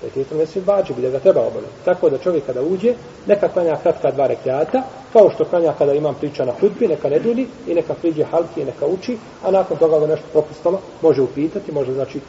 Da 0.00 0.06
je 0.06 0.10
hitul 0.10 0.38
mesrid 0.38 0.66
vađib, 0.66 0.96
da 0.96 1.10
ga 1.10 1.18
treba 1.18 1.40
obaviti. 1.40 1.84
Tako 1.84 2.10
da 2.10 2.18
čovjek 2.18 2.46
kada 2.46 2.62
uđe, 2.62 2.94
neka 3.26 3.48
klanja 3.48 3.76
kratka 3.82 4.10
dva 4.10 4.26
rekiata, 4.26 4.82
kao 5.12 5.30
što 5.30 5.44
klanja 5.44 5.72
kada 5.78 5.92
imam 5.92 6.14
priča 6.14 6.44
na 6.44 6.52
hudbi, 6.60 6.88
neka 6.88 7.08
ne 7.08 7.18
duli 7.18 7.48
i 7.66 7.74
neka 7.74 7.94
priđe 7.94 8.24
halki 8.24 8.60
i 8.60 8.64
neka 8.64 8.86
uči, 8.86 9.18
a 9.44 9.50
nakon 9.50 9.76
toga 9.76 9.98
ga 9.98 10.06
nešto 10.06 10.26
propustalo, 10.32 10.80
može 11.02 11.22
upitati, 11.22 11.72
može 11.72 11.92
znači 11.92 12.20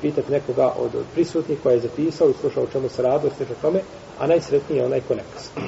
pitati 0.00 0.32
nekoga 0.32 0.72
od, 0.78 0.94
od 0.94 1.04
prisutnih 1.14 1.58
koja 1.62 1.72
je 1.72 1.80
zapisao 1.80 2.30
i 2.30 2.34
slušao 2.40 2.62
o 2.62 2.72
čemu 2.72 2.88
se 2.88 3.02
radi, 3.02 3.28
sve 3.36 3.46
tome, 3.62 3.80
a 4.18 4.26
najsretniji 4.26 4.78
je 4.78 4.86
onaj 4.86 5.00
ko 5.00 5.14
ne 5.14 5.22
kasni. 5.34 5.62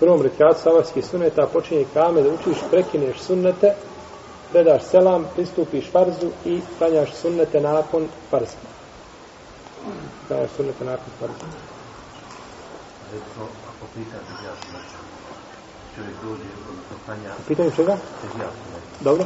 Prvom 0.00 0.22
rekiatu 0.22 0.60
savarskih 0.62 1.06
sunneta 1.06 1.46
počinje 1.52 1.84
kame 1.94 2.22
da 2.22 2.28
učiš, 2.28 2.58
prekineš 2.70 3.18
sunnete, 3.20 3.74
predaš 4.52 4.82
selam, 4.82 5.26
pristupiš 5.34 5.90
farzu 5.92 6.30
i 6.44 6.60
klanjaš 6.78 7.14
sunnete 7.14 7.60
nakon 7.60 8.08
farza. 8.30 8.56
Klanjaš 10.28 10.50
sunnete 10.56 10.84
nakon 10.84 11.12
farza. 11.20 11.46
Recimo, 13.12 13.44
ako 13.68 13.84
pitan 13.94 14.20
ja 14.44 14.54
znači, 14.70 14.96
čovjek 15.94 16.16
dođe, 16.22 16.48
odnosno 16.70 16.96
klanja... 17.06 17.30
Pitanje 17.48 17.70
čega? 17.76 17.96
Ja 18.40 18.50
Dobro. 19.00 19.24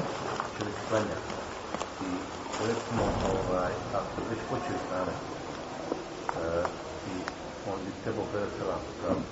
Čovjek 0.58 0.76
klanja 0.88 1.16
i 2.00 2.10
recimo, 2.66 3.02
ovaj, 3.34 3.72
ako 3.94 4.16
već 4.30 4.40
počeo 4.50 4.78
stane, 4.86 5.12
uh, 5.12 6.66
i 7.12 7.14
on 7.70 7.78
bi 7.84 7.90
trebao 8.04 8.24
predati 8.32 8.52
selam, 8.58 8.80
pravno, 9.02 9.22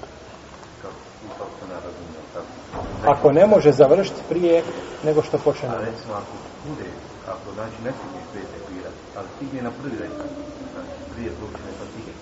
Ako 3.07 3.33
ne 3.33 3.47
može 3.47 3.73
završiti 3.73 4.20
prije 4.29 4.62
nego 5.05 5.23
što 5.23 5.39
počne 5.39 5.68
namaz. 5.68 5.83
A 5.83 5.91
recimo 5.91 6.14
ako 6.14 6.33
bude, 6.68 6.89
ako 7.27 7.55
znači 7.55 7.77
ne 7.85 7.93
stigneš 7.97 8.25
pet 8.35 8.47
tekbira, 8.55 8.91
ali 9.16 9.27
stigne 9.37 9.62
na 9.62 9.70
prvi 9.83 9.97
rekat, 9.99 10.31
znači 10.73 10.93
prije 11.14 11.31
proučene 11.31 11.73
fatike, 11.79 12.12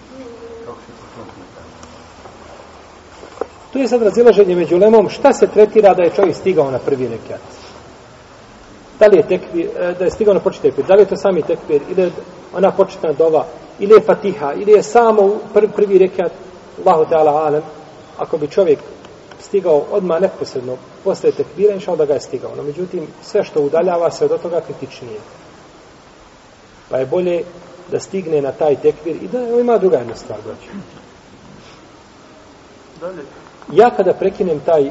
kako 0.67 0.79
se 0.87 0.93
po 1.01 1.07
tom 1.15 1.27
pitanju? 1.37 1.75
Tu 3.73 3.79
je 3.79 3.89
sad 3.89 4.03
razilaženje 4.03 4.57
među 4.57 4.77
lemom, 4.79 5.09
šta 5.09 5.33
se 5.33 5.47
tretira 5.47 5.95
da 5.95 6.03
je 6.03 6.11
čovjek 6.11 6.37
stigao 6.37 6.71
na 6.71 6.79
prvi 6.79 7.09
rekat? 7.09 7.41
Da 8.99 9.07
li 9.07 9.17
je 9.17 9.29
tekbir, 9.29 9.67
e, 9.79 9.95
da 9.99 10.05
je 10.05 10.11
stigao 10.11 10.35
na 10.35 10.41
početni 10.41 10.71
tekbir, 10.71 10.87
da 10.87 10.95
li 10.95 11.03
je 11.03 11.07
to 11.07 11.17
sami 11.17 11.43
tekbir, 11.43 11.83
ili 11.91 12.03
je 12.03 12.13
ona 12.55 12.71
početna 12.71 13.13
dova, 13.13 13.47
ili 13.79 13.95
je 13.95 14.01
fatiha, 14.01 14.53
ili 14.53 14.73
je 14.73 14.83
samo 14.83 15.39
prvi, 15.55 15.69
prvi 15.69 15.99
rekat, 15.99 16.33
Allahu 16.85 17.05
Teala 17.05 17.31
alem, 17.31 17.63
ako 18.19 18.39
bi 18.39 18.49
čovjek 18.49 18.79
stigao 19.41 19.85
odmah 19.91 20.21
neposredno 20.21 20.77
posle 21.05 21.33
tekbira, 21.33 21.75
inša 21.75 21.97
da 21.97 22.05
ga 22.05 22.15
je 22.15 22.21
stigao. 22.21 22.57
No, 22.57 22.63
međutim, 22.63 23.07
sve 23.23 23.45
što 23.45 23.61
udaljava 23.61 24.11
se 24.11 24.25
od 24.25 24.43
toga 24.43 24.61
kritičnije. 24.61 25.21
Pa 26.91 26.99
je 26.99 27.07
bolje 27.07 27.45
da 27.91 28.01
stigne 28.01 28.43
na 28.43 28.53
taj 28.53 28.77
tekbir 28.77 29.17
i 29.23 29.29
da 29.29 29.61
ima 29.61 29.79
druga 29.79 29.97
jedna 29.97 30.17
stvar 30.17 30.39
doći. 30.43 30.69
Ja 33.73 33.91
kada 33.97 34.13
prekinem 34.13 34.61
taj 34.61 34.91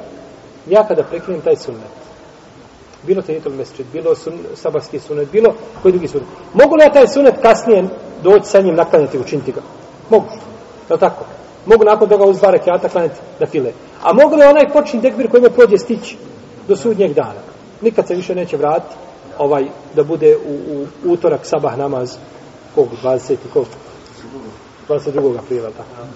ja 0.67 0.87
kada 0.87 1.03
prekinem 1.03 1.41
taj 1.41 1.55
sunnet 1.55 1.99
bilo 3.03 3.21
te 3.21 3.33
nitol 3.33 3.53
mesečet, 3.53 3.85
bilo 3.93 4.15
sun, 4.15 4.39
sabarski 4.55 4.99
sunnet, 4.99 5.31
bilo 5.31 5.53
koji 5.81 5.91
drugi 5.91 6.07
sunnet. 6.07 6.29
Mogu 6.53 6.75
li 6.75 6.83
ja 6.83 6.93
taj 6.93 7.07
sunnet 7.07 7.35
kasnije 7.41 7.83
doći 8.23 8.45
sa 8.45 8.61
njim 8.61 8.75
naklanjati, 8.75 9.17
učiniti 9.17 9.51
ga? 9.51 9.61
Mogu. 10.09 10.25
Je 10.89 10.97
tako? 10.97 11.25
Mogu 11.69 11.83
nakon 11.83 12.09
toga 12.09 12.25
uz 12.25 12.37
dva 12.37 12.51
rekiata 12.51 12.89
klanjati 12.89 13.19
da 13.39 13.45
file. 13.45 13.71
A 14.03 14.13
mogu 14.13 14.35
li 14.35 14.43
onaj 14.43 14.69
počin 14.73 15.01
tekbir 15.01 15.29
koji 15.29 15.43
mu 15.43 15.49
prođe 15.49 15.77
stići 15.77 16.17
do 16.67 16.75
sudnjeg 16.75 17.13
dana? 17.13 17.41
Nikad 17.81 18.07
se 18.07 18.15
više 18.15 18.35
neće 18.35 18.57
vratiti 18.57 18.95
ovaj 19.37 19.65
da 19.95 20.03
bude 20.03 20.37
u, 20.37 20.53
u 21.05 21.11
utorak 21.11 21.45
sabah 21.45 21.77
namaz 21.77 22.17
kog 22.75 22.87
20 23.03 23.35
kog 23.53 23.65
22. 24.87 25.39
aprila 25.39 25.69
tako. 25.69 26.07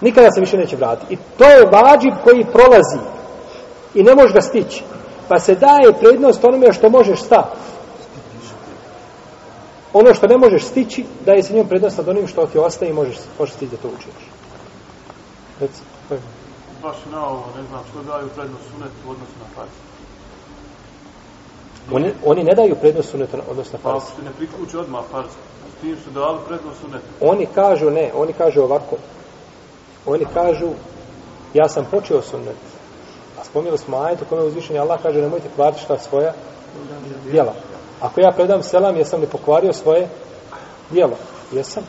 Nikada 0.00 0.30
se 0.30 0.40
više 0.40 0.56
neće 0.56 0.76
vratiti. 0.76 1.14
I 1.14 1.18
to 1.38 1.44
je 1.44 1.66
vađib 1.66 2.14
koji 2.24 2.46
prolazi 2.52 2.98
i 3.94 4.02
ne 4.02 4.14
možeš 4.14 4.32
ga 4.32 4.40
stići. 4.40 4.82
Pa 5.28 5.38
se 5.38 5.54
daje 5.54 5.92
prednost 6.00 6.44
onome 6.44 6.72
što 6.72 6.90
možeš 6.90 7.22
sta. 7.22 7.54
Ono 9.92 10.14
što 10.14 10.26
ne 10.26 10.36
možeš 10.36 10.64
stići, 10.64 11.04
daje 11.26 11.42
se 11.42 11.54
njom 11.54 11.68
prednost 11.68 11.98
nad 11.98 12.08
onim 12.08 12.28
što 12.28 12.46
ti 12.46 12.58
ostaje 12.58 12.90
i 12.90 12.94
možeš, 12.94 13.16
možeš 13.38 13.54
stići 13.54 13.70
da 13.70 13.82
to 13.82 13.88
učiniš. 13.88 14.33
Reci, 15.60 15.80
koji? 16.08 16.20
Baš 16.82 16.96
na 17.12 17.26
ovo, 17.28 17.44
ne 17.56 17.62
znam, 17.68 17.80
što 17.90 18.02
daju 18.02 18.28
prednost 18.34 18.64
sunetu 18.70 18.94
u 19.06 19.10
odnosu 19.10 19.32
na 19.40 19.46
farz. 19.54 19.70
Oni, 21.92 22.12
oni 22.24 22.44
ne 22.44 22.54
daju 22.54 22.76
prednost 22.80 23.10
sunetu 23.10 23.36
odnosno 23.50 23.78
na 23.78 23.82
Pa 23.82 23.90
farz. 23.90 24.02
ako 24.02 24.16
se 24.16 24.24
ne 24.24 24.30
priključi 24.30 24.76
odmah 24.76 25.02
farz, 25.10 25.30
s 25.78 25.80
tim 25.80 25.96
su 26.04 26.10
dali 26.10 26.38
prednost 26.48 26.80
sunetu. 26.80 27.04
Oni 27.20 27.46
kažu 27.46 27.90
ne, 27.90 28.10
oni 28.14 28.32
kažu 28.32 28.62
ovako. 28.62 28.96
Oni 30.06 30.26
kažu, 30.34 30.68
ja 31.54 31.68
sam 31.68 31.86
počeo 31.90 32.22
sunnet. 32.22 32.56
A 33.40 33.44
spomnili 33.44 33.78
smo 33.78 33.96
ajet 33.96 34.22
u 34.22 34.24
kome 34.24 34.42
uzvišenje 34.42 34.78
Allah 34.78 35.02
kaže, 35.02 35.20
nemojte 35.20 35.48
kvariti 35.54 35.82
šta 35.82 35.98
svoja 35.98 36.32
djela. 37.30 37.54
Ako 38.00 38.20
ja 38.20 38.30
predam 38.30 38.62
selam, 38.62 38.96
jesam 38.96 39.20
li 39.20 39.26
pokvario 39.26 39.72
svoje 39.72 40.08
djelo? 40.90 41.16
Jesam. 41.52 41.82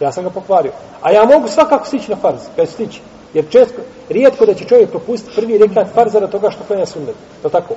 Ja 0.00 0.12
sam 0.12 0.24
ga 0.24 0.30
pokvario. 0.30 0.72
A 1.02 1.12
ja 1.12 1.24
mogu 1.24 1.48
svakako 1.48 1.86
stići 1.86 2.10
na 2.10 2.16
farz, 2.16 2.40
kad 2.56 2.68
stići. 2.68 3.00
Jer 3.34 3.44
često, 3.50 3.82
rijetko 4.08 4.46
da 4.46 4.54
će 4.54 4.64
čovjek 4.64 4.90
propustiti 4.90 5.36
prvi 5.36 5.58
rekat 5.58 5.86
farza 5.94 6.20
na 6.20 6.26
toga 6.26 6.50
što 6.50 6.64
klanja 6.64 6.86
sunnet. 6.86 7.14
To 7.42 7.48
tako. 7.48 7.74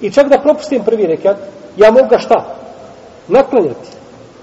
I 0.00 0.10
čak 0.10 0.28
da 0.28 0.40
propustim 0.42 0.84
prvi 0.84 1.06
rekat, 1.06 1.36
ja 1.76 1.90
mogu 1.90 2.08
ga 2.08 2.18
šta? 2.18 2.54
Naklanjati. 3.28 3.88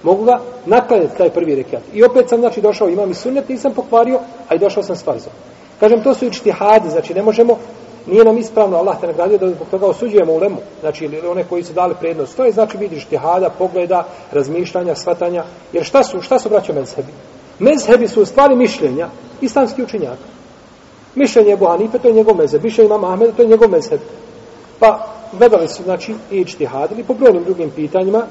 Mogu 0.04 0.24
ga 0.24 0.40
naklanjati 0.66 1.18
taj 1.18 1.30
prvi 1.30 1.56
rekat. 1.56 1.82
I 1.94 2.04
opet 2.04 2.30
sam, 2.30 2.40
znači, 2.40 2.62
došao, 2.62 2.90
imam 2.90 3.12
i 3.12 3.14
sunnet, 3.14 3.50
nisam 3.50 3.74
pokvario, 3.74 4.20
a 4.48 4.56
i 4.56 4.60
došao 4.60 4.84
sam 4.84 4.96
s 4.96 5.04
farzom. 5.04 5.32
Kažem, 5.80 6.04
to 6.04 6.14
su 6.14 6.26
i 6.26 6.32
čtihadi, 6.32 6.90
znači, 6.90 7.14
ne 7.14 7.22
možemo, 7.22 7.58
nije 8.10 8.26
nam 8.26 8.38
ispravno, 8.38 8.78
Allah 8.78 8.99
te 9.01 9.07
nagradio 9.07 9.38
da 9.38 9.49
zbog 9.49 9.68
toga 9.72 9.86
osuđujemo 9.86 10.34
u 10.34 10.38
lemu, 10.38 10.57
znači, 10.80 11.05
ili 11.05 11.28
one 11.28 11.43
koji 11.43 11.64
su 11.64 11.74
dali 11.74 11.95
prednost. 11.99 12.38
To 12.38 12.45
je, 12.45 12.51
znači, 12.51 12.78
vidiš 12.78 13.03
štihada, 13.03 13.49
pogleda, 13.49 14.07
razmišljanja, 14.32 14.95
svatanja, 14.95 15.43
jer 15.74 15.84
šta 15.84 16.03
su, 16.03 16.22
šta 16.22 16.39
su 16.39 16.49
braćo 16.49 16.74
mezhebi? 16.74 17.12
Mezhebi 17.60 18.07
su 18.07 18.22
u 18.22 18.26
stvari 18.26 18.55
mišljenja 18.55 19.10
islamski 19.41 19.84
učenjaka. 19.84 20.28
Mišljenje 21.16 21.53
Ebu 21.53 21.66
Hanife, 21.66 21.99
to 21.99 22.07
je 22.07 22.14
njegov 22.14 22.36
mezheb. 22.36 22.64
Mišljenje 22.64 22.88
imama 22.88 23.14
Ahmeda, 23.14 23.32
to 23.32 23.41
je 23.41 23.47
njegov 23.47 23.70
mezheb. 23.70 23.99
Pa, 24.80 25.07
gledali 25.34 25.68
su, 25.68 25.84
znači, 25.84 26.16
i 26.32 26.45
čtihadili 26.45 27.03
po 27.03 27.14
brojnim 27.14 27.43
drugim 27.43 27.72
pitanjima, 27.72 28.24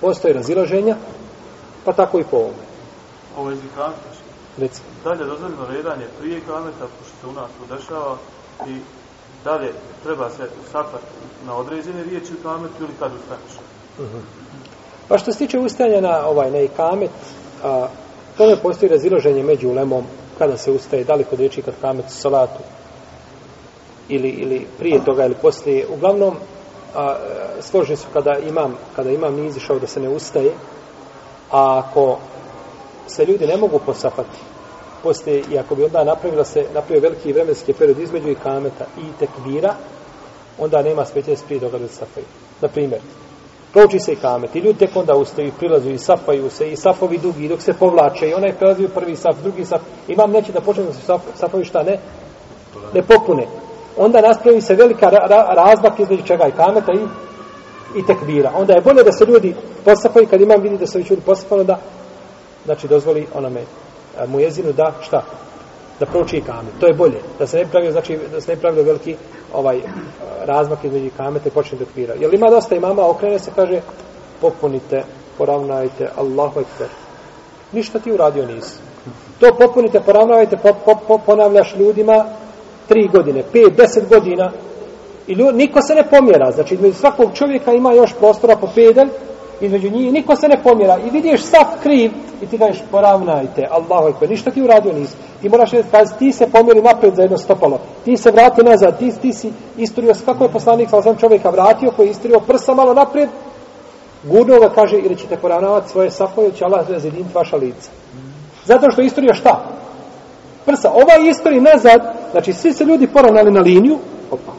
postoje 0.00 0.34
razilaženja, 0.34 0.96
pa 1.84 1.92
tako 1.92 2.18
i 2.18 2.24
po 2.30 2.36
ovome. 2.36 2.64
Ovo 3.38 3.50
je. 3.50 3.56
Reci. 4.58 4.80
Dalje 5.04 5.24
dozvoljeno 5.24 5.66
redanje 5.70 6.06
prije 6.20 6.40
kameta, 6.40 6.86
pošto 6.98 7.14
se 7.20 7.26
u 7.26 7.32
nas 7.32 7.50
to 7.58 7.76
dešava, 7.76 8.16
i 8.68 8.80
dalje 9.44 9.72
treba 10.02 10.30
se 10.30 10.48
safati 10.72 11.04
na 11.46 11.56
određene 11.56 12.02
riječi 12.02 12.32
u 12.40 12.42
kametu 12.42 12.74
ili 12.80 12.92
kad 12.98 13.12
ustaneš. 13.20 13.52
Pa 15.08 15.14
mhm. 15.14 15.22
što 15.22 15.32
se 15.32 15.38
tiče 15.38 15.58
ustajanja 15.58 16.00
na 16.00 16.26
ovaj 16.26 16.50
na 16.50 16.60
ikamet, 16.60 17.10
a, 17.64 17.88
tome 18.36 18.56
postoji 18.56 18.90
razilaženje 18.90 19.42
među 19.42 19.68
ulemom 19.68 20.04
kada 20.38 20.56
se 20.56 20.70
ustaje, 20.70 21.04
da 21.04 21.14
li 21.14 21.24
kod 21.24 21.38
riječi 21.38 21.62
kad 21.62 21.74
kamet 21.80 22.04
salatu 22.08 22.62
ili, 24.08 24.28
ili 24.28 24.66
prije 24.78 25.04
toga 25.04 25.24
ili 25.24 25.34
poslije. 25.34 25.86
Uglavnom, 25.88 26.36
a, 26.94 27.16
složni 27.60 27.96
su 27.96 28.06
kada 28.12 28.38
imam, 28.38 28.76
kada 28.96 29.10
imam 29.10 29.34
nije 29.34 29.48
izišao 29.48 29.78
da 29.78 29.86
se 29.86 30.00
ne 30.00 30.08
ustaje, 30.08 30.52
a 31.50 31.78
ako 31.78 32.18
se 33.06 33.24
ljudi 33.24 33.46
ne 33.46 33.56
mogu 33.56 33.80
posafati, 33.86 34.38
poste 35.02 35.42
i 35.50 35.58
ako 35.58 35.74
bi 35.74 35.84
onda 35.84 36.04
napravila 36.04 36.44
se, 36.44 36.64
napravio 36.74 37.02
veliki 37.02 37.32
vremenski 37.32 37.72
period 37.72 37.98
između 37.98 38.28
i 38.28 38.34
kameta 38.34 38.84
i 38.98 39.18
tekbira, 39.18 39.74
onda 40.58 40.82
nema 40.82 41.04
smeće 41.04 41.36
prije 41.46 41.60
toga 41.60 41.78
da 41.78 41.88
se 41.88 41.94
safaju. 41.94 42.26
Na 42.60 42.68
primjer, 42.68 43.00
prouči 43.72 43.98
se 43.98 44.12
i 44.12 44.16
kamet 44.16 44.56
i 44.56 44.58
ljudi 44.58 44.78
tek 44.78 44.96
onda 44.96 45.16
ustaju, 45.16 45.52
prilazu 45.58 45.90
i 45.90 45.98
safaju 45.98 46.50
se 46.50 46.72
i 46.72 46.76
safovi 46.76 47.18
dugi 47.18 47.48
dok 47.48 47.62
se 47.62 47.72
povlače 47.72 48.28
i 48.28 48.34
onaj 48.34 48.52
prelazi 48.52 48.84
u 48.84 48.88
prvi 48.88 49.16
saf, 49.16 49.36
drugi 49.42 49.64
saf. 49.64 49.80
Imam 50.08 50.30
neće 50.30 50.52
da 50.52 50.60
počne 50.60 50.84
da 50.84 50.92
se 50.92 51.00
saf, 51.00 51.20
safovi 51.34 51.64
šta 51.64 51.82
ne? 51.82 51.98
Ne 52.94 53.02
popune. 53.02 53.46
Onda 53.96 54.20
nastavi 54.20 54.60
se 54.60 54.74
velika 54.74 55.10
ra, 55.10 55.26
ra, 55.26 55.54
razmak 55.54 56.00
između 56.00 56.22
čega 56.22 56.48
i 56.48 56.52
kameta 56.52 56.92
i 56.92 57.30
i 57.96 58.06
tekbira. 58.06 58.52
Onda 58.54 58.74
je 58.74 58.80
bolje 58.80 59.02
da 59.02 59.12
se 59.12 59.24
ljudi 59.24 59.54
posapaju, 59.84 60.28
kad 60.30 60.40
imam 60.40 60.62
vidi 60.62 60.78
da 60.78 60.86
se 60.86 60.98
već 60.98 61.10
ljudi 61.10 61.22
posafaju 61.26 61.64
da 61.64 61.78
znači 62.64 62.88
dozvoli 62.88 63.26
onome 63.34 63.60
a, 64.20 64.26
mu 64.26 64.40
jezinu 64.40 64.72
da 64.72 64.92
šta? 65.00 65.22
Da 66.00 66.06
prouči 66.06 66.40
kamet. 66.40 66.72
To 66.80 66.86
je 66.86 66.94
bolje. 66.94 67.20
Da 67.38 67.46
se 67.46 67.56
ne 67.56 67.62
pravi, 67.62 67.70
pravio, 67.70 67.92
znači, 67.92 68.18
da 68.32 68.40
se 68.40 68.52
ne 68.52 68.60
pravi 68.60 68.76
pravio 68.76 68.92
veliki 68.92 69.16
ovaj 69.52 69.80
razmak 70.44 70.84
između 70.84 71.10
kamete 71.16 71.48
i 71.48 71.52
počne 71.52 71.78
tekbira. 71.78 72.14
Jer 72.14 72.34
ima 72.34 72.50
dosta 72.50 72.76
imama, 72.76 73.08
okrene 73.08 73.38
se, 73.38 73.50
kaže, 73.56 73.80
popunite, 74.40 75.02
poravnajte, 75.38 76.08
Allahu 76.16 76.60
ekber. 76.60 76.88
Ništa 77.72 77.98
ti 77.98 78.12
uradio 78.12 78.46
nisi. 78.46 78.78
To 79.40 79.54
popunite, 79.58 80.00
poravnajte, 80.00 80.56
po, 80.56 80.72
po, 80.84 80.94
po, 81.08 81.18
ponavljaš 81.18 81.74
ljudima 81.76 82.24
tri 82.88 83.08
godine, 83.12 83.42
pet, 83.52 83.76
deset 83.76 84.08
godina, 84.08 84.52
I 85.30 85.32
ljudi, 85.32 85.58
niko 85.58 85.82
se 85.82 85.94
ne 85.94 86.02
pomjera. 86.10 86.50
Znači, 86.50 86.74
između 86.74 86.94
svakog 86.94 87.30
čovjeka 87.34 87.72
ima 87.72 87.92
još 87.92 88.14
prostora 88.18 88.56
po 88.56 88.68
pedalj, 88.74 89.08
između 89.60 89.90
njih, 89.90 90.12
niko 90.12 90.36
se 90.36 90.48
ne 90.48 90.62
pomjera. 90.62 90.98
I 91.06 91.10
vidiš 91.10 91.42
sav 91.42 91.64
kriv 91.82 92.12
i 92.42 92.46
ti 92.46 92.58
kažeš, 92.58 92.82
poravnajte, 92.90 93.68
Allahu 93.70 94.08
ekber, 94.08 94.30
ništa 94.30 94.50
ti 94.50 94.62
uradio 94.62 94.92
nisi. 94.92 95.16
Ti 95.40 95.48
moraš 95.48 95.70
reći, 95.70 95.88
kazi, 95.90 96.14
ti 96.18 96.32
se 96.32 96.50
pomjeri 96.50 96.82
napred 96.82 97.14
za 97.14 97.22
jedno 97.22 97.38
stopalo. 97.38 97.80
Ti 98.04 98.16
se 98.16 98.30
vrati 98.30 98.62
nazad, 98.62 98.98
ti, 98.98 99.12
ti 99.22 99.32
si 99.32 99.52
isturio, 99.76 100.12
kako 100.24 100.44
je 100.44 100.52
poslanik, 100.52 100.90
sa 100.90 101.02
sam 101.02 101.16
čovjeka 101.16 101.50
vratio, 101.50 101.90
koji 101.90 102.06
je 102.06 102.10
isturio 102.10 102.40
prsa 102.40 102.74
malo 102.74 102.94
napred, 102.94 103.28
gurnuo 104.24 104.60
ga, 104.60 104.68
kaže, 104.68 104.98
ili 104.98 105.16
ćete 105.16 105.36
poravnavati 105.36 105.90
svoje 105.90 106.10
safove, 106.10 106.46
ili 106.46 106.56
će 106.56 106.64
Allah 106.64 106.90
razjediniti 106.90 107.34
vaša 107.34 107.56
lica. 107.56 107.90
Zato 108.64 108.90
što 108.90 109.00
je 109.00 109.06
isturio 109.06 109.34
šta? 109.34 109.64
Prsa. 110.66 110.90
Ovaj 110.90 111.28
istori 111.30 111.60
nazad, 111.60 112.00
znači, 112.30 112.52
svi 112.52 112.72
se 112.72 112.84
ljudi 112.84 113.06
poravnali 113.06 113.50
na 113.50 113.60
liniju, 113.60 113.98
opa, 114.30 114.52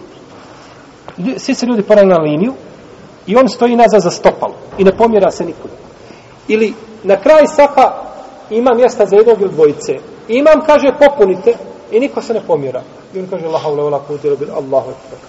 svi 1.37 1.53
se 1.53 1.65
ljudi 1.65 1.83
poravnali 1.83 2.19
na 2.19 2.31
liniju 2.31 2.53
i 3.27 3.35
on 3.35 3.49
stoji 3.49 3.75
nazad 3.75 4.01
za 4.01 4.11
stopalo 4.11 4.53
i 4.77 4.83
ne 4.83 4.97
pomjera 4.97 5.31
se 5.31 5.45
nikud. 5.45 5.71
Ili 6.47 6.73
na 7.03 7.21
kraj 7.21 7.47
safa 7.47 7.93
ima 8.49 8.73
mjesta 8.75 9.05
za 9.05 9.15
jednog 9.15 9.41
ili 9.41 9.49
dvojice. 9.49 9.93
I 10.27 10.33
imam 10.33 10.65
kaže 10.65 10.87
popunite 10.99 11.53
i 11.91 11.99
niko 11.99 12.21
se 12.21 12.33
ne 12.33 12.41
pomjera. 12.47 12.83
I 13.13 13.19
on 13.19 13.27
kaže 13.29 13.47
la 13.47 13.59
havla 13.59 13.83
wala 13.83 13.99
quwwata 14.09 14.25
illa 14.25 14.35
billah 14.35 14.57
Allahu 14.57 14.91
ekber. 14.91 15.19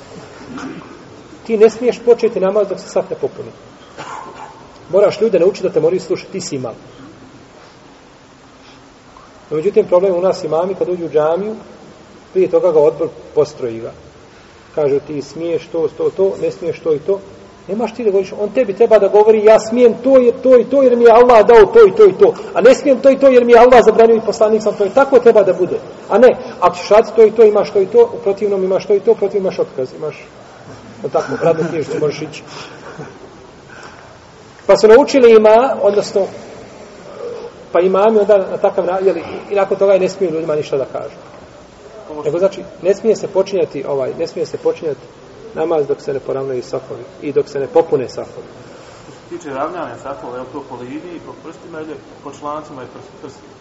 Ti 1.46 1.56
ne 1.56 1.70
smiješ 1.70 1.98
početi 2.04 2.40
namaz 2.40 2.68
dok 2.68 2.80
se 2.80 2.88
saf 2.88 3.10
ne 3.10 3.16
popuni. 3.16 3.50
Moraš 4.90 5.20
ljude 5.20 5.38
naučiti 5.38 5.68
da 5.68 5.74
te 5.74 5.80
moraju 5.80 6.00
slušati, 6.00 6.32
ti 6.32 6.40
si 6.40 6.56
imam. 6.56 6.74
No, 9.50 9.56
međutim, 9.56 9.86
problem 9.86 10.14
u 10.14 10.20
nas 10.20 10.44
imami 10.44 10.74
kad 10.74 10.88
uđu 10.88 11.06
u 11.06 11.08
džamiju, 11.08 11.56
prije 12.32 12.50
toga 12.50 12.72
ga 12.72 12.80
odbor 12.80 13.08
postroji 13.34 13.80
ga 13.80 13.92
kažu 14.74 15.00
ti 15.06 15.22
smiješ 15.22 15.66
to, 15.72 15.88
to, 15.96 16.10
to, 16.10 16.32
ne 16.42 16.50
smiješ 16.50 16.80
to 16.80 16.94
i 16.94 16.98
to, 16.98 17.20
nemaš 17.68 17.94
ti 17.94 18.04
da 18.04 18.10
govoriš, 18.10 18.32
on 18.40 18.50
tebi 18.50 18.72
treba 18.72 18.98
da 18.98 19.08
govori 19.08 19.44
ja 19.44 19.60
smijem 19.60 19.94
to 20.04 20.20
i 20.20 20.32
to 20.42 20.58
i 20.58 20.64
to 20.64 20.82
jer 20.82 20.96
mi 20.96 21.04
je 21.04 21.10
Allah 21.10 21.46
dao 21.46 21.66
to 21.66 21.86
i 21.88 21.96
to 21.96 22.04
i 22.06 22.12
to, 22.12 22.34
a 22.54 22.60
ne 22.60 22.74
smijem 22.74 23.00
to 23.00 23.10
i 23.10 23.18
to 23.18 23.28
jer 23.28 23.44
mi 23.44 23.52
je 23.52 23.58
Allah 23.58 23.80
zabranio 23.84 24.16
i 24.16 24.26
poslanik 24.26 24.62
sam 24.62 24.74
to 24.74 24.84
i 24.84 24.90
tako 24.90 25.18
treba 25.18 25.42
da 25.42 25.52
bude, 25.52 25.76
a 26.08 26.18
ne, 26.18 26.28
ako 26.60 26.76
ćeš 26.76 26.88
raditi 26.88 27.16
to 27.16 27.24
i 27.24 27.30
to, 27.30 27.44
imaš 27.44 27.70
to 27.70 27.80
i 27.80 27.86
to, 27.86 28.10
u 28.14 28.18
protivnom 28.22 28.64
imaš 28.64 28.86
to 28.86 28.94
i 28.94 29.00
to, 29.00 29.14
protiv 29.14 29.40
imaš 29.40 29.58
otkaz, 29.58 29.88
imaš, 29.96 30.26
no 31.02 31.08
tako, 31.08 31.26
radno 31.42 31.64
knjižicu 31.70 31.98
možeš 32.00 32.22
ići. 32.22 32.42
Pa 34.66 34.76
su 34.76 34.88
naučili 34.88 35.32
ima, 35.32 35.76
odnosno, 35.82 36.26
pa 37.72 37.80
imami 37.80 38.18
onda 38.18 38.38
na 38.38 38.56
takav, 38.56 38.84
jeli, 39.02 39.22
i 39.50 39.54
nakon 39.54 39.78
toga 39.78 39.98
ne 39.98 40.08
smiju 40.08 40.32
ljudima 40.32 40.56
ništa 40.56 40.76
da 40.76 40.84
kažu. 40.84 41.16
Nego 42.24 42.38
znači, 42.38 42.62
ne 42.82 42.94
smije 42.94 43.16
se 43.16 43.28
počinjati 43.28 43.84
ovaj, 43.88 44.10
ne 44.18 44.26
smije 44.26 44.46
se 44.46 44.58
počinjati 44.58 45.00
namaz 45.54 45.86
dok 45.86 46.00
se 46.00 46.12
ne 46.12 46.20
poravnaju 46.20 46.62
safovi 46.62 47.02
i 47.22 47.32
dok 47.32 47.48
se 47.48 47.60
ne 47.60 47.66
popune 47.66 48.08
safovi. 48.08 48.46
Što 49.02 49.12
se 49.12 49.38
tiče 49.38 49.54
ravnjanja 49.54 49.96
safova, 50.02 50.36
je 50.36 50.40
li 50.40 50.46
to 50.52 50.64
po 50.68 50.76
liniji, 50.76 51.20
po 51.26 51.32
prstima 51.44 51.80
ili 51.80 51.94
po 52.24 52.30
člancima 52.32 52.82
i 52.82 52.86
prst, 52.86 53.08
prstima? 53.22 53.52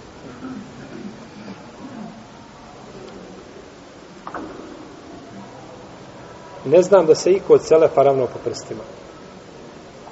Ne 6.66 6.82
znam 6.82 7.06
da 7.06 7.16
se 7.16 7.32
iko 7.32 7.54
od 7.54 7.64
selefa 7.64 8.04
ravnao 8.04 8.28
po 8.28 8.40
prstima. 8.44 8.84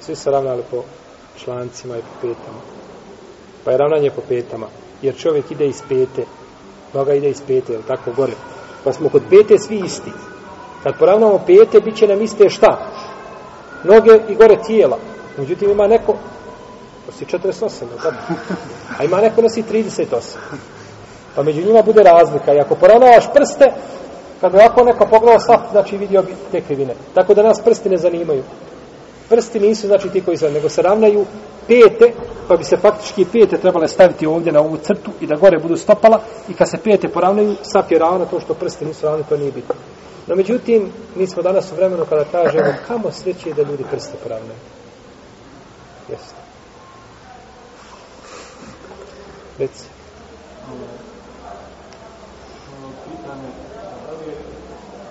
Svi 0.00 0.16
se 0.16 0.30
ravnali 0.30 0.62
po 0.70 0.82
člancima 1.44 1.96
i 1.96 2.00
po 2.00 2.14
petama. 2.20 2.58
Pa 3.64 3.70
je 3.70 3.78
ravnanje 3.78 4.10
po 4.10 4.22
petama. 4.28 4.66
Jer 5.02 5.16
čovjek 5.16 5.50
ide 5.50 5.66
iz 5.66 5.82
pete. 5.88 6.24
Noga 6.94 7.14
ide 7.14 7.30
iz 7.30 7.42
pete, 7.46 7.72
ili 7.72 7.82
tako 7.82 8.12
gore. 8.12 8.32
Pa 8.84 8.92
smo 8.92 9.08
kod 9.08 9.22
pete 9.30 9.58
svi 9.58 9.78
isti. 9.78 10.10
Kad 10.82 10.98
poravnamo 10.98 11.40
pete, 11.46 11.80
bit 11.80 11.96
će 11.96 12.06
nam 12.06 12.22
iste 12.22 12.48
šta? 12.48 12.78
noge 13.84 14.18
i 14.28 14.34
gore 14.34 14.56
tijela. 14.66 14.98
Međutim, 15.38 15.70
ima 15.70 15.86
neko, 15.86 16.14
nosi 17.06 17.24
48, 17.24 17.84
tako? 18.02 18.16
a 18.98 19.04
ima 19.04 19.20
neko 19.20 19.42
nosi 19.42 19.62
38. 19.62 20.06
Pa 21.36 21.42
među 21.42 21.66
njima 21.66 21.82
bude 21.82 22.02
razlika. 22.02 22.54
I 22.54 22.60
ako 22.60 22.74
poravnavaš 22.74 23.24
prste, 23.34 23.64
kad 24.40 24.52
bi 24.52 24.58
ovako 24.58 24.84
neko 24.84 25.06
pogledao 25.06 25.40
saf, 25.40 25.60
znači 25.70 25.96
vidio 25.96 26.22
bi 26.22 26.34
te 26.52 26.60
krivine. 26.60 26.94
Tako 27.14 27.34
da 27.34 27.42
nas 27.42 27.60
prsti 27.64 27.88
ne 27.88 27.96
zanimaju. 27.96 28.42
Prsti 29.28 29.60
nisu 29.60 29.86
znači 29.86 30.08
ti 30.08 30.20
koji 30.20 30.36
zanimaju, 30.36 30.60
nego 30.60 30.68
se 30.68 30.82
ravnaju 30.82 31.24
pete, 31.66 32.12
pa 32.48 32.56
bi 32.56 32.64
se 32.64 32.76
faktički 32.76 33.24
pete 33.24 33.56
trebale 33.56 33.88
staviti 33.88 34.26
ovdje 34.26 34.52
na 34.52 34.60
ovu 34.60 34.76
crtu 34.76 35.10
i 35.20 35.26
da 35.26 35.36
gore 35.36 35.58
budu 35.58 35.76
stopala 35.76 36.20
i 36.48 36.54
kad 36.54 36.70
se 36.70 36.78
pete 36.78 37.08
poravnaju, 37.08 37.54
sap 37.62 37.92
je 37.92 37.98
ravno, 37.98 38.26
to 38.26 38.40
što 38.40 38.54
prsti 38.54 38.84
nisu 38.84 39.06
ravni, 39.06 39.24
to 39.28 39.36
nije 39.36 39.52
bitno. 39.52 39.74
No 40.30 40.36
međutim, 40.36 40.92
mi 41.16 41.26
smo 41.26 41.42
danas 41.42 41.72
u 41.72 41.74
vremenu 41.74 42.04
kada 42.08 42.24
kažemo 42.24 42.74
kamo 42.86 43.12
sreće 43.12 43.54
da 43.54 43.62
ljudi 43.62 43.84
prste 43.90 44.12
poravnaju. 44.22 44.58
Jeste. 46.10 46.34
Reci. 49.58 49.84
pitanje, 53.04 53.48
da 54.06 54.12
li, 54.12 54.32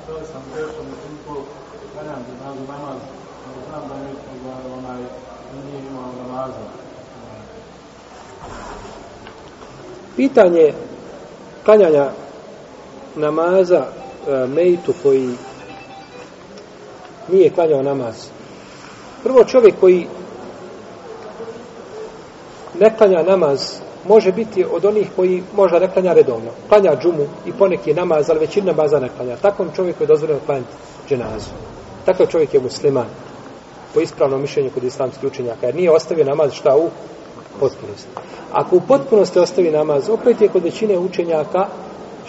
da 0.08 0.14
li 0.14 0.26
sam 0.32 0.42
grešao 0.54 0.84
na 0.84 0.90
da 1.26 1.92
klanjam 1.94 2.26
dženazu 2.30 2.60
namaz, 2.68 3.00
ali 3.46 3.66
znam 3.70 3.88
da 3.90 3.96
mi 3.96 4.40
da 4.44 4.74
onaj 4.74 5.02
nije 5.66 5.82
imao 5.90 6.12
namaza. 6.28 6.66
Pitanje 10.16 10.74
klanjanja 11.66 12.10
namaza 13.16 13.86
E, 14.30 14.48
mejtu 14.48 14.94
koji 15.04 15.30
nije 17.28 17.50
klanjao 17.50 17.82
namaz. 17.82 18.16
Prvo 19.24 19.44
čovjek 19.44 19.76
koji 19.80 20.08
ne 22.80 22.98
klanja 22.98 23.24
namaz 23.24 23.80
može 24.08 24.32
biti 24.32 24.66
od 24.72 24.86
onih 24.86 25.08
koji 25.16 25.44
možda 25.56 25.80
ne 25.80 25.94
klanja 25.94 26.14
redovno. 26.14 26.52
Klanja 26.70 26.96
džumu 27.02 27.26
i 27.46 27.52
poneki 27.52 27.94
namaz, 27.94 28.30
ali 28.30 28.40
većina 28.40 28.72
namaza 28.72 29.00
ne 29.00 29.10
klanja. 29.18 29.36
Takvom 29.36 29.70
čovjeku 29.76 30.04
je 30.04 30.08
dozvoljeno 30.08 30.40
klanjati 30.46 30.70
dženazu. 31.10 31.50
Takav 32.06 32.28
čovjek 32.28 32.54
je 32.54 32.60
musliman. 32.60 33.08
Po 33.94 34.00
ispravnom 34.00 34.42
mišljenju 34.42 34.70
kod 34.74 34.84
islamskih 34.84 35.30
učenjaka. 35.30 35.66
Jer 35.66 35.76
nije 35.76 35.92
ostavio 35.92 36.26
namaz 36.26 36.54
šta 36.54 36.78
u 36.78 36.90
potpunosti. 37.60 38.10
Ako 38.52 38.76
u 38.76 38.82
potpunosti 38.88 39.40
ostavi 39.40 39.72
namaz, 39.72 40.10
opet 40.10 40.42
je 40.42 40.48
kod 40.48 40.64
većine 40.64 40.98
učenjaka 40.98 41.68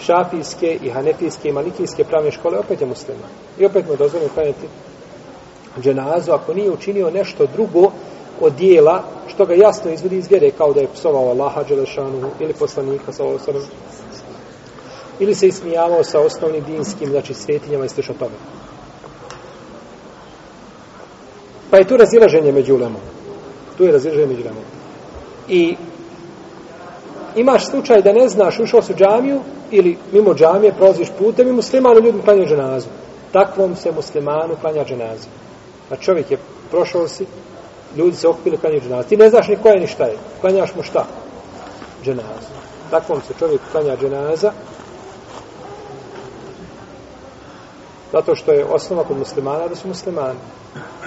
šafijske 0.05 0.77
i 0.83 0.89
hanefijske 0.89 1.49
i 1.49 1.51
malikijske 1.51 2.03
pravne 2.03 2.31
škole, 2.31 2.59
opet 2.59 2.81
je 2.81 2.87
musliman. 2.87 3.29
I 3.59 3.65
opet 3.65 3.85
mu 3.85 3.93
je 3.93 3.97
dozvoljeno 3.97 4.33
klanjati 4.33 4.67
dženazu 5.81 6.31
ako 6.31 6.53
nije 6.53 6.71
učinio 6.71 7.09
nešto 7.09 7.45
drugo 7.45 7.91
od 8.41 8.53
dijela 8.53 9.03
što 9.27 9.45
ga 9.45 9.53
jasno 9.53 9.91
izvodi 9.91 10.17
iz 10.17 10.27
vjere 10.29 10.51
kao 10.51 10.73
da 10.73 10.81
je 10.81 10.93
psovao 10.93 11.29
Allaha 11.29 11.63
Đelešanu 11.63 12.29
ili 12.39 12.53
poslanika 12.53 13.11
sa 13.11 13.23
osnovim 13.25 13.61
ili 15.19 15.35
se 15.35 15.47
ismijavao 15.47 16.03
sa 16.03 16.19
osnovnim 16.19 16.63
dinskim 16.63 17.09
znači 17.09 17.33
svetinjama 17.33 17.85
i 17.85 17.89
slično 17.89 18.13
tome. 18.19 18.35
Pa 21.69 21.77
je 21.77 21.87
tu 21.87 21.97
razilaženje 21.97 22.51
među 22.51 22.75
ulemom. 22.75 23.01
Tu 23.77 23.83
je 23.83 23.91
razilaženje 23.91 24.27
među 24.27 24.41
ulemom. 24.41 24.63
I 25.47 25.75
imaš 27.35 27.67
slučaj 27.67 28.01
da 28.01 28.13
ne 28.13 28.29
znaš, 28.29 28.59
ušao 28.59 28.81
su 28.81 28.93
džamiju 28.93 29.39
ili 29.71 29.97
mimo 30.11 30.33
džamije, 30.33 30.73
prolaziš 30.73 31.07
putem 31.19 31.47
i 31.47 31.51
muslimanu 31.51 31.95
ljudima 31.95 32.23
klanja 32.23 32.45
dženazu. 32.45 32.87
Takvom 33.31 33.75
se 33.75 33.91
muslimanu 33.91 34.55
klanja 34.61 34.85
dženazu. 34.85 35.27
A 35.89 35.95
čovjek 35.95 36.31
je 36.31 36.37
prošao 36.71 37.07
si, 37.07 37.25
ljudi 37.97 38.15
se 38.15 38.27
okupili 38.27 38.57
klanjaju 38.57 38.81
dženazu. 38.81 39.07
Ti 39.07 39.17
ne 39.17 39.29
znaš 39.29 39.47
ni 39.47 39.55
koja 39.55 39.73
je 39.73 39.79
ni 39.79 39.87
šta 39.87 40.03
je. 40.03 40.17
Klanjaš 40.41 40.75
mu 40.75 40.83
šta? 40.83 41.05
Dženazu. 42.03 42.51
Takvom 42.91 43.21
se 43.27 43.33
čovjek 43.39 43.61
klanja 43.71 43.97
dženaza. 43.97 44.51
Zato 48.11 48.35
što 48.35 48.51
je 48.51 48.65
osnova 48.65 49.03
kod 49.03 49.17
muslimana 49.17 49.67
da 49.67 49.75
su 49.75 49.87
muslimani. 49.87 50.39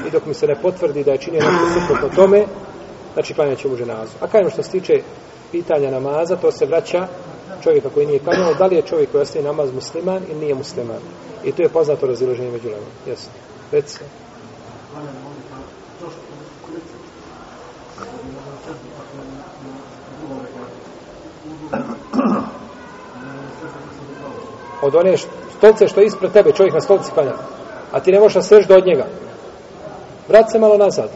I 0.08 0.10
dok 0.10 0.26
mi 0.26 0.34
se 0.34 0.46
ne 0.46 0.54
potvrdi 0.62 1.04
da 1.04 1.10
je 1.10 1.18
činio 1.18 1.40
nešto 1.40 1.80
suprotno 1.80 2.16
tome, 2.16 2.44
znači 3.14 3.34
klanjat 3.34 3.64
mu 3.64 3.76
dženazu. 3.76 4.12
A 4.20 4.26
kajmo 4.26 4.46
ono 4.46 4.50
što 4.50 4.62
se 4.62 4.70
tiče 4.70 5.02
pitanja 5.54 5.90
namaza, 5.90 6.36
to 6.36 6.52
se 6.52 6.66
vraća 6.66 7.06
čovjeka 7.62 7.88
koji 7.94 8.06
nije 8.06 8.18
klanjao, 8.18 8.54
da 8.54 8.66
li 8.66 8.76
je 8.76 8.82
čovjek 8.82 9.10
koji 9.10 9.22
ostaje 9.22 9.44
namaz 9.44 9.72
musliman 9.74 10.22
ili 10.30 10.40
nije 10.40 10.54
musliman. 10.54 11.02
I 11.44 11.52
tu 11.52 11.62
je 11.62 11.68
poznato 11.68 12.06
raziloženje 12.06 12.50
među 12.50 12.68
lemom. 12.68 12.88
Jesu. 13.06 13.28
Reci. 13.72 13.98
Od 24.82 24.94
one 24.94 25.16
stolce 25.58 25.88
što 25.88 26.00
je 26.00 26.06
ispred 26.06 26.32
tebe, 26.32 26.52
čovjek 26.52 26.74
na 26.74 26.80
stolci 26.80 27.10
klanja. 27.10 27.34
A 27.92 28.00
ti 28.00 28.12
ne 28.12 28.20
možeš 28.20 28.34
nasreći 28.34 28.68
do 28.68 28.76
od 28.76 28.86
njega. 28.86 29.06
Vrat 30.28 30.50
se 30.52 30.58
malo 30.58 30.76
nazad. 30.76 31.10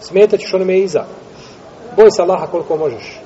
Smetat 0.00 0.40
ćeš 0.40 0.54
onome 0.54 0.78
iza. 0.78 1.04
Boj 1.96 2.10
se 2.10 2.22
Allaha 2.22 2.46
koliko 2.46 2.76
možeš. 2.76 3.23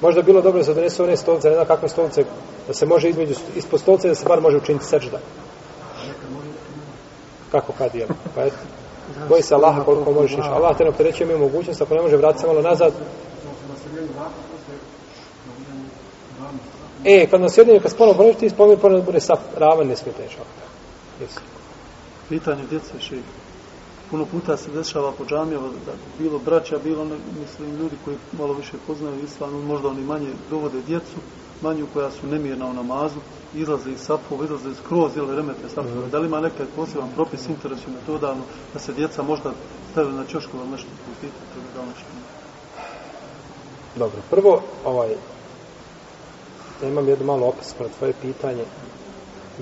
Možda 0.00 0.22
bilo 0.22 0.40
dobro 0.40 0.58
da 0.58 0.64
se 0.64 0.74
donese 0.74 1.02
one 1.02 1.16
stolice, 1.16 1.48
ne 1.48 1.54
znam 1.54 1.66
kakve 1.66 1.88
stolice, 1.88 2.24
da 2.66 2.74
se 2.74 2.86
može 2.86 3.08
između, 3.08 3.34
ispod 3.56 3.80
stolice 3.80 4.08
da 4.08 4.14
se 4.14 4.28
bar 4.28 4.40
može 4.40 4.56
učiniti 4.56 4.84
sečda. 4.84 5.18
Kako 7.52 7.72
kad 7.78 7.94
je? 7.94 8.06
Pa 8.34 8.42
eto. 8.44 8.56
Boj 9.28 9.42
se 9.42 9.54
Allaha 9.54 9.84
koliko 9.84 10.12
možeš 10.12 10.36
ništa. 10.36 10.52
Allah 10.52 10.76
te 10.76 10.84
ne 10.84 10.90
opterećuje 10.90 11.26
mi 11.26 11.38
mogućnost, 11.38 11.82
ako 11.82 11.94
ne 11.94 12.02
može 12.02 12.16
vratiti 12.16 12.40
se 12.40 12.46
malo 12.46 12.62
nazad. 12.62 12.92
E, 17.04 17.26
kad 17.30 17.40
nas 17.40 17.58
jedinje, 17.58 17.80
kad 17.80 17.90
spolno 17.90 18.14
poneći, 18.14 18.38
ti 18.38 18.50
spolno 18.50 18.76
poneći 18.76 19.06
bude 19.06 19.20
sap, 19.20 19.38
ravan, 19.56 19.86
ne 19.86 19.96
smije 19.96 20.14
teći. 20.14 20.36
Jesu. 21.20 21.40
Pitanje 22.28 22.62
djece 22.70 23.00
še 23.00 23.16
puno 24.10 24.26
puta 24.26 24.56
se 24.56 24.70
dešava 24.70 25.12
po 25.12 25.24
džamijama 25.24 25.68
da 25.86 25.92
bilo 26.18 26.38
braća, 26.38 26.78
bilo 26.78 27.04
ne, 27.04 27.16
mislim 27.40 27.76
ljudi 27.76 27.96
koji 28.04 28.16
malo 28.38 28.52
više 28.52 28.72
poznaju 28.86 29.24
islam, 29.24 29.66
možda 29.66 29.88
oni 29.88 30.02
manje 30.02 30.28
dovode 30.50 30.82
djecu, 30.86 31.16
manju 31.62 31.86
koja 31.92 32.10
su 32.10 32.26
nemirna 32.26 32.66
u 32.66 32.72
namazu, 32.72 33.20
izlaze 33.54 33.90
iz 33.90 34.00
sapova, 34.00 34.44
izlaze 34.44 34.74
skroz 34.74 35.16
ili 35.16 35.36
remete 35.36 35.68
sapova. 35.74 36.06
Mm. 36.06 36.10
Da 36.10 36.18
li 36.18 36.26
ima 36.26 36.40
nekaj 36.40 36.66
poseban 36.76 37.08
propis 37.14 37.48
interesu 37.48 37.90
metodalno 37.90 38.42
da 38.74 38.78
se 38.78 38.92
djeca 38.92 39.22
možda 39.22 39.52
stavili 39.92 40.14
na 40.14 40.24
čošku 40.24 40.56
ili 40.56 40.68
nešto 40.68 40.88
pitati 41.20 41.68
da 41.74 41.86
nešto 41.86 42.04
Dobro, 43.96 44.20
prvo, 44.30 44.62
ovaj, 44.84 45.10
ja 46.82 46.88
imam 46.88 47.08
jedno 47.08 47.26
malo 47.26 47.46
opasku 47.46 47.82
na 47.82 47.88
tvoje 47.98 48.12
pitanje. 48.22 48.64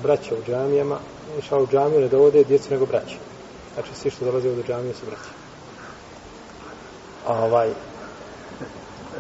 Braća 0.03 0.35
u 0.35 0.51
džamijama, 0.51 0.99
išao 1.39 1.63
u 1.63 1.67
džamiju 1.67 2.01
ne 2.01 2.09
dovode 2.09 2.45
djecu 2.45 2.71
nego 2.71 2.87
braća. 2.87 3.17
Znači, 3.77 3.95
svi 3.95 4.11
što 4.11 4.25
dolaze 4.25 4.51
u 4.51 4.63
džamiju 4.67 4.95
su 4.95 5.07
braća. 5.07 5.31
A 7.27 7.45
ovaj, 7.45 7.69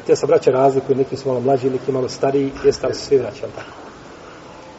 te 0.07 0.17
se 0.17 0.27
braća 0.27 0.51
razlikuju, 0.51 0.97
neki 0.97 1.17
su 1.17 1.29
malo 1.29 1.41
mlađi, 1.41 1.71
neki 1.71 1.93
malo 1.93 2.09
stariji, 2.09 2.53
jeste, 2.65 2.87
ali 2.87 2.95
su 2.95 3.07
svi 3.07 3.19
braća, 3.19 3.47
tako. 3.57 3.77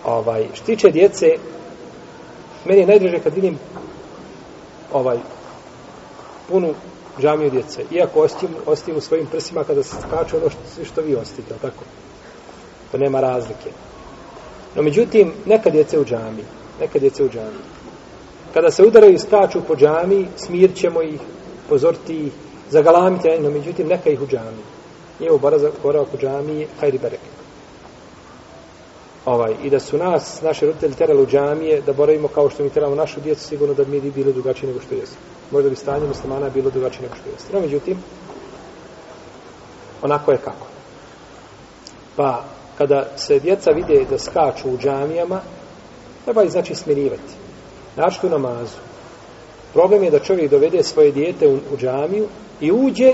Ovaj, 0.03 0.47
što 0.53 0.65
tiče 0.65 0.89
djece, 0.91 1.25
meni 2.65 2.79
je 2.81 2.87
najdraže 2.87 3.19
kad 3.19 3.35
vidim 3.35 3.59
ovaj, 4.93 5.17
punu 6.49 6.73
džamiju 7.21 7.49
djece. 7.51 7.83
Iako 7.91 8.21
ostim, 8.21 8.49
ostim 8.65 8.97
u 8.97 9.01
svojim 9.01 9.25
prsima 9.25 9.63
kada 9.63 9.83
se 9.83 9.95
skaču 10.07 10.37
ono 10.37 10.49
što, 10.49 10.85
što 10.85 11.01
vi 11.01 11.15
ostite, 11.15 11.53
tako. 11.61 11.83
To 12.91 12.97
nema 12.97 13.19
razlike. 13.19 13.69
No, 14.75 14.81
međutim, 14.81 15.33
neka 15.45 15.69
djece 15.69 15.99
u 15.99 16.05
džamiji, 16.05 16.45
Neka 16.79 16.99
djece 16.99 17.23
u 17.23 17.29
džamiji. 17.29 17.76
Kada 18.57 18.71
se 18.71 18.83
udaraju 18.83 19.13
i 19.13 19.19
skaču 19.19 19.59
po 19.67 19.75
džami, 19.75 20.27
smir 20.35 20.71
ćemo 20.75 21.01
ih, 21.01 21.19
pozorti 21.69 22.15
ih, 22.25 22.31
zagalamite, 22.69 23.39
no, 23.41 23.49
međutim, 23.49 23.87
neka 23.87 24.09
ih 24.09 24.21
u 24.21 24.27
džami. 24.27 24.63
Nije 25.19 25.31
u 25.31 25.39
boravak 25.83 26.13
u 26.13 26.17
džami, 26.17 26.67
hajri 26.79 26.97
berek. 26.97 27.19
Ovaj, 29.25 29.53
I 29.63 29.69
da 29.69 29.79
su 29.79 29.97
nas, 29.97 30.41
naše 30.41 30.65
roditelji, 30.65 30.93
terali 30.93 31.21
u 31.21 31.27
džamije, 31.27 31.81
da 31.81 31.93
boravimo 31.93 32.27
kao 32.27 32.49
što 32.49 32.63
mi 32.63 32.69
teramo 32.69 32.95
našu 32.95 33.21
djecu, 33.21 33.47
sigurno 33.47 33.73
da 33.73 33.83
bi 33.83 34.01
mi 34.01 34.11
bili 34.11 34.33
drugačiji 34.33 34.67
nego 34.67 34.81
što 34.81 34.95
jesu. 34.95 35.15
Možda 35.51 35.69
bi 35.69 35.75
stanje 35.75 36.07
muslimana 36.07 36.49
bilo 36.49 36.69
drugačije 36.69 37.01
nego 37.01 37.15
što 37.15 37.29
jesu. 37.29 37.45
No, 37.53 37.59
međutim, 37.59 37.97
onako 40.01 40.31
je 40.31 40.37
kako. 40.37 40.67
Pa, 42.15 42.43
kada 42.77 43.17
se 43.17 43.39
djeca 43.39 43.71
vide 43.71 44.05
da 44.09 44.17
skaču 44.17 44.69
u 44.69 44.77
džamijama, 44.77 45.41
treba 46.25 46.43
ih 46.43 46.51
znači 46.51 46.75
smirivati. 46.75 47.46
Našto 47.97 48.27
u 48.27 48.29
namazu. 48.29 48.77
Problem 49.73 50.03
je 50.03 50.11
da 50.11 50.19
čovjek 50.19 50.51
dovede 50.51 50.83
svoje 50.83 51.11
dijete 51.11 51.47
u, 51.47 51.53
u 51.53 51.77
džamiju 51.77 52.27
i 52.61 52.71
uđe 52.71 53.13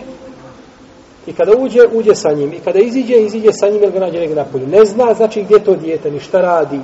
i 1.27 1.33
kada 1.33 1.51
uđe, 1.57 1.79
uđe 1.93 2.15
sa 2.15 2.33
njim. 2.33 2.53
I 2.53 2.59
kada 2.59 2.79
iziđe, 2.79 3.15
iziđe 3.15 3.53
sa 3.53 3.69
njim 3.69 3.81
jer 3.81 3.91
ga 3.91 3.99
nađe 3.99 4.19
negdje 4.19 4.35
napolju. 4.35 4.67
Ne 4.67 4.85
zna 4.85 5.13
znači 5.13 5.43
gdje 5.43 5.63
to 5.63 5.75
dijete, 5.75 6.11
ni 6.11 6.19
šta 6.19 6.41
radi. 6.41 6.79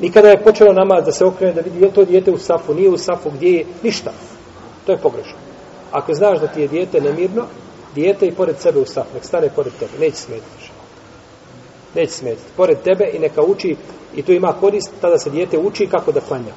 Ni 0.00 0.12
kada 0.12 0.28
je 0.28 0.42
počelo 0.42 0.72
namaz 0.72 1.04
da 1.04 1.12
se 1.12 1.24
okrene 1.24 1.52
da 1.52 1.60
vidi 1.60 1.84
je 1.84 1.92
to 1.92 2.04
dijete 2.04 2.30
u 2.30 2.38
safu, 2.38 2.74
nije 2.74 2.90
u 2.90 2.98
safu, 2.98 3.30
gdje 3.30 3.52
je, 3.52 3.64
ništa. 3.82 4.12
To 4.86 4.92
je 4.92 4.98
pogrešno. 4.98 5.36
Ako 5.90 6.14
znaš 6.14 6.40
da 6.40 6.46
ti 6.46 6.60
je 6.60 6.68
dijete 6.68 7.00
nemirno, 7.00 7.46
dijete 7.94 8.26
i 8.26 8.32
pored 8.32 8.56
sebe 8.58 8.78
u 8.78 8.86
safu, 8.86 9.14
nek 9.14 9.24
stane 9.24 9.48
pored 9.56 9.72
tebe, 9.78 9.92
neće 10.00 10.16
smetiti. 10.16 10.70
Neće 11.94 12.12
smetiti. 12.12 12.48
Pored 12.56 12.78
tebe 12.78 13.10
i 13.12 13.18
neka 13.18 13.42
uči, 13.42 13.76
i 14.16 14.22
tu 14.22 14.32
ima 14.32 14.52
korist, 14.60 14.90
tada 15.00 15.18
se 15.18 15.30
dijete 15.30 15.58
uči 15.58 15.86
kako 15.86 16.12
da 16.12 16.20
klanja. 16.20 16.52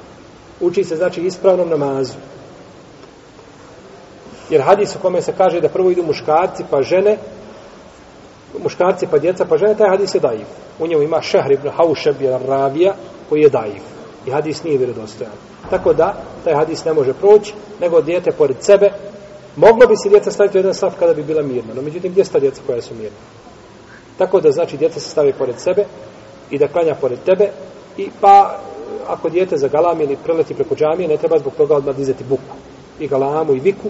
Uči 0.60 0.84
se 0.84 0.96
znači 0.96 1.20
ispravnom 1.20 1.68
namazu. 1.68 2.14
Jer 4.50 4.62
hadis 4.62 4.96
u 4.96 4.98
kome 4.98 5.22
se 5.22 5.32
kaže 5.36 5.60
da 5.60 5.68
prvo 5.68 5.90
idu 5.90 6.02
muškarci 6.02 6.64
pa 6.70 6.82
žene, 6.82 7.18
muškarci 8.62 9.06
pa 9.10 9.18
djeca 9.18 9.44
pa 9.44 9.58
žene, 9.58 9.74
taj 9.74 9.88
hadis 9.88 10.14
je 10.14 10.20
daiv. 10.20 10.46
U 10.78 10.86
njemu 10.86 11.02
ima 11.02 11.22
Šehr 11.22 11.52
ibn 11.52 11.68
Haušeb 11.68 12.22
je 12.22 12.38
ravija 12.38 12.94
koji 13.28 13.40
je 13.40 13.48
daiv. 13.48 13.82
I 14.26 14.30
hadis 14.30 14.62
nije 14.64 14.78
vjerodostojan. 14.78 15.32
Tako 15.70 15.92
da, 15.92 16.14
taj 16.44 16.54
hadis 16.54 16.84
ne 16.84 16.92
može 16.92 17.12
proći, 17.12 17.54
nego 17.80 18.00
dijete 18.00 18.32
pored 18.32 18.56
sebe, 18.60 18.90
moglo 19.56 19.86
bi 19.86 19.96
se 19.96 20.08
djeca 20.08 20.30
staviti 20.30 20.58
u 20.58 20.60
jedan 20.60 20.74
saf 20.74 20.94
kada 20.98 21.14
bi 21.14 21.22
bila 21.22 21.42
mirna. 21.42 21.74
No, 21.74 21.82
međutim, 21.82 22.12
gdje 22.12 22.24
sta 22.24 22.38
djeca 22.38 22.62
koja 22.66 22.82
su 22.82 22.94
mirna? 22.94 23.18
Tako 24.18 24.40
da, 24.40 24.52
znači, 24.52 24.76
djeca 24.76 25.00
se 25.00 25.10
stavi 25.10 25.32
pored 25.32 25.58
sebe 25.58 25.84
i 26.50 26.58
da 26.58 26.68
klanja 26.68 26.94
pored 26.94 27.18
tebe 27.26 27.50
i 27.96 28.10
pa, 28.20 28.58
ako 29.08 29.28
dijete 29.28 29.56
zagalami 29.56 30.04
ili 30.04 30.16
preleti 30.24 30.54
preko 30.54 30.74
džamije, 30.74 31.08
ne 31.08 31.16
treba 31.16 31.38
zbog 31.38 31.54
toga 31.56 31.74
odmah 31.74 31.96
dizati 31.96 32.24
buku 32.24 32.56
i 33.00 33.08
galamu 33.08 33.54
i 33.54 33.60
viku, 33.60 33.88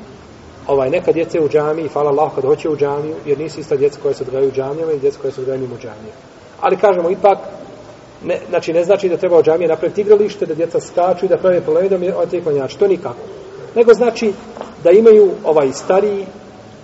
ovaj, 0.66 0.90
neka 0.90 1.12
djece 1.12 1.40
u 1.40 1.48
džamiji, 1.48 1.88
hvala 1.88 2.10
Allah 2.10 2.34
kad 2.34 2.44
hoće 2.44 2.68
u 2.68 2.76
džamiju, 2.76 3.14
jer 3.26 3.38
nisu 3.38 3.60
ista 3.60 3.76
djeca 3.76 3.98
koja 4.02 4.14
se 4.14 4.24
odgajaju 4.24 4.48
u 4.48 4.52
džamijama 4.52 4.92
i 4.92 4.98
djeca 4.98 5.18
koja 5.20 5.32
se 5.32 5.40
odgajaju 5.40 5.62
mimo 5.62 5.76
džamije. 5.76 6.12
Ali 6.60 6.76
kažemo, 6.76 7.10
ipak, 7.10 7.38
ne, 8.24 8.40
znači 8.48 8.72
ne 8.72 8.84
znači 8.84 9.08
da 9.08 9.16
treba 9.16 9.38
u 9.38 9.42
džamije 9.42 9.68
napraviti 9.68 10.00
igralište, 10.00 10.46
da 10.46 10.54
djeca 10.54 10.80
skaču 10.80 11.26
i 11.26 11.28
da 11.28 11.36
prave 11.36 11.60
poledom, 11.60 12.00
da 12.00 12.38
mi. 12.40 12.68
To 12.78 12.86
nikako. 12.86 13.16
Nego 13.74 13.94
znači 13.94 14.32
da 14.84 14.90
imaju 14.90 15.30
ovaj 15.44 15.72
stariji 15.72 16.26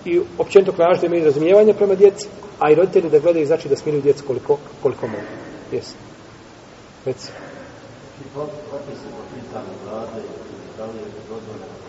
i 0.05 0.21
općenito 0.39 0.73
klanjač 0.73 1.01
da 1.01 1.07
imaju 1.07 1.25
razumijevanje 1.25 1.75
prema 1.75 1.95
djeci, 1.95 2.29
a 2.59 2.71
i 2.71 2.75
roditelji 2.75 3.11
da 3.11 3.19
gledaju 3.19 3.47
znači 3.47 3.69
da 3.69 3.77
smiruju 3.77 4.03
djecu 4.03 4.25
koliko, 4.27 4.59
koliko 4.83 5.07
mogu. 5.07 5.23
Jesi. 5.73 5.95
Reci. 7.05 7.33
Znači, 8.21 8.51
Kako 8.71 8.91
se 9.01 9.09
po 9.17 9.23
pitanju 9.35 9.75
vlade, 9.85 10.23
da 10.79 10.85
li 10.85 10.99
je 10.99 11.05
dozvoljeno 11.29 11.81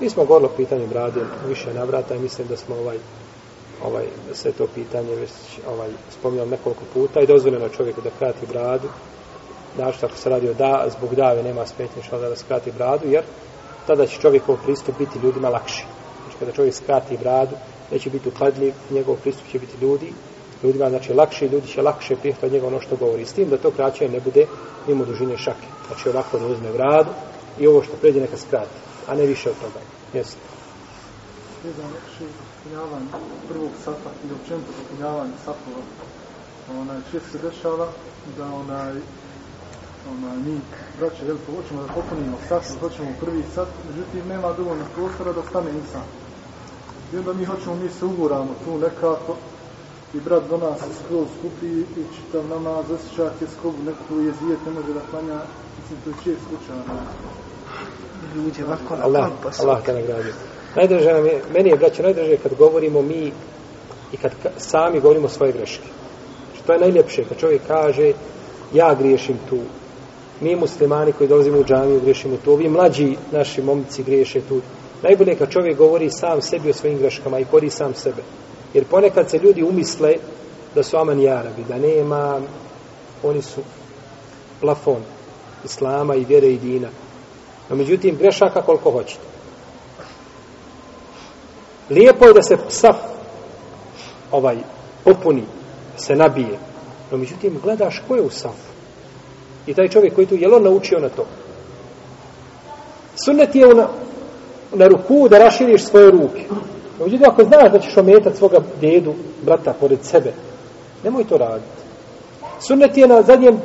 Mi 0.00 0.10
smo 0.10 0.24
govorili 0.24 0.50
o 0.52 0.56
pitanju 0.56 0.86
brade 0.86 1.20
više 1.48 1.74
navrata 1.74 2.14
i 2.14 2.18
mislim 2.18 2.48
da 2.48 2.56
smo 2.56 2.76
ovaj 2.76 2.98
ovaj 3.84 4.04
sve 4.32 4.52
to 4.52 4.66
pitanje 4.74 5.14
već 5.14 5.30
ovaj 5.68 5.90
spominjali 6.10 6.50
nekoliko 6.50 6.82
puta 6.94 7.20
i 7.20 7.26
dozvoljeno 7.26 7.68
čovjeku 7.68 8.00
da 8.00 8.10
krati 8.18 8.46
bradu. 8.46 8.88
Znači 9.76 10.04
ako 10.04 10.16
se 10.16 10.30
radi 10.30 10.48
o 10.48 10.54
da, 10.54 10.86
zbog 10.98 11.14
dave 11.14 11.42
nema 11.42 11.66
smetnje 11.66 12.02
što 12.02 12.18
da 12.18 12.36
skrati 12.36 12.72
bradu, 12.72 13.08
jer 13.08 13.22
tada 13.86 14.06
će 14.06 14.20
čovjekov 14.20 14.56
pristup 14.64 14.98
biti 14.98 15.18
ljudima 15.22 15.48
lakši. 15.48 15.84
Znači 16.22 16.38
kada 16.38 16.52
čovjek 16.52 16.74
skrati 16.74 17.16
bradu, 17.16 17.56
neće 17.92 18.10
biti 18.10 18.28
ukladljiv, 18.28 18.74
njegov 18.90 19.16
pristup 19.16 19.46
će 19.52 19.58
biti 19.58 19.84
ljudi, 19.84 20.12
ljudima 20.62 20.88
znači 20.88 21.12
lakše, 21.12 21.48
ljudi 21.48 21.66
će 21.66 21.82
lakše 21.82 22.16
prihvatiti 22.16 22.54
njega 22.54 22.66
ono 22.66 22.80
što 22.80 22.96
govori. 22.96 23.26
S 23.26 23.32
tim 23.32 23.48
da 23.48 23.56
to 23.56 23.70
kraćenje 23.70 24.12
ne 24.12 24.20
bude 24.20 24.46
mimo 24.86 25.04
dužine 25.04 25.38
šake. 25.38 25.66
Znači 25.86 26.08
ovako 26.08 26.38
da 26.38 26.46
uzme 26.46 26.70
vradu 26.70 27.10
i 27.58 27.66
ovo 27.66 27.82
što 27.82 27.96
pređe 27.96 28.20
neka 28.20 28.36
skrati 28.36 28.92
a 29.06 29.14
ne 29.14 29.26
više 29.26 29.50
od 29.50 29.56
toga. 29.56 29.80
Jeste. 30.14 30.40
Jedan 31.64 31.90
še 32.18 32.26
popunjavanje 32.38 33.06
prvog 33.48 33.70
sata 33.84 34.10
i 34.24 34.32
općenito 34.32 34.72
popunjavanje 34.78 35.32
satova. 35.44 35.82
Onaj, 36.80 36.98
često 37.12 37.28
se 37.30 37.38
dešava 37.38 37.88
da 38.38 38.44
onaj, 38.44 38.92
onaj, 40.12 40.36
mi, 40.46 40.60
braće, 40.98 41.24
veliko, 41.24 41.52
hoćemo 41.56 41.82
da 41.82 41.92
popunimo 41.92 42.38
sat, 42.48 42.64
hoćemo 42.80 43.14
prvi 43.20 43.42
sat, 43.54 43.68
međutim, 43.88 44.28
nema 44.28 44.52
dovoljno 44.52 44.84
prostora 44.94 45.32
da 45.32 45.42
stane 45.42 45.70
insan. 45.70 46.06
I 47.12 47.18
onda 47.18 47.32
mi 47.32 47.44
hoćemo, 47.44 47.76
mi 47.82 47.88
se 47.88 48.04
uguramo 48.04 48.54
tu 48.64 48.78
nekako, 48.78 49.36
i 50.14 50.20
brat 50.20 50.42
do 50.50 50.56
nas 50.56 50.78
skroz 50.78 51.26
skupi 51.38 51.66
i 51.66 52.04
čitav 52.16 52.48
namaz, 52.48 52.84
osjećat 52.90 53.42
je 53.42 53.48
skobu, 53.58 53.76
neko 53.86 54.14
je 54.14 54.32
zijet, 54.42 54.58
ne 54.66 54.72
može 54.72 54.92
da 54.94 55.00
klanja, 55.10 55.38
mislim, 55.80 55.98
to 56.04 56.10
je 56.10 56.16
čest 56.24 56.46
slučaj, 56.48 56.76
ljudi 58.34 58.62
ovako 58.62 58.96
na 58.96 59.04
Allah, 59.04 59.30
Allah 59.60 59.84
te 59.84 59.92
nagradio. 59.92 60.32
Najdraže 60.76 61.12
nam 61.12 61.26
je, 61.26 61.42
meni 61.54 61.70
je, 61.70 61.76
braćo, 61.76 62.02
najdraže 62.02 62.36
kad 62.36 62.54
govorimo 62.58 63.02
mi 63.02 63.32
i 64.12 64.16
kad 64.16 64.32
sami 64.56 65.00
govorimo 65.00 65.28
svoje 65.28 65.52
greške. 65.52 65.88
Što 66.54 66.66
to 66.66 66.72
je 66.72 66.78
najljepše, 66.78 67.24
kad 67.24 67.38
čovjek 67.38 67.62
kaže 67.66 68.12
ja 68.74 68.94
griješim 68.94 69.38
tu. 69.48 69.58
Mi 70.40 70.56
muslimani 70.56 71.12
koji 71.12 71.28
dolazimo 71.28 71.58
u 71.58 71.64
džamiju 71.64 72.00
griješimo 72.00 72.36
tu. 72.44 72.52
Ovi 72.52 72.68
mlađi 72.68 73.16
naši 73.32 73.62
momci 73.62 74.02
griješe 74.02 74.40
tu. 74.40 74.60
Najbolje 75.02 75.34
kad 75.34 75.50
čovjek 75.50 75.78
govori 75.78 76.10
sam 76.10 76.42
sebi 76.42 76.70
o 76.70 76.74
svojim 76.74 76.98
greškama 76.98 77.38
i 77.38 77.44
kori 77.44 77.70
sam 77.70 77.94
sebe. 77.94 78.22
Jer 78.74 78.84
ponekad 78.84 79.30
se 79.30 79.38
ljudi 79.38 79.62
umisle 79.62 80.14
da 80.74 80.82
su 80.82 80.96
aman 80.96 81.20
jarabi, 81.20 81.64
da 81.68 81.78
nema, 81.78 82.40
oni 83.22 83.42
su 83.42 83.60
plafon 84.60 85.02
islama 85.64 86.14
i 86.14 86.24
vjere 86.24 86.46
i 86.46 86.58
dina. 86.58 86.88
No, 87.70 87.76
međutim, 87.76 88.16
grešaka 88.16 88.62
koliko 88.62 88.90
hoćete. 88.90 89.32
Lijepo 91.90 92.26
je 92.26 92.32
da 92.32 92.42
se 92.42 92.56
saf 92.68 92.96
ovaj 94.30 94.56
popuni, 95.04 95.44
se 95.96 96.16
nabije. 96.16 96.58
No, 97.10 97.18
međutim, 97.18 97.58
gledaš 97.62 98.02
ko 98.08 98.14
je 98.14 98.22
u 98.22 98.30
safu. 98.30 98.72
I 99.66 99.74
taj 99.74 99.88
čovjek 99.88 100.14
koji 100.14 100.26
tu, 100.26 100.34
je 100.34 100.54
on 100.54 100.62
naučio 100.62 100.98
na 100.98 101.08
to? 101.08 101.26
Sunnet 103.24 103.54
je 103.54 103.74
na, 103.74 103.88
na 104.74 104.86
ruku 104.86 105.28
da 105.28 105.38
raširiš 105.38 105.84
svoje 105.84 106.10
ruke. 106.10 106.44
Međutim, 107.04 107.26
ako 107.30 107.44
znaš 107.44 107.72
da 107.72 107.78
ćeš 107.78 107.96
ometati 107.96 108.36
svoga 108.36 108.58
dedu, 108.80 109.14
brata, 109.42 109.74
pored 109.80 109.98
sebe, 110.02 110.32
nemoj 111.04 111.24
to 111.24 111.36
raditi. 111.36 111.82
Sunnet 112.60 112.96
je 112.96 113.08
na 113.08 113.22
zadnjem 113.22 113.60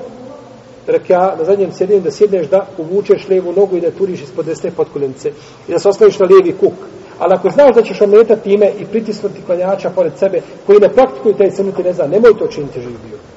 reka, 0.87 1.35
na 1.37 1.43
zadnjem 1.43 1.71
sjedinju 1.71 2.01
da 2.01 2.11
sjedneš 2.11 2.47
da 2.47 2.67
uvučeš 2.77 3.27
lijevu 3.27 3.53
nogu 3.53 3.77
i 3.77 3.81
da 3.81 3.91
turiš 3.91 4.21
ispod 4.21 4.45
desne 4.45 4.71
potkoljence 4.71 5.31
i 5.67 5.71
da 5.71 5.79
se 5.79 5.89
ostaviš 5.89 6.19
na 6.19 6.25
lijevi 6.25 6.57
kuk. 6.59 6.73
Ali 7.19 7.33
ako 7.33 7.49
znaš 7.49 7.75
da 7.75 7.81
ćeš 7.81 8.01
ometati 8.01 8.49
time 8.49 8.71
i 8.79 8.85
pritisnuti 8.85 9.41
klanjača 9.45 9.89
pored 9.89 10.11
sebe 10.17 10.41
koji 10.65 10.79
ne 10.79 10.89
praktikuju 10.89 11.35
taj 11.35 11.51
sunnet 11.51 11.77
ne 11.77 11.93
zna, 11.93 12.07
nemoj 12.07 12.37
to 12.39 12.47
činiti 12.47 12.81
živio. 12.81 12.97
bio. 13.09 13.36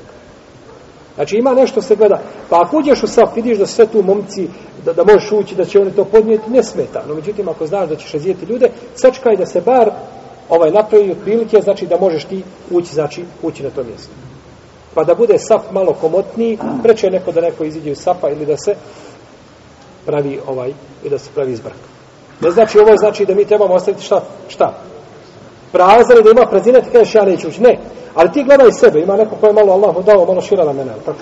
Znači 1.20 1.36
ima 1.36 1.54
nešto 1.54 1.82
se 1.82 1.96
gleda. 1.96 2.20
Pa 2.48 2.62
ako 2.62 2.76
uđeš 2.76 3.02
u 3.02 3.06
saf, 3.06 3.36
vidiš 3.36 3.58
da 3.58 3.66
sve 3.66 3.86
tu 3.86 4.02
momci, 4.02 4.48
da, 4.84 4.92
da 4.92 5.04
možeš 5.04 5.32
ući, 5.32 5.54
da 5.54 5.64
će 5.64 5.80
oni 5.80 5.90
to 5.90 6.04
podnijeti, 6.04 6.50
ne 6.50 6.62
smeta. 6.62 7.02
No 7.08 7.14
međutim, 7.14 7.48
ako 7.48 7.66
znaš 7.66 7.88
da 7.88 7.96
ćeš 7.96 8.12
razijeti 8.12 8.46
ljude, 8.46 8.70
sačkaj 8.94 9.36
da 9.36 9.46
se 9.46 9.60
bar 9.60 9.90
ovaj 10.48 10.70
napravi 10.70 11.10
otprilike, 11.10 11.60
znači 11.60 11.86
da 11.86 11.98
možeš 12.00 12.24
ti 12.24 12.42
ući, 12.70 12.94
znači 12.94 13.24
ući 13.42 13.62
na 13.62 13.70
to 13.70 13.84
mjesto 13.84 14.12
pa 14.94 15.04
da 15.04 15.14
bude 15.14 15.38
saf 15.38 15.62
malo 15.70 15.92
komotniji, 16.00 16.58
preče 16.82 17.10
neko 17.10 17.32
da 17.32 17.40
neko 17.40 17.64
iziđe 17.64 17.90
iz 17.90 17.98
safa 17.98 18.28
ili 18.28 18.46
da 18.46 18.56
se 18.56 18.74
pravi 20.06 20.40
ovaj, 20.46 20.72
i 21.04 21.08
da 21.08 21.18
se 21.18 21.30
pravi 21.34 21.52
izbrk. 21.52 21.74
Ne 22.40 22.50
znači 22.50 22.78
ovo 22.78 22.96
znači 22.96 23.26
da 23.26 23.34
mi 23.34 23.44
trebamo 23.44 23.74
ostaviti 23.74 24.04
šta? 24.04 24.22
Šta? 24.48 24.74
Prazan 25.72 26.22
da 26.24 26.30
ima 26.30 26.46
prazina, 26.46 26.80
ti 26.80 26.90
kažeš 26.90 27.14
ja 27.14 27.24
neću 27.24 27.48
ući. 27.48 27.62
Ne, 27.62 27.78
ali 28.14 28.32
ti 28.32 28.44
gledaj 28.44 28.72
sebe, 28.72 29.00
ima 29.00 29.16
neko 29.16 29.36
ko 29.40 29.46
je 29.46 29.52
malo 29.52 29.72
Allahu 29.72 30.02
dao, 30.02 30.26
malo 30.26 30.40
šira 30.40 30.64
na 30.64 30.72
mene, 30.72 30.92
tako? 31.04 31.18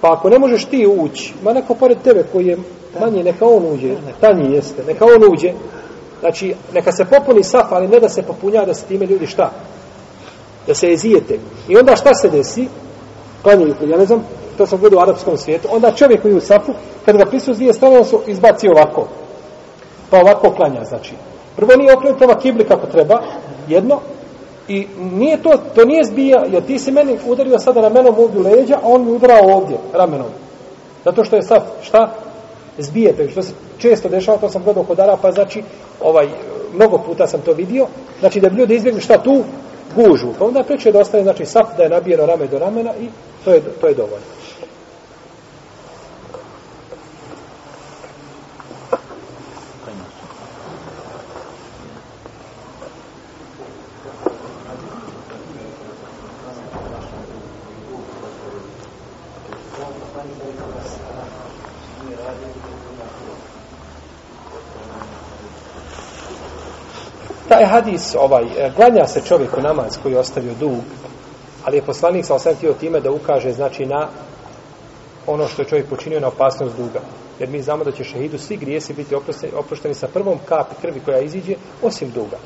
Pa 0.00 0.12
ako 0.12 0.30
ne 0.30 0.38
možeš 0.38 0.64
ti 0.64 0.86
ući, 0.98 1.34
ima 1.42 1.52
neko 1.52 1.74
pored 1.74 1.98
tebe 2.04 2.24
koji 2.32 2.46
je 2.46 2.58
manji, 3.00 3.22
neka 3.22 3.46
on 3.46 3.72
uđe, 3.72 3.96
tanji 4.20 4.54
jeste, 4.54 4.82
neka 4.86 5.04
on 5.04 5.32
uđe, 5.32 5.52
znači 6.20 6.54
neka 6.74 6.92
se 6.92 7.04
popuni 7.04 7.42
saf, 7.42 7.72
ali 7.72 7.88
ne 7.88 8.00
da 8.00 8.08
se 8.08 8.22
popunja, 8.22 8.64
da 8.64 8.74
se 8.74 8.86
time 8.86 9.06
ljudi 9.06 9.26
šta? 9.26 9.50
da 10.66 10.74
se 10.74 10.92
ezijete. 10.92 11.38
I 11.68 11.76
onda 11.76 11.96
šta 11.96 12.14
se 12.14 12.28
desi? 12.28 12.68
Klanjaju, 13.42 13.74
ja 13.86 13.98
ne 13.98 14.06
znam, 14.06 14.26
to 14.58 14.66
sam 14.66 14.78
gledao 14.78 14.98
u 14.98 15.02
arapskom 15.02 15.36
svijetu, 15.36 15.68
onda 15.70 15.92
čovjek 15.92 16.22
koji 16.22 16.32
je 16.32 16.36
u 16.36 16.40
safu, 16.40 16.72
kad 17.04 17.16
ga 17.16 17.26
prisu 17.26 17.54
s 17.54 17.56
dvije 17.56 17.72
strane, 17.72 17.98
on 17.98 18.04
se 18.04 18.16
izbaci 18.26 18.68
ovako. 18.68 19.08
Pa 20.10 20.20
ovako 20.20 20.50
klanja, 20.50 20.84
znači. 20.84 21.12
Prvo 21.56 21.76
nije 21.76 21.96
okrenut 21.96 22.22
ova 22.22 22.38
kibli 22.38 22.64
kako 22.64 22.86
treba, 22.86 23.22
jedno, 23.68 24.00
i 24.68 24.86
nije 25.12 25.42
to, 25.42 25.52
to 25.74 25.84
nije 25.84 26.04
zbija, 26.04 26.44
jer 26.52 26.66
ti 26.66 26.78
si 26.78 26.92
meni 26.92 27.18
udario 27.26 27.58
sada 27.58 27.80
ramenom 27.80 28.14
ovdje 28.18 28.40
leđa, 28.40 28.74
a 28.74 28.88
on 28.88 29.04
mi 29.04 29.12
udarao 29.12 29.56
ovdje, 29.56 29.76
ramenom. 29.92 30.26
Zato 31.04 31.24
što 31.24 31.36
je 31.36 31.42
sad, 31.42 31.62
šta? 31.82 32.14
Zbijete, 32.78 33.28
što 33.28 33.42
se 33.42 33.52
često 33.78 34.08
dešava, 34.08 34.38
to 34.38 34.48
sam 34.48 34.62
gledao 34.62 34.84
kod 34.84 35.00
Arapa, 35.00 35.32
znači, 35.32 35.62
ovaj, 36.00 36.28
mnogo 36.74 36.98
puta 36.98 37.26
sam 37.26 37.40
to 37.40 37.52
vidio, 37.52 37.86
znači 38.20 38.40
da 38.40 38.48
bi 38.48 38.56
ljudi 38.56 38.74
izbjegli 38.74 39.00
šta 39.00 39.22
tu, 39.22 39.42
gužu. 39.94 40.28
Pa 40.38 40.44
onda 40.44 40.62
preče 40.62 40.92
da 40.92 41.00
ostane, 41.00 41.22
znači, 41.22 41.44
sap 41.44 41.76
da 41.76 41.82
je 41.82 41.88
nabijeno 41.88 42.26
rame 42.26 42.46
do 42.46 42.58
ramena 42.58 42.90
i 43.00 43.08
to 43.44 43.50
je, 43.50 43.60
to 43.80 43.86
je 43.86 43.94
dovoljno. 43.94 44.26
Taj 67.64 67.70
hadis, 67.70 68.14
ovaj, 68.20 68.44
e, 68.44 68.72
glanja 68.76 69.06
se 69.06 69.20
čovjek 69.20 69.58
u 69.58 69.60
namaz 69.60 69.98
koji 70.02 70.12
je 70.12 70.18
ostavio 70.18 70.52
dug, 70.60 70.84
ali 71.64 71.76
je 71.76 71.82
poslanik 71.82 72.24
sa 72.24 72.34
osam 72.34 72.54
htio 72.54 72.72
time 72.72 73.00
da 73.00 73.10
ukaže, 73.10 73.52
znači, 73.52 73.86
na 73.86 74.08
ono 75.26 75.48
što 75.48 75.62
je 75.62 75.68
čovjek 75.68 75.88
počinio 75.88 76.20
na 76.20 76.28
opasnost 76.28 76.76
duga. 76.76 77.00
Jer 77.38 77.48
mi 77.48 77.62
znamo 77.62 77.84
da 77.84 77.92
će 77.92 78.04
šehidu 78.04 78.38
svi 78.38 78.56
grijesi 78.56 78.92
biti 78.92 79.14
oprošteni, 79.14 79.52
oprošteni 79.56 79.94
sa 79.94 80.08
prvom 80.08 80.38
kapi 80.48 80.74
krvi 80.80 81.00
koja 81.04 81.20
iziđe, 81.20 81.54
osim 81.82 82.10
duga. 82.10 82.36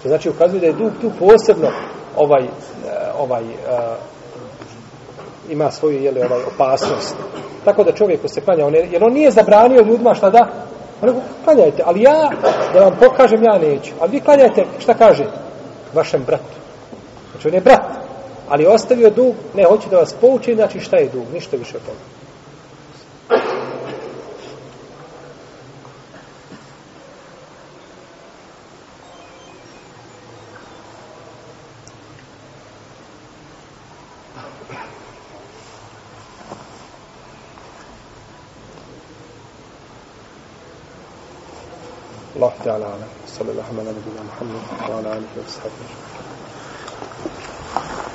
Što 0.00 0.08
znači 0.08 0.30
ukazuje 0.30 0.60
da 0.60 0.66
je 0.66 0.72
dug 0.72 0.92
tu 1.00 1.10
posebno 1.18 1.68
ovaj, 2.16 2.44
e, 2.44 2.48
ovaj, 3.18 3.44
uh, 3.44 3.50
ima 5.50 5.70
svoju 5.70 6.02
jeli, 6.02 6.22
ovaj, 6.22 6.42
opasnost. 6.54 7.16
Tako 7.64 7.84
da 7.84 7.92
čovjeku 7.92 8.28
se 8.28 8.40
klanja, 8.40 8.66
on 8.66 8.74
je, 8.74 8.88
jer 8.92 9.04
on 9.04 9.12
nije 9.12 9.30
zabranio 9.30 9.82
ljudima 9.82 10.14
šta 10.14 10.30
da, 10.30 10.48
on 11.02 11.08
nego, 11.08 11.20
klanjajte, 11.44 11.82
ali 11.86 12.02
ja, 12.02 12.30
da 12.72 12.80
vam 12.80 12.96
pokažem, 13.00 13.44
ja 13.44 13.58
neću. 13.58 13.92
Ali 14.00 14.10
vi 14.10 14.20
klanjajte, 14.20 14.64
šta 14.78 14.94
kaže? 14.94 15.24
Vašem 15.94 16.22
bratu. 16.26 16.56
Znači 17.30 17.48
on 17.48 17.54
je 17.54 17.60
brat, 17.60 17.86
ali 18.48 18.62
je 18.62 18.68
ostavio 18.68 19.10
dug, 19.10 19.34
ne, 19.54 19.64
hoće 19.64 19.88
da 19.88 19.96
vas 19.96 20.14
pouči, 20.20 20.54
znači 20.54 20.80
šta 20.80 20.96
je 20.96 21.08
dug, 21.08 21.24
ništa 21.34 21.56
više 21.56 21.76
od 21.76 21.82
toga. 21.82 22.15
الله 42.46 42.64
تعالى 42.64 42.84
أعلم. 42.84 43.08
صلى 43.28 43.50
الله 43.50 43.62
على 43.62 43.90
نبينا 43.90 44.22
محمد 44.22 44.90
وعلى 44.90 45.18
آله 45.18 45.26
وصحبه. 45.46 45.70
اجمعين 47.76 48.05